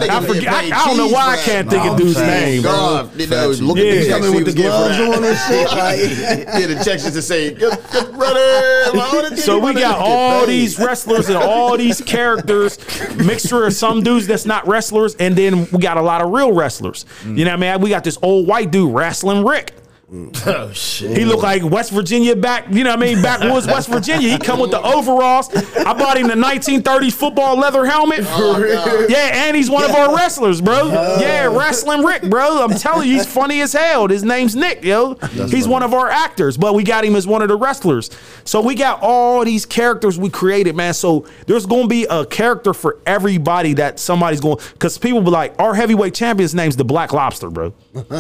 [0.09, 0.47] I forget.
[0.53, 2.61] I, I don't know why I can't think of dude's name.
[2.61, 2.71] bro.
[2.71, 5.23] God, you know, look at the He checks coming he with the getting gloves on
[5.23, 6.59] and shit.
[6.61, 8.91] Yeah, the checks just to say, "Good- good brother."
[9.35, 12.77] So we got all these wrestlers and all these characters,
[13.17, 16.51] mixture of some dudes that's not wrestlers, and then we got a lot of real
[16.53, 17.05] wrestlers.
[17.25, 17.81] You know what I mean?
[17.81, 19.73] We got this old white dude wrestling Rick.
[20.47, 21.17] Oh shit.
[21.17, 23.21] He looked like West Virginia back, you know what I mean?
[23.23, 24.29] Backwoods West Virginia.
[24.29, 25.49] He come with the overalls.
[25.55, 28.19] I bought him the 1930s football leather helmet.
[29.09, 30.87] yeah, and he's one of our wrestlers, bro.
[31.19, 32.63] yeah, wrestling Rick, bro.
[32.63, 34.07] I'm telling you, he's funny as hell.
[34.07, 35.15] His name's Nick, yo.
[35.15, 38.11] he's one of our actors, but we got him as one of the wrestlers.
[38.43, 40.93] So we got all these characters we created, man.
[40.93, 45.55] So there's gonna be a character for everybody that somebody's going because people be like,
[45.59, 47.73] our heavyweight champion's name's the Black Lobster, bro.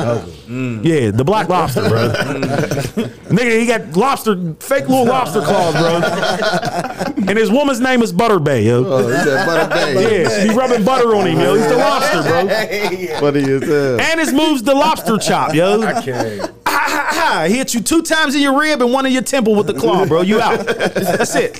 [0.47, 2.09] Yeah, the Black Lobster, bro.
[3.29, 7.15] Nigga, he got lobster, fake little lobster claws, bro.
[7.27, 8.83] And his woman's name is Butter Bay, yo.
[8.85, 9.85] Oh, he said, "Butter Bay."
[10.25, 11.55] Yeah, she be rubbing butter on him, yo.
[11.55, 12.47] He's the lobster, bro.
[13.19, 13.99] Funny as hell.
[14.01, 15.81] And his move's the lobster chop, yo.
[15.97, 16.39] Okay.
[16.39, 17.45] Ha, ha, ha.
[17.47, 19.73] He hit you two times in your rib and one in your temple with the
[19.73, 20.21] claw, bro.
[20.21, 20.65] You out.
[20.65, 21.59] That's it.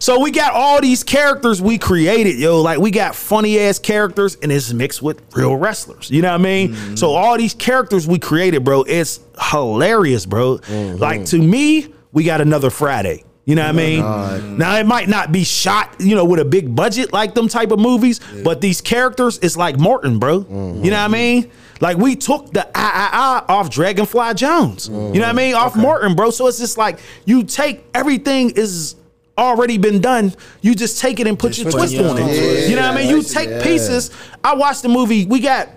[0.00, 2.62] So we got all these characters we created, yo.
[2.62, 6.10] Like we got funny ass characters and it's mixed with real wrestlers.
[6.10, 6.70] You know what I mean?
[6.70, 6.96] Mm-hmm.
[6.96, 9.20] So all these characters we created, bro, it's
[9.50, 10.56] hilarious, bro.
[10.56, 10.96] Mm-hmm.
[10.96, 13.24] Like to me, we got another Friday.
[13.44, 14.58] You know what I mean?
[14.58, 17.70] Now it might not be shot, you know, with a big budget like them type
[17.70, 20.40] of movies, but these characters, it's like Martin, bro.
[20.40, 20.84] Mm-hmm.
[20.84, 21.50] You know what I mean?
[21.80, 24.88] Like we took the I, I, I off Dragonfly Jones.
[24.88, 25.54] You know what I mean?
[25.54, 26.30] Off Martin, bro.
[26.30, 28.94] So it's just like you take everything is
[29.40, 30.34] already been done.
[30.60, 32.20] You just take it and put your put twist on it.
[32.20, 32.68] own twist.
[32.68, 33.08] you know what I mean?
[33.10, 34.10] You take pieces.
[34.44, 35.26] I watched the movie.
[35.26, 35.68] We got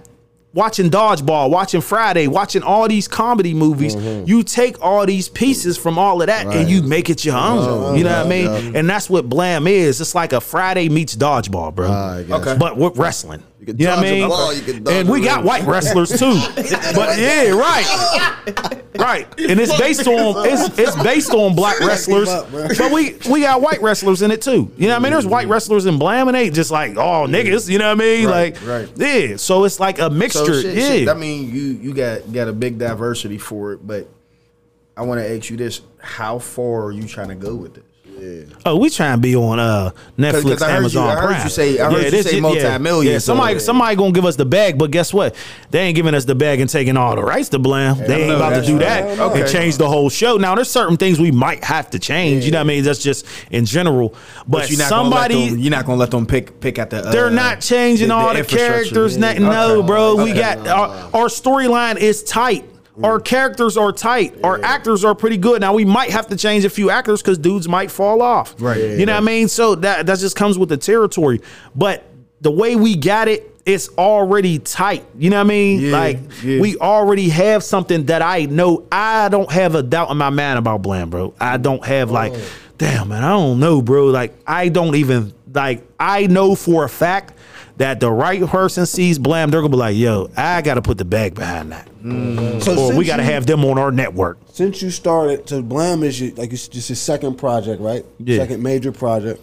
[0.54, 3.96] watching Dodgeball, watching Friday, watching all these comedy movies.
[3.96, 4.28] Mm-hmm.
[4.28, 7.98] You take all these pieces from all of that and you make it your own.
[7.98, 8.76] you know what I mean?
[8.76, 10.00] And that's what Blam is.
[10.00, 11.92] It's like a Friday meets Dodgeball, bro.
[11.92, 12.56] I Okay.
[12.58, 13.44] But with wrestling.
[13.68, 14.30] You, can know what I mean?
[14.30, 16.40] ball, you can and we got white wrestlers too.
[16.56, 18.84] but yeah, right.
[18.98, 19.28] Right.
[19.40, 22.30] And it's based on it's it's based on black wrestlers.
[22.30, 24.72] but we we got white wrestlers in it too.
[24.78, 25.12] You know what I mean?
[25.14, 25.54] There's white mm-hmm.
[25.54, 28.28] wrestlers in Blam and they just like, oh niggas, you know what I mean?
[28.28, 28.90] Right, like right.
[28.98, 29.38] yeah.
[29.38, 30.62] So it's like a So mixture.
[30.62, 30.88] shit, yeah.
[30.90, 34.08] shit, I mean, you you got got a big diversity for it, but
[34.96, 37.78] I want to ask you this: How far are you trying to go with
[38.24, 38.50] this?
[38.66, 41.44] Oh, we trying to be on uh Netflix, 'cause heard Amazon you- I heard Prime.
[41.44, 44.36] you say- I heard you this- say multi-million, Yeah, so- somebody somebody gonna give us
[44.36, 45.36] the bag, but guess what?
[45.72, 47.98] They ain't giving us the bag and taking all the rights to Blam.
[48.08, 50.38] They ain't know, about to do that don't and change the whole show.
[50.38, 52.46] Now, there's certain things we might have to change.
[52.46, 52.84] You know what I mean?
[52.84, 54.10] That's just in general.
[54.48, 55.34] But, But you're not somebody.
[55.34, 57.08] gonna let them, you're not gonna let them pick pick at the.
[57.08, 58.74] Uh, they're not changing the- the all the, infrastructure.
[58.74, 59.14] characters.
[59.16, 59.20] Yeah.
[59.22, 59.44] Nothing.
[59.44, 59.88] No, Okay.
[59.88, 60.16] bro.
[60.16, 60.40] We Okay.
[60.40, 62.66] got our, our storyline is tight.
[63.02, 64.36] Our characters are tight.
[64.44, 65.62] Our actors are pretty good.
[65.62, 68.56] Now we might have to change a few actors because dudes might fall off.
[68.60, 68.80] Right.
[68.80, 69.48] You know what I mean?
[69.48, 71.42] So that that just comes with the territory.
[71.76, 72.04] But
[72.42, 75.06] the way we got it, it's already tight.
[75.18, 75.80] You know what I mean?
[75.80, 76.60] Yeah, like yeah.
[76.60, 78.86] we already have something that I know.
[78.92, 81.34] I don't have a doubt in my mind about Blam, bro.
[81.40, 82.50] I don't have like, oh.
[82.78, 84.08] damn man, I don't know, bro.
[84.08, 85.84] Like I don't even like.
[86.00, 87.33] I know for a fact
[87.78, 91.06] that the right person sees Blam, they're gonna be like, yo, I gotta put the
[91.06, 91.88] bag behind that,
[92.64, 94.38] So or we gotta you- have them on our network.
[94.52, 98.06] Since you started, so Blam is your, like it's just your second project, right?
[98.20, 98.38] Yeah.
[98.38, 99.42] Second major project.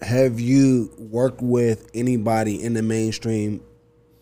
[0.00, 3.60] Have you worked with anybody in the mainstream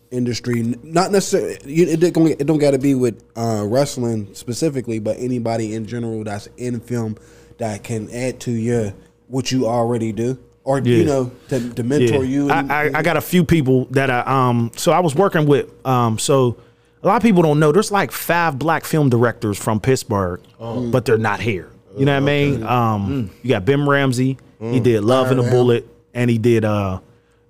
[0.09, 0.63] industry?
[0.81, 1.57] Not necessarily.
[1.65, 2.27] You, it don't.
[2.29, 6.79] It don't got to be with uh, wrestling specifically, but anybody in general that's in
[6.79, 7.17] film
[7.59, 8.93] that can add to your
[9.27, 10.97] what you already do, or Yeah.
[10.97, 12.49] you know, to, to mentor you.
[12.51, 15.45] I, and- I, I got a few people that I um so I was working
[15.47, 16.57] with um so
[17.01, 21.05] a lot of people don't know there's like five black film directors from Pittsburgh, but
[21.05, 21.71] they're not here.
[21.97, 22.63] You know what I mean?
[22.63, 24.37] Um, you got Ben Ramsey.
[24.59, 26.99] He did Love and a Bullet, and he did uh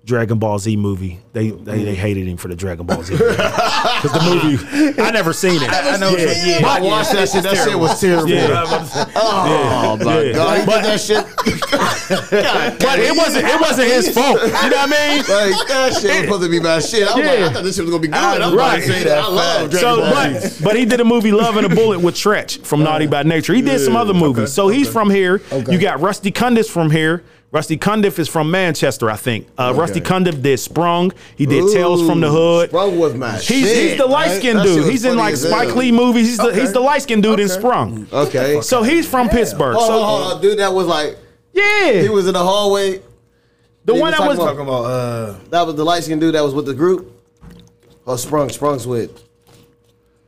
[0.08, 1.20] Dragon Ball Z movie.
[1.34, 3.26] They they, they hated him for the Dragon Ball Z movie.
[3.36, 5.70] because the movie I never seen it.
[5.70, 6.16] I know.
[6.16, 7.42] Yeah, Yeah, I watched that shit.
[7.42, 8.28] That shit was terrible.
[8.30, 8.64] Yeah.
[9.14, 10.32] Oh my Yeah.
[10.32, 11.24] god, he did that shit.
[12.80, 14.40] but it wasn't it wasn't his fault.
[14.40, 15.18] You know what I mean?
[15.18, 17.06] Like that shit was supposed to be my shit.
[17.06, 18.16] I was like, I thought this shit was gonna be good.
[18.16, 19.18] I- I was about to say that.
[19.18, 20.56] I love Dragon So, Ball Z.
[20.62, 23.10] but but he did a movie "Love and a Bullet" with Treach from Naughty oh.
[23.10, 23.52] by Nature.
[23.52, 24.52] He did some other movies.
[24.54, 25.42] So he's from here.
[25.68, 27.22] You got Rusty Cundiff from here.
[27.50, 29.48] Rusty Cundiff is from Manchester, I think.
[29.56, 31.12] Uh, Rusty Cundiff did Sprung.
[31.34, 32.68] He did Tales from the Hood.
[32.68, 33.88] Sprung was my He's, shit.
[33.90, 34.90] he's the light skinned dude.
[34.90, 35.74] He's in like Spike.
[35.74, 36.26] Lee movies.
[36.28, 38.06] He's the he's the light skinned dude in Sprung.
[38.12, 38.60] Okay.
[38.60, 39.76] So he's from Pittsburgh.
[39.76, 40.58] Hold on, So hold on, dude.
[40.58, 41.16] That was like
[41.54, 43.00] yeah, he was in the hallway.
[43.86, 46.44] the one was that was talking about uh, That was the light skinned dude that
[46.44, 47.14] was with the group.
[48.06, 49.24] Oh, Sprung, Sprung's with.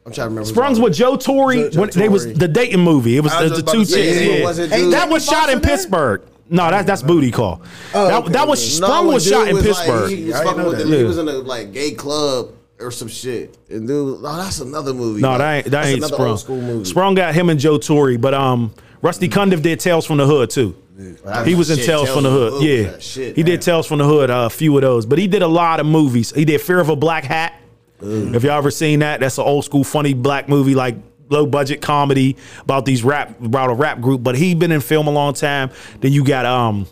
[0.07, 0.49] I'm trying to remember.
[0.49, 1.69] Sprung's with Joe Torry.
[1.69, 3.19] Joe- when Joe they was the dating movie.
[3.19, 3.93] It was I the, the two chicks.
[4.21, 6.23] yeah, Yeah, was it Hey, dude- that was shot in Pittsburgh.
[6.51, 7.63] No, that's that's booty call.
[7.93, 10.11] that, that was Sprung when was dude shot in was like- Pittsburgh.
[10.11, 10.85] he was fucking with that.
[10.87, 13.57] the, he was in a like gay club or some shit.
[13.69, 15.21] And dude, oh, that's another movie.
[15.23, 16.29] no, Like, that ain't that that's ain't Sprung.
[16.31, 16.85] Old school movie.
[16.85, 20.51] Sprung got him and Joe Torry, but um, Rusty Cundiff did Tales from the Hood
[20.51, 20.75] too.
[20.97, 22.63] That's He was in shit, Tales from the Hood.
[22.63, 23.53] Yeah, shit, he man.
[23.53, 24.29] did Tales from the Hood.
[24.31, 26.31] Uh, a few of those, but he did a lot of movies.
[26.33, 27.55] He did Fear of a Black Hat.
[28.03, 30.97] If y'all ever seen that, that's an old school funny black movie, like
[31.31, 34.23] low budget comedy about these rap about a rap group.
[34.23, 35.71] But he been in film a long time.
[36.01, 36.87] Then you got um,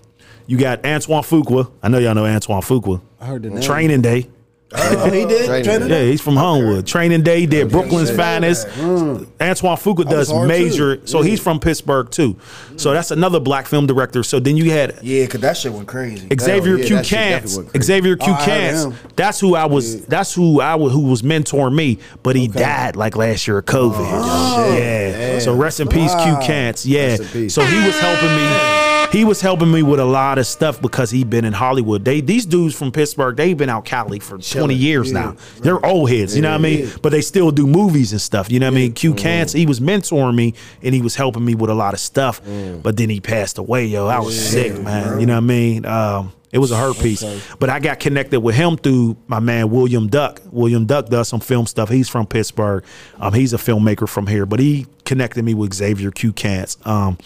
[0.46, 1.70] you got Antoine Fuqua.
[1.82, 3.00] I know y'all know Antoine Fuqua.
[3.20, 3.60] I heard the name.
[3.60, 4.28] Training Day.
[4.74, 5.46] Oh, he did.
[5.46, 6.86] Training Training Yeah, he's from Homewood.
[6.86, 8.66] Training Day did Brooklyn's finest.
[8.68, 9.26] Mm.
[9.40, 12.36] Antoine Fuqua does hard, major, so he's from Pittsburgh too.
[12.76, 14.22] So that's another black film director.
[14.22, 16.28] So then you had yeah, cause that shit went crazy.
[16.38, 17.56] Xavier yeah, Q that shit definitely Cants.
[17.56, 17.84] went crazy.
[17.86, 18.84] Xavier Q Oh, I heard Cants.
[18.84, 18.94] him.
[19.16, 20.04] That's who I was.
[20.06, 20.92] That's who I was.
[20.92, 23.94] Who was mentoring me, but he died like last year of COVID.
[23.96, 25.38] Oh, yeah.
[25.38, 26.84] So rest in peace, Q Cants.
[26.84, 27.06] Yeah.
[27.08, 27.54] Rest in peace.
[27.54, 28.87] So he was helping me.
[29.10, 32.04] He was helping me with a lot of stuff because he'd been in Hollywood.
[32.04, 35.34] They these dudes from Pittsburgh, they've been out Cali for twenty years now.
[35.60, 36.90] They're old heads, you know what I mean?
[37.00, 38.50] But they still do movies and stuff.
[38.50, 38.92] You know what I mean?
[38.92, 42.00] Q Cants, he was mentoring me and he was helping me with a lot of
[42.00, 42.42] stuff.
[42.82, 44.06] But then he passed away, yo.
[44.06, 45.20] I was sick, man.
[45.20, 45.86] You know what I mean?
[45.86, 47.24] Um, it was a hurt piece.
[47.58, 50.42] But I got connected with him through my man William Duck.
[50.50, 51.88] William Duck does some film stuff.
[51.88, 52.84] He's from Pittsburgh.
[53.18, 56.76] Um, he's a filmmaker from here, but he connected me with Xavier Q Cants.
[56.84, 57.16] Um,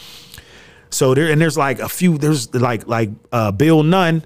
[0.93, 2.19] so there and there's like a few.
[2.19, 4.23] There's like like uh, Bill Nunn.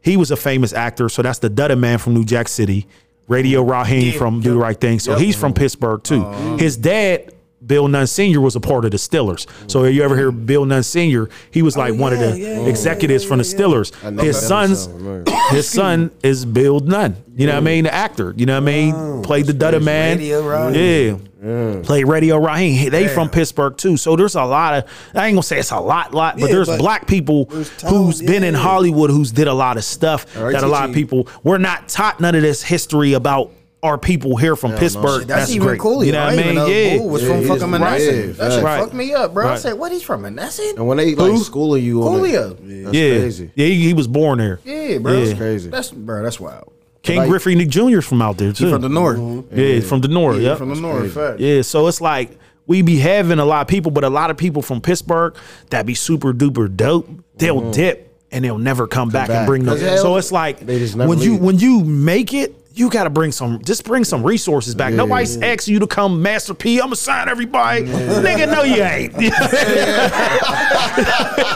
[0.00, 1.08] He was a famous actor.
[1.08, 2.86] So that's the Dutta man from New Jack City.
[3.26, 4.98] Radio Raheem from Do the Right Thing.
[4.98, 6.24] So he's from Pittsburgh too.
[6.58, 7.30] His dad.
[7.66, 8.42] Bill Nunn Sr.
[8.42, 9.46] was a part of the Stillers.
[9.70, 13.38] So you ever hear Bill Nunn Sr., he was like one of the executives from
[13.38, 13.94] the Stillers.
[14.20, 14.86] His son's
[15.50, 17.16] his son is Bill Nunn.
[17.34, 17.84] You know what I mean?
[17.84, 18.34] The actor.
[18.36, 19.22] You know what I mean?
[19.22, 20.18] Played the Dutta man.
[20.18, 20.74] Radio Raheem.
[21.16, 21.16] Yeah.
[21.44, 21.84] Mm.
[21.84, 22.90] Played Radio Raheem.
[22.90, 23.96] They from Pittsburgh too.
[23.98, 24.84] So there's a lot of
[25.14, 27.68] I ain't gonna say it's a lot, lot, but Yeah, there's but black people there's
[27.82, 28.54] who's talent, been in.
[28.54, 31.58] Hollywood who's did a lot of stuff All right, that a lot of people we're
[31.58, 33.50] not taught none of this history about
[33.82, 35.26] our people here from Pittsburgh.
[35.26, 35.78] That's, even great.
[35.80, 36.02] cool.
[36.02, 36.54] You know what I mean?
[36.54, 37.00] Yeah, Yeah.
[37.02, 38.00] was Yeah, from he fucking is- right.
[38.00, 38.26] Monessen.
[38.28, 38.80] Yeah, that shit right.
[38.80, 39.46] fucked me up, bro.
[39.46, 39.92] I said, what?
[39.92, 40.76] He's from Monessen?
[40.76, 42.52] And when they like schooling you on Coolio.
[42.52, 43.18] it, that's Yeah.
[43.18, 43.50] crazy.
[43.54, 44.58] Yeah, he, he was born there.
[44.64, 45.12] Yeah, bro.
[45.12, 45.24] Yeah.
[45.26, 45.68] That's Crazy.
[45.68, 46.22] That's bro.
[46.22, 46.72] That's wild.
[47.04, 48.00] King Like- Griffey Nick Jr.
[48.00, 48.64] 's from out there too.
[48.64, 48.74] He mm-hmm.
[48.74, 49.18] from the north.
[49.52, 50.38] yeah, from the north.
[50.38, 50.58] Yeah, Yep.
[50.58, 51.12] from the north.
[51.12, 51.38] Fact.
[51.38, 52.36] Yeah, so it's like
[52.66, 55.36] we be having a lot of people, but a lot of people from Pittsburgh
[55.70, 57.08] that be super duper dope.
[57.36, 57.70] They'll mm-hmm.
[57.72, 59.74] dip and they'll never come, back, and bring them.
[59.74, 62.56] 'Cause hell, So it's like they just never when you when you make it.
[62.76, 64.92] You gotta bring some, just bring some resources back.
[64.94, 66.78] Nobody's asking you to come, Master P.
[66.80, 68.50] I'm gonna sign everybody, nigga.
[68.52, 69.14] No, you ain't.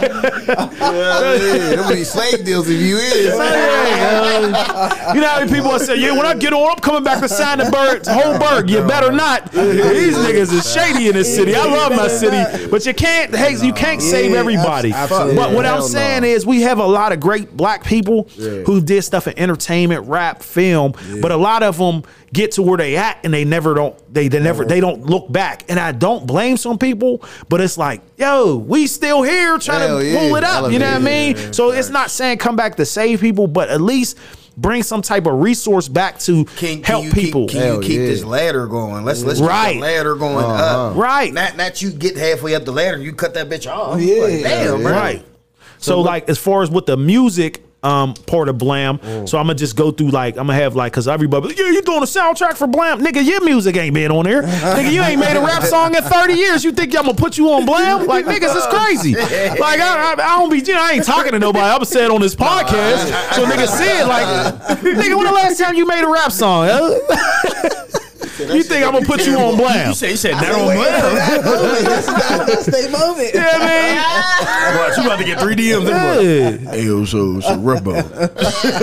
[0.08, 1.76] Yeah, yeah.
[1.76, 3.24] Them be slave deals if you is.
[5.14, 7.28] you know how many people say, yeah, when I get on, I'm coming back to
[7.28, 8.70] sign the bird, whole bird.
[8.70, 9.50] You better not.
[9.52, 11.54] These niggas is shady in this city.
[11.54, 13.34] I love my city, but you can't.
[13.34, 14.92] Hey, you can't save everybody.
[14.92, 15.36] absolutely.
[15.36, 19.02] But what I'm saying is, we have a lot of great black people who did
[19.02, 22.02] stuff in entertainment, rap, film, but a lot of them
[22.32, 25.30] get to where they at and they never don't they, they never they don't look
[25.32, 29.80] back and i don't blame some people but it's like yo we still here trying
[29.80, 30.18] Hell to yeah.
[30.18, 32.76] pull it up you know what i mean yeah, so it's not saying come back
[32.76, 34.18] to save people but at least
[34.56, 37.74] bring some type of resource back to Can, can help you people Keep, can Hell
[37.76, 38.06] you keep yeah.
[38.06, 39.04] this ladder going?
[39.04, 39.74] Let's let's Right.
[39.74, 40.90] keep the ladder going Uh-huh.
[40.90, 40.96] up.
[40.96, 41.32] Right.
[41.32, 44.00] Not not you get halfway up the ladder and you cut that bitch off.
[44.00, 44.22] Yeah.
[44.24, 44.90] Like, damn, bro.
[44.90, 45.24] Right.
[45.78, 49.54] So, like as far as with the music um part of Blam, so I'm gonna
[49.54, 52.56] just go through like I'm gonna have like cause everybody yeah you doing a soundtrack
[52.56, 55.62] for Blam, nigga your music ain't been on there, nigga you ain't made a rap
[55.62, 56.64] song in 30 years.
[56.64, 58.06] You think I'm gonna put you on Blam?
[58.06, 59.14] Like niggas it's crazy.
[59.14, 61.64] Like I, I, I don't be you know I ain't talking to nobody.
[61.64, 64.26] I'm saying on this podcast, so niggas see it like
[64.80, 66.68] nigga when the last time you made a rap song?
[68.46, 68.54] huh?
[68.54, 69.88] you think I'm gonna put you on Blam?
[69.88, 72.62] You say you said that on Blam.
[72.62, 73.30] Stay moving.
[73.34, 74.78] Yeah, man.
[74.78, 75.88] Watch, you about to get three DMs.
[75.88, 76.70] Yeah.
[76.70, 78.02] Hey, yo, so so Rubbo.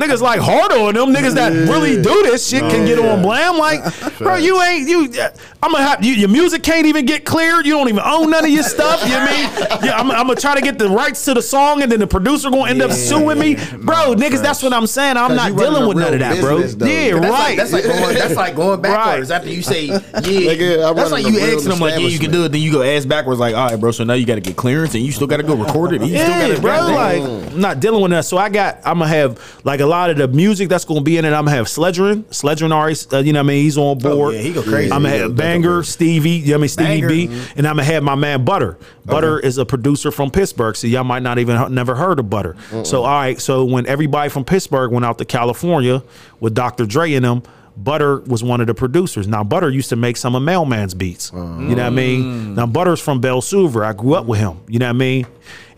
[0.00, 3.56] niggas like hard on them niggas that really do this shit can get on blam
[3.58, 3.80] like
[4.18, 5.30] bro you ain't you uh,
[5.62, 8.44] i'm gonna have you, your music can't even get cleared you don't even own none
[8.44, 10.78] of your stuff you know what I mean yeah, I'm, I'm gonna try to get
[10.78, 14.14] the rights to the song and then the producer gonna end up suing me bro
[14.14, 16.86] niggas that's what i'm saying I'm not dealing with none of that bro business, though.
[16.86, 19.98] yeah That's right like that's like going that's like going backwards after you say yeah.
[20.00, 22.50] Nigga, That's like you a real asking them like, yeah, you can do it.
[22.52, 23.90] Then you go ass backwards like, all right, bro.
[23.90, 26.02] So now you got to get clearance, and you still got to go record it.
[26.02, 26.70] You still Yeah, gotta, bro.
[26.94, 27.22] Like,
[27.52, 28.24] I'm not dealing with that.
[28.24, 31.16] So I got, I'm gonna have like a lot of the music that's gonna be
[31.18, 31.28] in it.
[31.28, 33.62] I'm gonna have Sledgerin, Sledgerin already, uh, you know what I mean?
[33.64, 34.34] He's on board.
[34.34, 34.92] yeah, he go crazy.
[34.92, 36.68] I'm gonna have he Banger, Stevie, you know what I mean?
[36.68, 37.08] Stevie Banger.
[37.08, 37.24] B,
[37.56, 38.78] and I'm gonna have my man Butter.
[39.04, 42.56] Butter is a producer from Pittsburgh, so y'all might not even never heard of Butter.
[42.84, 46.02] So all right, so when everybody from Pittsburgh went out to California
[46.38, 46.86] with Dr.
[46.86, 47.42] Dre and them.
[47.82, 49.26] Butter was one of the producers.
[49.26, 51.32] Now Butter used to make some of Mel-Man's beats.
[51.32, 51.94] You know what I mm.
[51.94, 52.54] mean?
[52.54, 53.84] Now Butter's from Beltzhoover.
[53.84, 54.60] I grew up with him.
[54.68, 55.26] You know what I mean?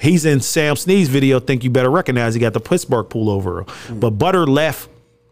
[0.01, 1.39] He's in Sam Sneed's video.
[1.39, 2.35] Think you better recognize.
[2.35, 3.69] He got the Pittsburgh pullover.
[4.01, 4.91] But Butter left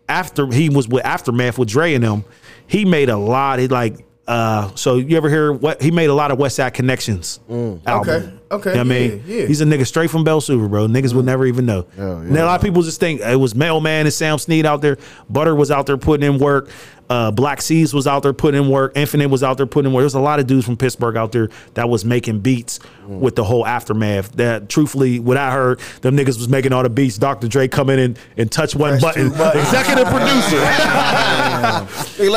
[0.09, 2.25] after he was with Aftermath with Dre and them.
[2.67, 3.59] He made a lot.
[3.59, 4.75] He like uh.
[4.77, 7.81] So you ever hear what he made a lot of Westside Connections album.
[7.87, 9.47] Okay, okay, You know I mean, yeah, yeah.
[9.47, 10.87] he's a nigga straight from Beltzhoover, bro.
[10.87, 11.87] Niggas would never even know.
[11.97, 12.31] Hell yeah.
[12.31, 14.99] Now, a lot of people just think it was Mel-Man and Sam Sneed out there.
[15.29, 16.69] Butter was out there putting in work.
[17.11, 18.93] Uh, Black Seas was out there putting in work.
[18.95, 20.03] Infinite was out there putting in work.
[20.03, 22.79] There's a lot of dudes from Pittsburgh out there that was making beats
[23.09, 24.31] with the whole aftermath.
[24.37, 27.19] That truthfully, what I heard, them niggas was making all the beats.
[27.19, 27.49] Dr.
[27.49, 29.27] Dre come in and, and touch one button.
[29.27, 30.61] Executive producer.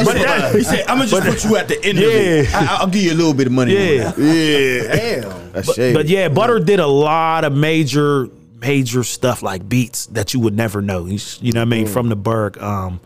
[0.03, 2.09] But that- he said, I'm gonna just put you at the end of Yeah.
[2.09, 2.53] it.
[2.55, 3.73] I, I'll give you a little bit of money.
[3.73, 4.13] Yeah.
[4.17, 4.83] yeah.
[4.87, 5.21] that.
[5.21, 5.51] Damn.
[5.51, 5.93] That's shady.
[5.93, 8.27] But yeah, Butter did a lot of major,
[8.59, 11.05] major stuff like beats that you would never know.
[11.05, 11.87] He's, you know what I mean?
[11.87, 12.57] From the Berg.
[12.57, 12.99] Um,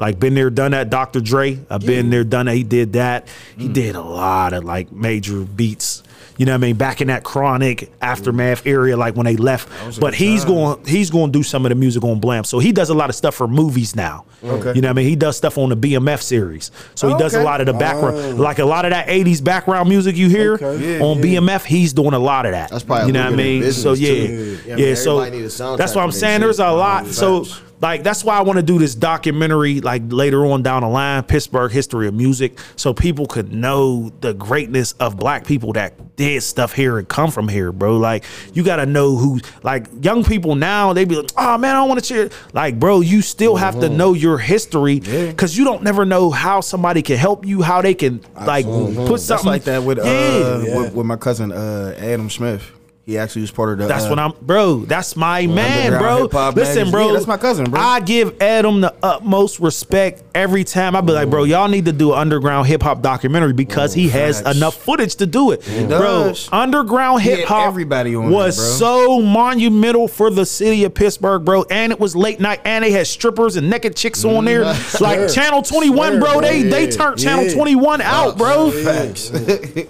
[0.00, 0.90] like been there, done that.
[0.90, 1.20] Dr.
[1.20, 2.54] Dre, I've been there, done that.
[2.56, 3.28] He did that.
[3.56, 6.02] He did a lot of like major beats.
[6.38, 6.76] You know what I mean?
[6.76, 10.00] Back in that chronic aftermath area, like when they left.
[10.00, 12.44] But he's going, he's going to do some of the music on Blam.
[12.44, 14.24] So he does a lot of stuff for movies now.
[14.42, 14.72] Okay.
[14.74, 15.06] You know what I mean?
[15.06, 16.70] He does stuff on the BMF series.
[16.94, 19.90] So he does a lot of the background, like a lot of that '80s background
[19.90, 20.98] music you hear Okay.
[20.98, 21.66] on BMF.
[21.66, 22.70] He's doing a lot of that.
[22.70, 23.70] That's probably you know what I mean.
[23.72, 24.00] So too.
[24.66, 24.94] yeah, Yeah, yeah.
[24.94, 26.40] So need a that's what I'm saying.
[26.40, 27.06] There's a lot.
[27.08, 27.69] So Facts.
[27.80, 31.22] Like that's why I want to do this documentary like later on down the line,
[31.24, 36.42] Pittsburgh history of music, so people could know the greatness of black people that did
[36.42, 37.96] stuff here and come from here, bro.
[37.96, 39.40] Like you got to know who.
[39.62, 42.30] Like young people now, they be like, oh man, I don't want to cheer.
[42.52, 43.80] Like bro, you still have Mm-hmm.
[43.82, 47.80] to know your history because you don't never know how somebody can help you, how
[47.80, 50.76] they can like put That's something like that with uh Yeah.
[50.76, 52.70] With, with my cousin uh Adam Smith.
[53.06, 53.86] He actually was part of the.
[53.86, 54.84] That's uh, what I'm, bro.
[54.84, 56.28] That's my man, bro.
[56.54, 57.08] Listen, bro.
[57.08, 57.80] Yeah, that's my cousin, bro.
[57.80, 60.94] I give Adam the utmost respect every time.
[60.94, 64.10] I be like, bro, y'all need to do an underground hip hop documentary because he
[64.10, 66.28] has enough footage to do it, bro.
[66.28, 66.48] does.
[66.52, 68.66] Underground hip hop everybody on was bro.
[68.66, 71.64] so monumental for the city of Pittsburgh, bro.
[71.70, 74.64] And it was late night, and they had strippers and naked chicks on there,
[75.00, 76.40] like Channel Twenty One, bro.
[76.42, 77.54] They they turned Channel Yeah.
[77.54, 78.66] Twenty One out, bro.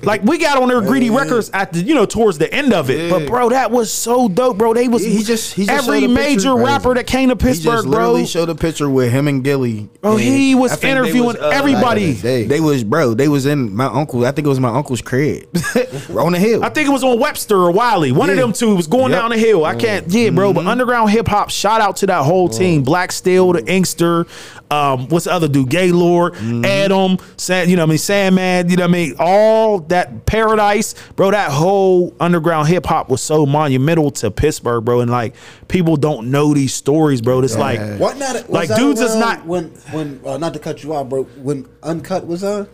[0.02, 2.88] Like we got on their greedy records at the you know towards the end of
[2.88, 4.74] it, but bro, that was so dope, bro.
[4.74, 6.54] They was He- he just- he just every major picture.
[6.56, 8.26] rapper that came to He just Pittsburgh, literally bro.
[8.26, 9.88] showed a picture with him and Gilly.
[10.02, 12.06] Bro, And he was I think they interviewing was, uh, everybody.
[12.12, 12.44] back in the day.
[12.46, 13.14] They was bro.
[13.14, 14.26] They was in my uncle.
[14.26, 15.46] I think it was my uncle's crib
[16.18, 16.62] on the hill.
[16.64, 18.12] I think it was on Webster or Wylie.
[18.12, 19.20] One of them two was going Yep.
[19.20, 19.20] Mm-hmm.
[19.20, 19.64] down the hill.
[19.64, 20.52] I can't, yeah, bro.
[20.52, 24.26] But underground hip hop, shout out to that whole team: Black Steel, the Inkster,
[24.70, 25.68] um, what's the other dude?
[25.70, 26.64] Gaylord, Mm-hmm.
[26.64, 29.14] Adam, Sam, you know what I mean, Sandman, you know what I mean?
[29.18, 31.30] All that Paradise, bro.
[31.32, 35.34] That whole underground hip hop was so monumental to Pittsburgh, bro, and like
[35.68, 37.40] people don't know these stories, bro.
[37.42, 38.48] It's like What not?
[38.50, 41.24] Like, dudes is not- when when uh, not to cut you off, bro.
[41.24, 42.68] When Uncut was on,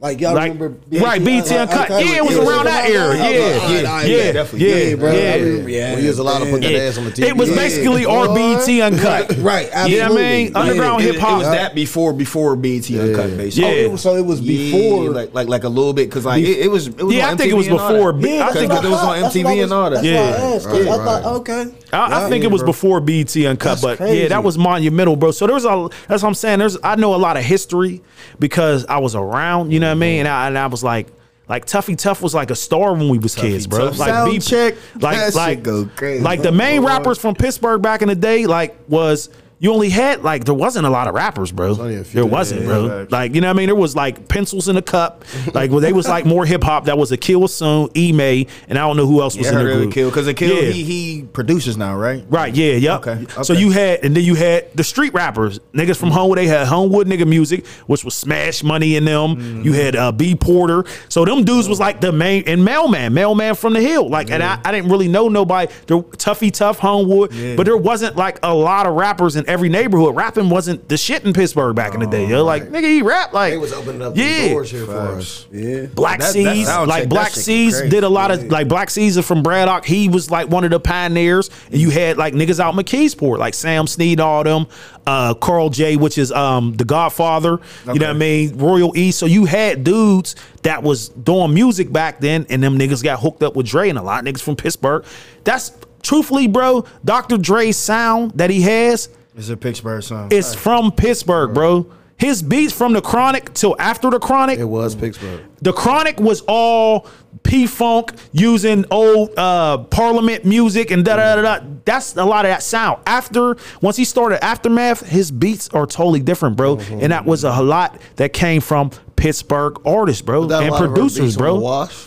[0.00, 0.76] like y'all Like, remember?
[1.04, 1.90] right, BET Uncut.
[1.90, 3.16] Yeah, it was around that era.
[3.16, 3.28] Yeah,
[3.68, 4.90] yeah, yeah, definitely.
[4.90, 5.10] yeah, bro.
[5.10, 5.34] I yeah.
[5.34, 7.26] remember, yeah, We used a lot of put that ass on the TV.
[7.28, 7.56] It was Yeah.
[7.56, 9.36] basically our BET Uncut.
[9.48, 10.52] Right, You know what I mean?
[10.52, 10.58] Yeah.
[10.60, 13.68] Underground It- hip It, was that before before BET Uncut, basically.
[13.68, 13.82] Oh, Yeah.
[13.86, 15.04] it was, so it was before.
[15.04, 17.26] Yeah, like like like a little bit because like it, it was it was Yeah,
[17.28, 18.22] on I think it was MTV and all before that.
[18.22, 20.04] B- I that's think it was on That's what I MTV and all that.
[20.04, 20.20] Yeah.
[20.20, 20.66] I asked.
[20.66, 21.66] 'cause Right, I thought, okay.
[21.92, 24.22] I, I think it was before BET Uncut, That's but crazy.
[24.22, 25.30] yeah, that was monumental, bro.
[25.30, 26.58] So there's a that's what I'm saying.
[26.58, 28.02] There's I know a lot of history
[28.38, 31.08] because I was around, you know what I mean, and I, and I was like.
[31.50, 33.86] Like Tuffy Tough was like a star when we was kids, bro.
[33.88, 33.98] Tough.
[33.98, 34.74] Like Sound B- check.
[35.00, 36.22] like That like go crazy.
[36.22, 40.22] like the main rappers from Pittsburgh back in the day, like was you only had
[40.22, 41.70] like there wasn't a lot of rappers, bro.
[41.70, 41.96] only.
[42.02, 42.86] There wasn't, bro.
[43.00, 43.06] Yeah.
[43.10, 43.66] Like you know what I mean?
[43.66, 45.24] There was like pencils in a cup,
[45.54, 46.84] like well, they was like more hip hop.
[46.84, 49.52] That was a Kill Soon, E May, and I don't know who else was Yeah,
[49.52, 49.92] in I the group.
[49.92, 50.70] Kill because the Kill Yeah.
[50.70, 52.24] he he produces now, right?
[52.28, 53.06] Right, yeah, yep.
[53.06, 56.38] Okay, So you had, and then you had the street rappers, niggas from Homewood.
[56.38, 59.36] They had Homewood nigga music, which was Smash Money in them.
[59.36, 59.62] Mm-hmm.
[59.62, 60.84] You had uh, B Porter.
[61.08, 64.08] So them dudes was like the main and Mel-Man, Mel-Man from the Hill.
[64.08, 65.72] Like, and I, I didn't really know nobody.
[65.86, 70.14] There, Tuffy Tough Homewood, but there wasn't like a lot of rappers in every neighborhood.
[70.14, 72.26] Rapping wasn't the shit in Pittsburgh back in the day.
[72.26, 74.42] Yo, like nigga, he rap like They was opening up yeah.
[74.42, 75.46] the doors here for us.
[75.50, 75.86] Yeah.
[75.86, 79.18] Black That- that Seas, sound like Black Seas did a lot of like Black Seas
[79.18, 79.84] are from Braddock.
[79.84, 83.54] He was like one of the pioneers, and you had like niggas out McKeesport, like
[83.54, 84.66] Sam Sneed, all them,
[85.06, 87.58] uh, Carl J, which is um the Godfather.
[87.86, 88.58] You know what I mean?
[88.58, 89.10] Royal E.
[89.10, 93.42] So you had dudes that was doing music back then, and them niggas got hooked
[93.42, 95.04] up with Dre, and a lot of niggas from Pittsburgh.
[95.44, 95.72] That's
[96.02, 96.84] truthfully, bro.
[97.04, 97.38] Dr.
[97.38, 99.08] Dre's sound that he has
[99.38, 100.32] It's a Pittsburgh song.
[100.32, 101.86] is from Pittsburgh, bro.
[102.16, 105.40] His beats from the Chronic till after the Chronic It was Pittsburgh.
[105.62, 107.06] the Chronic was all
[107.44, 111.64] P Funk using old uh, Parliament music and da da da da.
[111.84, 113.00] That's a lot of that sound.
[113.06, 116.78] After once he started Aftermath, his beats are totally different, bro.
[116.90, 120.88] And that was a lot that came from Pittsburgh artists, bro, That and lot of
[120.88, 121.60] her producers, beats on The bro.
[121.60, 122.06] Wash.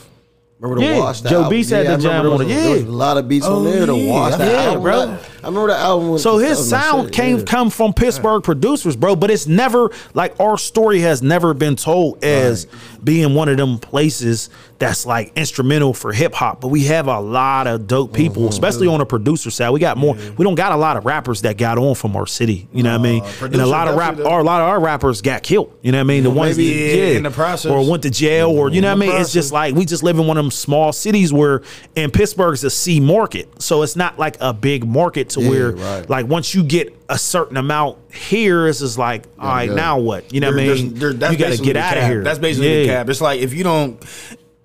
[0.60, 1.22] Remember the Yeah, Wash?
[1.22, 1.49] the Joe album?
[1.52, 2.88] Beats had I the jam on it, a- there was yeah.
[2.88, 3.86] a lot of beats on Oh, there.
[3.86, 4.12] The yeah.
[4.12, 5.06] Wash, that Yeah, album, bro.
[5.08, 6.12] that- I remember the album.
[6.12, 7.46] was- So his sound shit, came yeah.
[7.46, 9.16] come from Pittsburgh producers, bro.
[9.16, 12.68] But it's never like our story has never been told as
[13.04, 16.60] being one of them places that's like instrumental for hip hop.
[16.62, 18.18] But we have a lot of dope uh-huh.
[18.18, 19.70] people, especially on the producer side.
[19.70, 20.16] We got more.
[20.38, 22.68] We don't got a lot of rappers that got on from our city.
[22.74, 23.24] You know what I mean?
[23.24, 25.72] Uh, and a lot of rap, or a lot of our rappers got killed.
[25.82, 26.24] You know what I mean?
[26.24, 27.72] The ones maybe that, yeah, in the process.
[27.72, 29.22] or went to jail, or you know what I mean?
[29.22, 31.62] It's just like we just live in one of them small cities where,
[31.96, 36.10] and Pittsburgh's a C market, so it's not like a big market to where right.
[36.10, 39.76] like once you get a certain amount here, it's just like, all right, go.
[39.76, 40.34] now what?
[40.34, 40.94] You know what I mean?
[40.95, 42.24] there- that's you got to get out of here.
[42.24, 42.98] That's basically the Yeah.
[42.98, 43.10] cap.
[43.10, 44.03] It's like if you don't,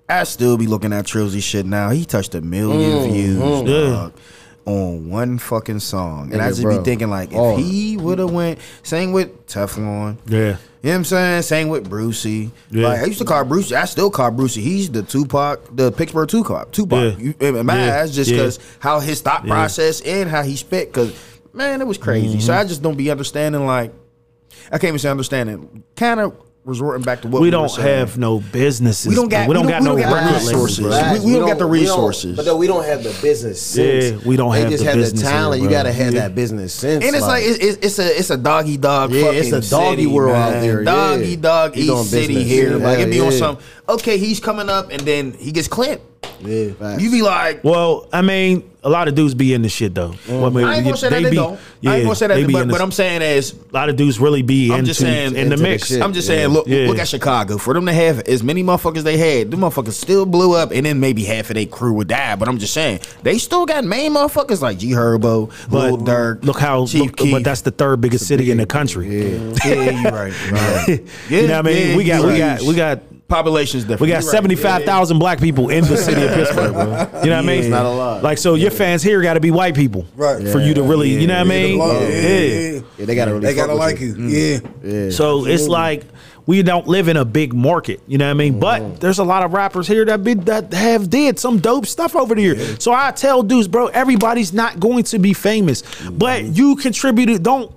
[0.09, 1.91] I still be looking at Trilzy shit now.
[1.91, 3.13] He touched a million mm-hmm.
[3.13, 4.13] views dog,
[4.67, 6.79] on one fucking song, and I just bro.
[6.79, 7.61] be thinking like, if Hard.
[7.61, 10.19] he would have went, same with Teflon.
[10.27, 10.39] Yeah.
[10.39, 11.43] You know what I'm saying?
[11.43, 12.51] Same with Brucey.
[12.71, 12.89] Yeah.
[12.89, 13.75] Like I used to call Brucey.
[13.75, 14.61] I still call Brucey.
[14.61, 16.71] He's the Tupac, the Pittsburgh Tupac.
[16.73, 17.19] Tupac.
[17.19, 17.25] Yeah.
[17.25, 18.01] You, in my Yeah.
[18.03, 18.37] eyes, just Yeah.
[18.39, 19.53] because how his thought Yeah.
[19.53, 20.93] process and how he spit.
[20.93, 21.13] Because
[21.53, 22.41] man, it was crazy.
[22.41, 22.69] So I Mm-hmm.
[22.69, 23.67] just don't be understanding.
[23.67, 23.93] Like
[24.71, 25.83] I can't even say understanding.
[25.97, 26.35] Kind of
[26.67, 29.07] resorting back to what We we, don't were have no businesses.
[29.07, 30.81] We don't got- We don't we got don't- no we don't got record resources.
[30.81, 31.13] labels, bro.
[31.13, 32.37] We- we don't got the we resources.
[32.37, 34.05] but though we don't have the business sense.
[34.05, 35.61] Yeah, we don't they have just the have business the talent.
[35.61, 37.05] here, you gotta have that business sense.
[37.05, 39.13] And it's like, it's, it's, it's a it's a doggy dog.
[39.13, 40.55] Yeah, fucking it's a doggy city, world man.
[40.57, 40.85] out there, yeah.
[40.85, 42.49] Doggy dog He East City business.
[42.51, 42.79] here.
[42.79, 43.59] Yeah, like it be on some.
[43.89, 46.16] Okay, he's coming up, and then he gets clipped.
[46.41, 47.03] Yeah, facts.
[47.03, 50.15] You be like, Well, I mean, a lot of dudes be in the shit though.
[50.29, 51.59] Well, I mean, I ain't gonna say that they, be, don't.
[51.85, 53.53] I ain't gonna say that, they they be but, in but this- I'm saying is
[53.53, 55.91] a lot of dudes really be I'm into just saying in the into the mix.
[55.93, 56.37] I'm just Yeah.
[56.37, 56.87] saying, look, Yeah.
[56.87, 57.59] look at Chicago.
[57.59, 60.87] For them to have as many motherfuckers they had, the motherfuckers still blew up, and
[60.87, 62.37] then maybe half of their crew would die.
[62.37, 66.45] But I'm just saying, they still got main motherfuckers like G Herbo, But Lil Durk.
[66.45, 67.33] look how, Chief look, Keef.
[67.33, 69.09] but that's the third biggest city in the country.
[69.09, 70.89] yeah, you right, right.
[70.89, 70.97] Yeah,
[71.41, 71.89] you know what I mean?
[71.91, 74.03] yeah, we got, we got, we got, population's different.
[74.03, 74.25] we got right.
[74.25, 76.85] seventy five thousand black people in the city of Pittsburgh, bro.
[76.85, 77.61] You know what I mean?
[77.61, 78.23] It's not a lot.
[78.23, 80.47] Like, so your fans here got to be white people, Right.
[80.49, 81.79] For you to really, you know what I mean?
[81.79, 82.09] Yeah, Yeah.
[82.09, 82.81] yeah.
[82.99, 84.15] yeah, they gotta really They gotta like you.
[84.15, 84.27] you.
[84.27, 84.59] Yeah.
[84.59, 85.05] Mm.
[85.07, 85.11] Yeah.
[85.11, 86.05] So it's like
[86.47, 88.61] we don't live in a big market, you know what I mean?
[88.61, 89.01] But mm.
[89.01, 92.35] there's a lot of rappers here that be that have did some dope stuff over
[92.35, 92.57] there.
[92.79, 96.53] So I tell dudes, bro, everybody's not going to be famous, but mm-hmm.
[96.53, 97.43] you contributed.
[97.43, 97.73] Don't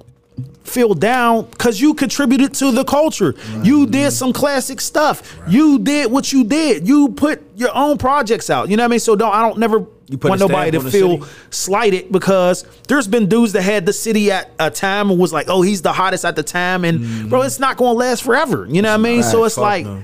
[0.63, 3.35] feel down because you contributed to the culture.
[3.63, 5.37] You did some classic stuff.
[5.47, 6.87] You did what you did.
[6.87, 8.69] You put your own projects out.
[8.69, 8.99] You know what I mean?
[8.99, 11.33] So don't I don't never put want nobody to feel city?
[11.49, 15.49] slighted because there's been dudes that had the city at a time and was like,
[15.49, 18.65] oh, he's the hottest at the time, and bro, it's not going to last forever.
[18.69, 19.23] You know what I mean?
[19.23, 20.03] so it's like no.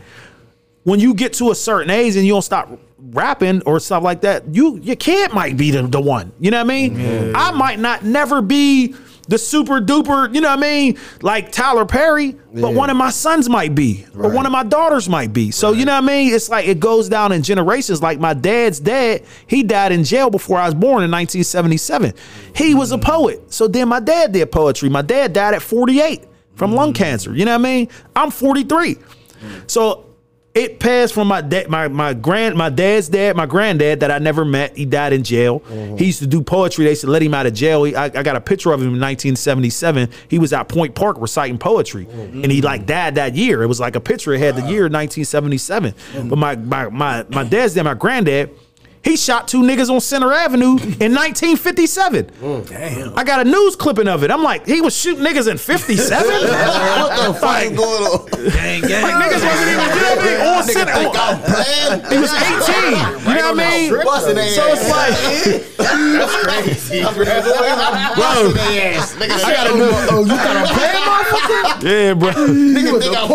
[0.84, 4.22] when you get to a certain age and you don't stop rapping or stuff like
[4.22, 6.32] that, you your kid might be the, the one.
[6.40, 7.36] You know what I mean?
[7.36, 8.96] I might not never be
[9.28, 10.98] the super duper, you know what I mean?
[11.22, 15.10] Like Tyler Perry, but one of my sons might be, or one of my daughters
[15.10, 15.52] might be.
[15.52, 16.34] So you know what I mean?
[16.34, 18.02] It's like it goes down in generations.
[18.02, 22.14] Like my dad's dad, he died in jail before I was born in 1977.
[22.56, 23.52] He was a poet.
[23.54, 24.90] So then my dad did poetry.
[24.90, 26.24] My dad died at 48
[26.56, 26.96] from lung mm.
[26.96, 27.34] cancer.
[27.34, 27.90] You know what I mean?
[28.16, 28.98] I'm 43.
[29.68, 30.05] So
[30.56, 34.20] it passed from my dad, my my grand, my dad's dad, my granddad that I
[34.20, 34.76] never met.
[34.76, 35.60] He died in jail.
[35.60, 35.98] Mm-hmm.
[35.98, 36.86] He used to do poetry.
[36.86, 37.84] They used to let him out of jail.
[37.84, 40.10] He, I, I got a picture of him in 1977.
[40.30, 42.44] He was at Point Park reciting poetry, mm-hmm.
[42.44, 43.64] and he like died that year.
[43.64, 44.34] It was like a picture.
[44.34, 45.92] It had the year 1977.
[45.92, 46.30] Mm-hmm.
[46.30, 48.52] But my my my my dad's dad, my granddad.
[49.06, 52.32] He shot two niggas on Center Avenue in 1957.
[52.66, 53.16] Damn.
[53.16, 54.32] I got a news clipping of it.
[54.32, 56.28] I'm like, he was shooting niggas in 57?
[56.28, 58.26] what the fuck is going on?
[58.26, 60.94] Like niggas wasn't even you know what on center.
[60.94, 62.02] Think I'm playing?
[62.10, 62.50] He was 18.
[62.50, 63.90] You know what I mean?
[64.50, 64.98] So it's ass.
[64.98, 65.14] like,
[66.44, 67.02] crazy.
[67.04, 67.26] Busting
[68.56, 69.16] their ass.
[69.22, 69.86] I got a new.
[69.86, 71.86] Oh, you thought I'm playing, motherfucker?
[71.86, 72.32] Yeah, bro.
[72.34, 73.28] Nigga think I'm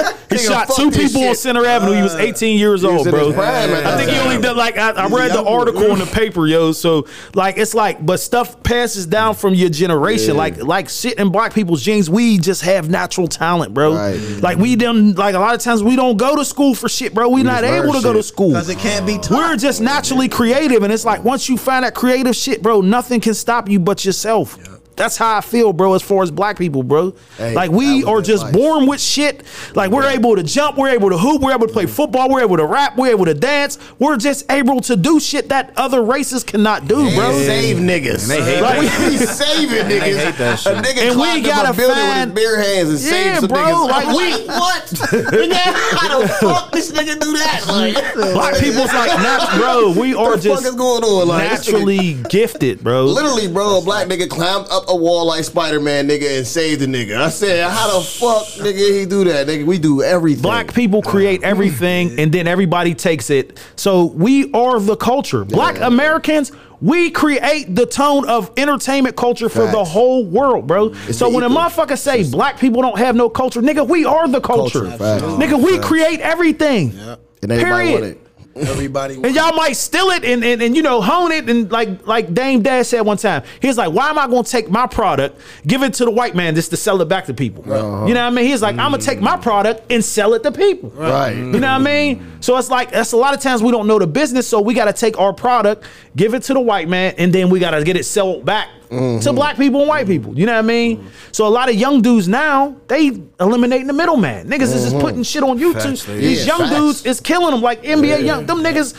[0.00, 0.16] playing.
[0.30, 1.92] He shot two people on Center Avenue.
[1.92, 3.32] He was 18 years old, bro.
[3.32, 6.46] prime I think he only did like I, I read the article in the paper,
[6.46, 6.72] yo.
[6.72, 10.36] So like it's like, but stuff passes down from your generation.
[10.36, 12.08] Like like shit in black people's genes.
[12.08, 13.94] We just have natural talent, bro.
[13.94, 14.16] Right.
[14.40, 17.12] Like we don't like a lot of times we don't go to school for shit,
[17.14, 17.28] bro.
[17.28, 19.30] We, not able to go to school Because it can't be taught.
[19.30, 23.20] We're just naturally creative, and it's like once you find that creative shit, bro, nothing
[23.20, 24.58] can stop you but yourself.
[24.96, 25.94] That's how I feel, bro.
[25.94, 28.26] As far as black people, bro, Hey, like we are advice.
[28.40, 29.42] just born with shit.
[29.74, 32.42] Like we're able to jump, we're able to hoop, we're able to play football, we're
[32.42, 33.78] able to rap, we're able to dance.
[33.98, 37.30] We're just able to do shit that other races cannot do, bro.
[37.30, 38.28] And save niggas.
[38.28, 40.00] they hate Like, we be saving niggas.
[40.24, 40.76] hate that shit.
[40.76, 43.26] A nigga And we up gotta a building find- with his bare hands and saved
[43.26, 43.88] Yeah, some bro, niggas.
[43.88, 44.86] like, I'm we- what?
[45.30, 47.64] Nigga, how the fuck this nigga do that?
[47.70, 47.94] Like,
[48.34, 51.28] Black people's like, nat- bro, we are what the fuck is just going on?
[51.28, 53.04] Like, naturally gifted, bro.
[53.04, 56.80] Literally, bro, a black nigga climbed up a wall like Spider Man, nigga, and save
[56.80, 57.16] the nigga.
[57.20, 59.64] I said, how the fuck, nigga, he do that, nigga?
[59.66, 60.42] We do everything.
[60.42, 63.58] Black people create everything and then everybody takes it.
[63.76, 65.44] So we are the culture.
[65.44, 65.86] Black Yeah.
[65.88, 70.92] Americans, we create the tone of entertainment culture for the whole world, bro.
[71.12, 71.58] so the when a ethos.
[71.74, 74.86] motherfucker say black people don't have no culture, nigga, we are the culture.
[74.86, 75.26] Culture.
[75.26, 76.94] Nigga, we create everything.
[77.42, 77.92] and everybody Period.
[77.92, 78.26] want it.
[78.56, 79.14] Everybody.
[79.14, 82.34] And y'all might steal it and, and, and you know hone it and like like
[82.34, 83.44] Dame Dash said one time.
[83.60, 86.56] He's like, why am I gonna take my product, give it to the white man
[86.56, 87.62] just to sell it back to people?
[87.70, 88.06] Uh-huh.
[88.06, 88.46] You know what I mean?
[88.46, 89.42] He's like, I'm gonna take my mm.
[89.42, 90.90] product and sell it to people.
[90.90, 91.30] Right.
[91.30, 92.26] You know what I mean?
[92.40, 94.74] So it's like that's a lot of times we don't know the business, so we
[94.74, 95.84] gotta take our product,
[96.16, 98.94] give it to the white man, and then we gotta get it sold back to
[98.94, 99.34] mm-hmm.
[99.34, 100.24] black people and white mm-hmm.
[100.24, 100.38] people.
[100.38, 101.10] You know what I mean?
[101.32, 104.48] So a lot of young dudes now, they eliminating the middleman.
[104.48, 105.00] Niggas is just mm-hmm.
[105.00, 106.02] putting shit on YouTube.
[106.02, 106.46] Facts, These is.
[106.46, 106.70] young Facts.
[106.70, 108.96] dudes is killing them like NBA young them niggas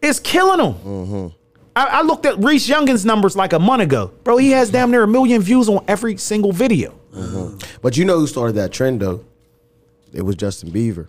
[0.00, 1.32] is killing them.
[1.74, 4.36] I, I looked at Reese Youngins numbers like a month ago, bro.
[4.36, 6.94] He has damn near a million views on every single video.
[7.80, 9.24] But you know who started that trend though?
[10.12, 11.08] It was Justin Bieber.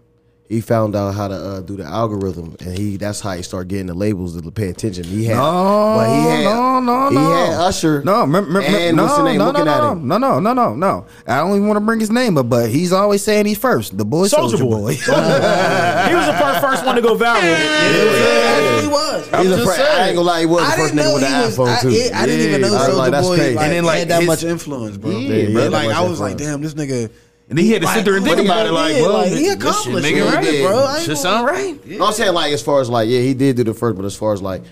[0.49, 3.69] He found out how to uh, do the algorithm, and he that's how he started
[3.69, 5.03] getting the labels to pay attention.
[5.05, 7.33] He had, No, but he had, no, no, he no.
[7.33, 8.03] had Usher.
[8.03, 9.37] No, me- me- me- and no, what's the name?
[9.39, 10.07] no, looking no, at no, him.
[10.07, 11.05] no, no, no, no, no.
[11.25, 13.97] I don't even want to bring his name up, but he's always saying he's first.
[13.97, 14.79] The boy, Soldier Soldier, Boy.
[14.81, 14.91] Boy.
[14.95, 17.41] he was the first, first one to go viral.
[17.41, 19.25] Yeah, he was.
[19.25, 21.13] He's a just fr- I ain't gonna lie, he was the first didn't nigga know
[21.15, 21.57] with the he was.
[21.57, 21.91] iPhone I, too.
[21.91, 24.27] yeah, I didn't even know Soldier like, Boy like, And then, like, had that his-
[24.27, 25.09] much influence, bro.
[25.11, 25.17] Yeah,
[25.47, 27.09] he like I was like, damn, this nigga.
[27.49, 29.27] And then he had to sit there and think about it, got- like, well, like,
[29.31, 30.67] he this shit accomplished it it, right, Yeah.
[30.67, 30.77] bro.
[30.79, 31.79] I ain't Should gonna- sound right.
[32.01, 34.15] I'm saying like as far as like yeah, he did do the first, but as
[34.15, 34.63] far as like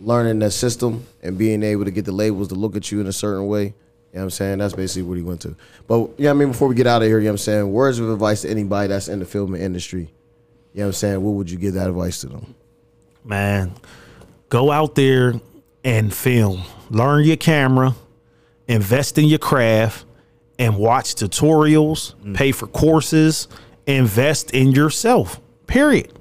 [0.00, 3.06] learning the system and being able to get the labels to look at you in
[3.06, 3.74] a certain way, you know
[4.20, 4.58] what I'm saying?
[4.58, 5.54] That's basically what he went to.
[5.88, 7.72] But yeah, I mean, before we get out of here, you know what I'm saying,
[7.72, 10.10] words of advice to anybody that's in the film industry.
[10.74, 11.22] You know what I'm saying?
[11.22, 12.54] What would you give that advice to them?
[13.24, 13.72] Man,
[14.48, 15.34] go out there
[15.84, 16.62] and film.
[16.90, 17.94] Learn your camera,
[18.68, 20.04] invest in your craft,
[20.62, 22.36] and watch tutorials, mm.
[22.36, 23.48] pay for courses,
[23.84, 25.40] invest in yourself.
[25.66, 26.16] Period.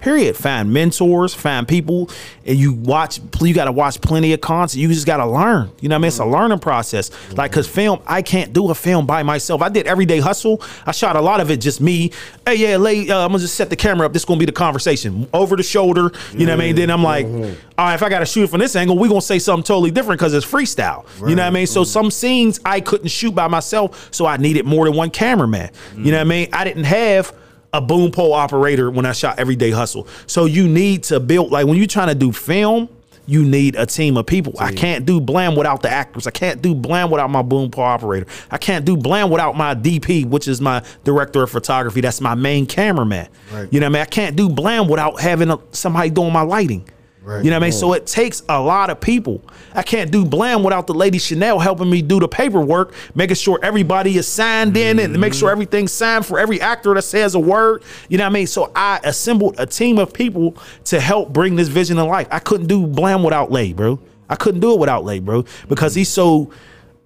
[0.00, 0.36] Period.
[0.36, 2.08] Find mentors, find people,
[2.46, 3.20] and you watch.
[3.40, 4.80] You got to watch plenty of content.
[4.80, 5.72] You just got to learn.
[5.80, 6.08] You know what I mean?
[6.08, 6.34] It's a mm-hmm.
[6.34, 7.10] learning process.
[7.32, 9.60] Like, cause film, I can't do a film by myself.
[9.60, 10.62] I did everyday hustle.
[10.86, 12.12] I shot a lot of it just me.
[12.46, 14.12] Hey, yeah, lay, uh, I'm gonna just set the camera up.
[14.12, 16.12] This gonna be the conversation over the shoulder.
[16.32, 16.76] You know what I mean?
[16.76, 17.04] Then I'm mm-hmm.
[17.04, 17.60] like, mm-hmm.
[17.76, 19.64] all right, if I got to shoot it from this angle, we gonna say something
[19.64, 21.06] totally different because it's freestyle.
[21.28, 21.66] You know what I mean?
[21.66, 25.70] So some scenes I couldn't shoot by myself, so I needed more than one cameraman.
[25.96, 26.48] You know what I mean?
[26.52, 27.32] I didn't have
[27.72, 30.06] a boom pole operator when I shot Everyday Hustle.
[30.26, 32.88] So you need to build like when you're trying to do film,
[33.26, 34.54] you need a team of people.
[34.58, 36.26] I can't do blam without the actors.
[36.26, 38.26] I can't do blam without my boom pole operator.
[38.50, 42.00] I can't do blam without my DP, which is my director of photography.
[42.00, 43.28] That's my main cameraman.
[43.70, 44.02] You know what I mean?
[44.02, 46.88] I can't do blam without having a, somebody doing my lighting.
[47.28, 47.44] Right.
[47.44, 47.72] You know what I mean?
[47.72, 49.42] So it takes a lot of people.
[49.74, 53.58] I can't do blam without the lady Chanel helping me do the paperwork, making sure
[53.62, 55.52] everybody is signed in and make sure mm-hmm.
[55.52, 57.84] everything's signed for every actor that says a word.
[58.08, 58.46] You know what I mean?
[58.46, 62.28] So I assembled a team of people to help bring this vision to life.
[62.30, 64.00] I couldn't do blam without Lay, bro.
[64.30, 66.50] I couldn't do it without Lay, bro, because he's so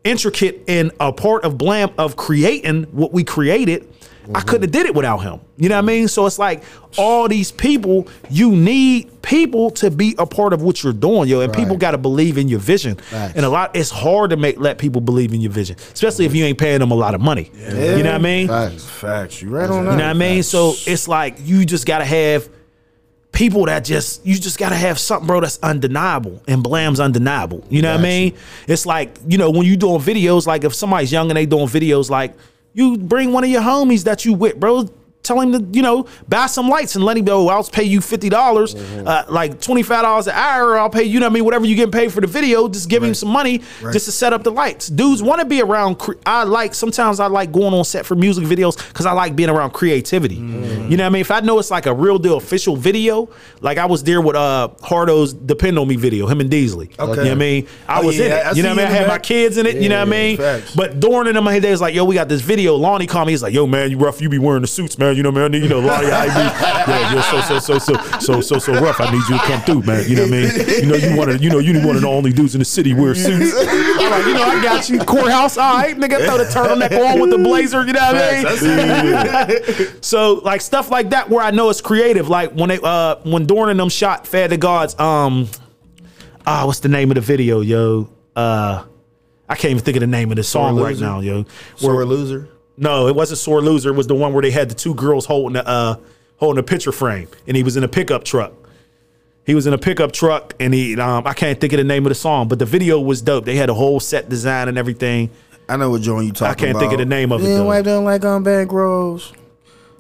[0.05, 3.92] intricate in a part of blam of creating what we created.
[4.35, 5.41] I couldn't have did it without him.
[5.57, 6.09] You know what I mean?
[6.09, 6.63] So it's like
[6.97, 11.41] all these people, you need people to be a part of what you're doing, yo.
[11.41, 12.97] And people got to believe in your vision.
[12.97, 13.35] Facts.
[13.37, 16.35] And a lot, it's hard to make let people believe in your vision, especially if
[16.35, 17.51] you ain't paying them a lot of money.
[17.57, 18.49] You know what I mean?
[18.49, 18.85] Facts.
[18.85, 19.43] Facts.
[19.43, 19.93] You right on that.
[19.93, 20.43] You know what I mean?
[20.43, 22.49] So it's like you just gotta have
[23.33, 26.43] people that just you just gotta have something, bro, that's undeniable.
[26.47, 27.65] And Blam's undeniable.
[27.71, 28.35] You know what I mean?
[28.69, 31.67] It's like, you know, when you doing videos, like if somebody's young and they doing
[31.67, 32.35] videos, like
[32.75, 34.89] you bring one of your homies that you with, bro.
[35.23, 37.49] Tell him to, you know, buy some lights and let him go.
[37.49, 40.77] I'll pay you fifty dollars, uh, like twenty five dollars an hour.
[40.77, 42.67] I'll pay you know what I mean, whatever you getting paid for the video.
[42.69, 43.59] Just give him some money
[43.93, 44.89] just to set up the lights.
[44.89, 46.01] Dudes want to be around.
[46.01, 49.37] Cre- I like sometimes I like going on set for music videos because I like
[49.37, 50.35] being around creativity.
[50.35, 50.43] You
[50.97, 51.21] know what I mean?
[51.21, 53.29] If I know it's like a real deal official video,
[53.61, 56.91] like I was there with uh Hardo's "Depend on Me" video, him and Deasley.
[56.91, 57.69] You know what I mean?
[57.89, 58.57] I Oh, was yeah, in I it.
[58.57, 58.87] You know what I mean?
[58.93, 59.77] I had the my kids in it.
[59.77, 60.37] you know what I Yeah, mean?
[60.37, 60.75] facts.
[60.75, 63.33] But during in my head, was like, "Yo, we got this video." Lonnie called me.
[63.35, 64.21] He's like, "Yo, man, you rough.
[64.21, 65.12] You be wearing the suits, man.
[65.13, 65.45] You know, man.
[65.45, 68.19] I need, you know, a lot of y'all be, yeah, yeah, so, so, so, so,
[68.19, 69.01] so, so, so rough.
[69.01, 70.09] I need you to come through, man.
[70.09, 70.81] You know what I mean?
[70.83, 72.59] You know, you one of, you know, you need one of the only dudes in
[72.61, 73.55] the city wear suits.
[73.57, 74.99] I'm like, you know, I got you.
[75.01, 76.25] Courthouse, all right, nigga.
[76.25, 77.85] Throw the turtleneck on with the blazer.
[77.87, 79.89] You know what I mean?
[80.03, 82.29] So like stuff like that where I know it's creative.
[82.29, 85.49] Like when they uh when Dorn and them shot Fad the Gods, um
[86.47, 88.09] ah, what's the name of the video, yo?
[88.35, 88.85] Uh
[89.49, 91.45] I can't even think of the name of the song right now, yo.
[91.77, 92.49] Sore loser.
[92.77, 93.91] No, it wasn't Sore Loser.
[93.91, 95.97] It was the one where they had the two girls holding the uh
[96.37, 98.53] holding a picture frame and he was in a pickup truck.
[99.45, 102.07] He was in a pickup truck and he um I can't think of the name
[102.07, 103.45] of the song, but the video was dope.
[103.45, 105.31] They had a whole set design and everything.
[105.69, 106.51] I know what joint you talking about.
[106.51, 106.81] I can't about.
[106.81, 107.67] think of the name of it though.
[107.67, 109.33] wipe don't like on back rows.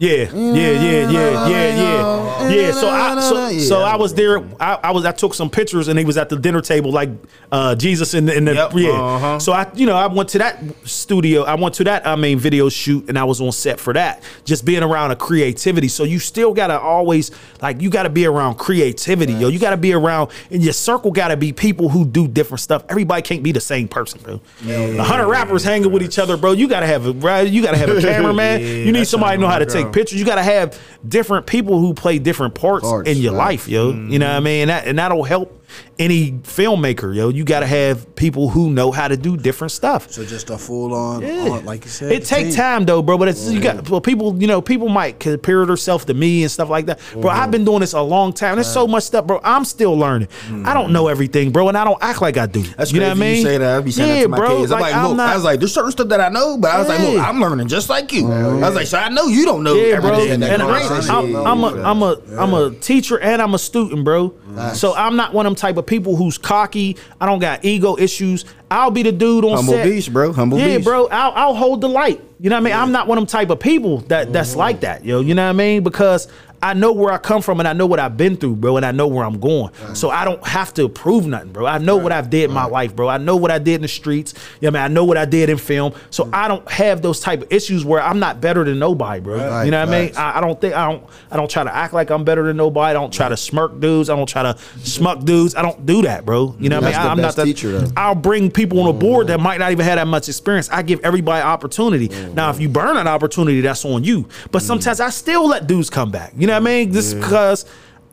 [0.03, 2.73] Yeah, yeah, yeah, yeah, yeah, yeah, yeah.
[2.73, 4.41] So I, so, so I was there.
[4.61, 5.05] I, I was.
[5.05, 7.11] I took some pictures, and he was at the dinner table, like
[7.53, 8.91] uh, Jesus in the, in the Yep, yeah.
[8.91, 9.39] uh-huh.
[9.39, 11.45] So I, you know, I went to that studio.
[11.45, 12.05] I went to that.
[12.05, 14.24] I mean, video shoot, and I was on set for that.
[14.45, 15.87] Just being around a creativity.
[15.87, 17.31] So you still gotta always
[17.61, 19.47] like you gotta be around creativity, yo.
[19.47, 22.85] You gotta be around, and your circle gotta be people who do different stuff.
[22.89, 24.41] Everybody can't be the same person, bro.
[24.66, 26.51] A hundred rappers hanging with each other, bro.
[26.51, 27.49] You gotta have a right.
[27.49, 28.62] You gotta have a cameraman.
[28.62, 30.01] you need somebody to know how to my take girl.
[30.01, 30.19] pictures.
[30.19, 33.52] You got to have different people who play different parts, in your right.
[33.52, 33.90] life, yo.
[33.90, 34.62] You know what I mean?
[34.62, 35.62] And that and that'll help
[35.99, 37.28] any filmmaker, yo.
[37.28, 40.11] You got to have people who know how to do different stuff.
[40.11, 41.49] So just a full on, Yeah.
[41.49, 42.12] on like you said.
[42.12, 43.19] It take time though, bro.
[43.19, 43.90] But it's you got mm-hmm.
[43.90, 44.40] well, people.
[44.40, 47.01] You know, people might compare themselves to me and stuff like that.
[47.12, 47.51] Bro, I've mm-hmm.
[47.51, 48.57] been doing this a long time.
[48.57, 49.40] There's so much stuff, bro.
[49.43, 50.28] I'm still learning.
[50.65, 51.11] I don't know mm-hmm.
[51.11, 52.62] everything, bro, and I don't act like I do.
[52.62, 53.36] That's you know what I mean?
[53.36, 53.78] You say that.
[53.78, 54.59] I be saying yeah, that to my bro.
[54.59, 54.73] kids.
[54.73, 56.59] I'm like, like, I'm look, not, I was like, there's certain stuff that I know,
[56.59, 58.31] but I was like, look, I'm learning just like you.
[58.31, 60.12] I was like, so I know you don't know Yeah, bro.
[60.12, 60.43] everything.
[60.43, 61.62] And that I'm, I'm.
[61.62, 64.35] I'm a, I'm a, I'm a teacher and I'm a student, bro.
[64.74, 66.97] So I'm not one of them type of people who's cocky.
[67.21, 68.45] I don't got ego issues.
[68.71, 69.85] I'll be the dude on Humble set.
[69.85, 70.33] beast, bro.
[70.33, 70.85] Humble yeah, beast.
[70.85, 71.07] bro.
[71.07, 72.21] I'll, I'll hold the light.
[72.41, 72.75] You know what I mean?
[72.75, 74.59] I'm not one of them type of people that that's mm-hmm.
[74.59, 75.21] like that, yo.
[75.21, 75.85] You know what I mean?
[75.85, 76.27] Because
[76.63, 78.87] I know where I come from and I know what I've been through, bro, and
[78.87, 79.73] I know where I'm going.
[79.95, 81.67] So I don't have to prove nothing, bro.
[81.67, 83.09] I know what I've did in my life, bro.
[83.09, 84.33] I know what I did in the streets.
[84.61, 84.93] You know what I mean?
[84.93, 85.93] I know what I did in film.
[86.11, 86.31] So mm.
[86.33, 89.39] I don't have those type of issues where I'm not better than nobody, bro.
[89.39, 90.17] Right, you know what I mean?
[90.17, 92.57] I, I don't think I don't I don't try to act like I'm better than
[92.57, 92.91] nobody.
[92.91, 94.09] I don't try to smirk dudes.
[94.09, 95.57] I don't try to smuck dudes.
[95.57, 96.55] I don't do that, bro.
[96.61, 97.11] You know what I mean?
[97.11, 97.91] I'm not the teacher, though.
[97.97, 99.43] I'll bring people on the board that mm.
[99.43, 100.71] might not even have that much experience.
[100.71, 102.09] I give everybody opportunity.
[102.35, 102.61] Now, if mm.
[102.61, 104.29] you burn an opportunity, that's on you.
[104.53, 106.33] But sometimes I still let dudes come back.
[106.37, 106.93] You know what I mean?
[106.93, 107.65] Just because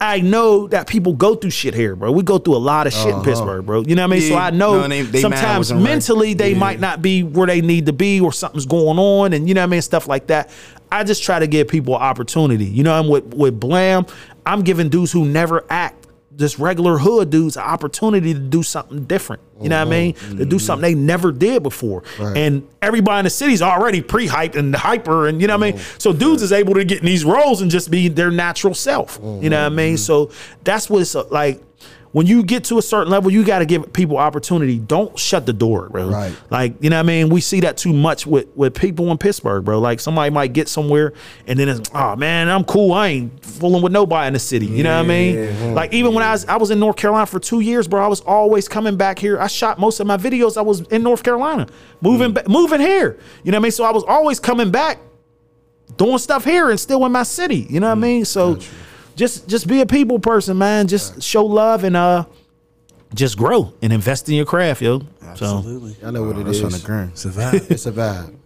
[0.02, 2.12] I know that people go through shit here, bro.
[2.12, 3.24] We go through a lot of shit in uh-huh.
[3.24, 3.82] Pittsburgh, bro.
[3.82, 4.30] You know what I mean?
[4.30, 5.90] so I know No, they- they sometimes wasn't right.
[5.90, 9.48] mentally they might not be where they need to be or something's going on and
[9.48, 9.82] you know what I mean?
[9.82, 10.50] Stuff like that.
[10.92, 12.66] I just try to give people opportunity.
[12.66, 14.06] You know, I'm with, with Blam,
[14.46, 15.99] I'm giving dudes who never act
[16.40, 19.44] just regular hood dudes an opportunity to do something different.
[19.62, 20.30] You know what I mm-hmm.
[20.30, 20.38] mean?
[20.38, 22.04] To do something they never did before.
[22.18, 25.80] And everybody in the city's already pre-hyped and hyper and you know what I mean?
[25.80, 26.00] Mm-hmm.
[26.00, 29.20] So dudes is able to get in these roles and just be their natural self.
[29.22, 29.96] You know what I mean?
[29.96, 29.98] Mm-hmm.
[29.98, 30.32] So
[30.64, 31.62] that's what it's uh, like
[32.12, 34.80] when you get to a certain level, you got to give people opportunity.
[34.80, 36.10] Don't shut the door, bro.
[36.10, 36.36] Right.
[36.50, 37.30] Like, you know what I mean?
[37.30, 39.80] We see that too much with, with people in Pittsburgh, bro.
[39.80, 41.14] Like somebody might get somewhere
[41.46, 42.94] and then it's, oh man, I'm cool.
[42.94, 44.66] I ain't fooling with nobody in the city.
[44.66, 45.76] You know what I mean?
[45.76, 48.08] Like even when I was I was in North Carolina for two years, bro, I
[48.08, 49.40] was always coming back here.
[49.40, 50.58] I shot most of my videos.
[50.58, 51.68] I was in North Carolina,
[52.02, 52.44] moving mm.
[52.44, 53.20] ba- moving here.
[53.44, 53.72] You know what I mean?
[53.72, 55.00] So I was always coming back
[55.98, 57.68] doing stuff here and still in my city.
[57.70, 58.02] You know what I mm.
[58.02, 58.26] mean?
[58.26, 58.60] So
[59.20, 60.88] just just be a people person, man.
[60.88, 62.26] Just show love and uh
[63.14, 65.00] just grow and invest in your craft, yo.
[65.36, 65.96] So Absolutely.
[66.04, 67.12] I know what it That's on the ground.
[67.12, 67.70] It's a vibe.
[67.70, 68.39] It's a vibe.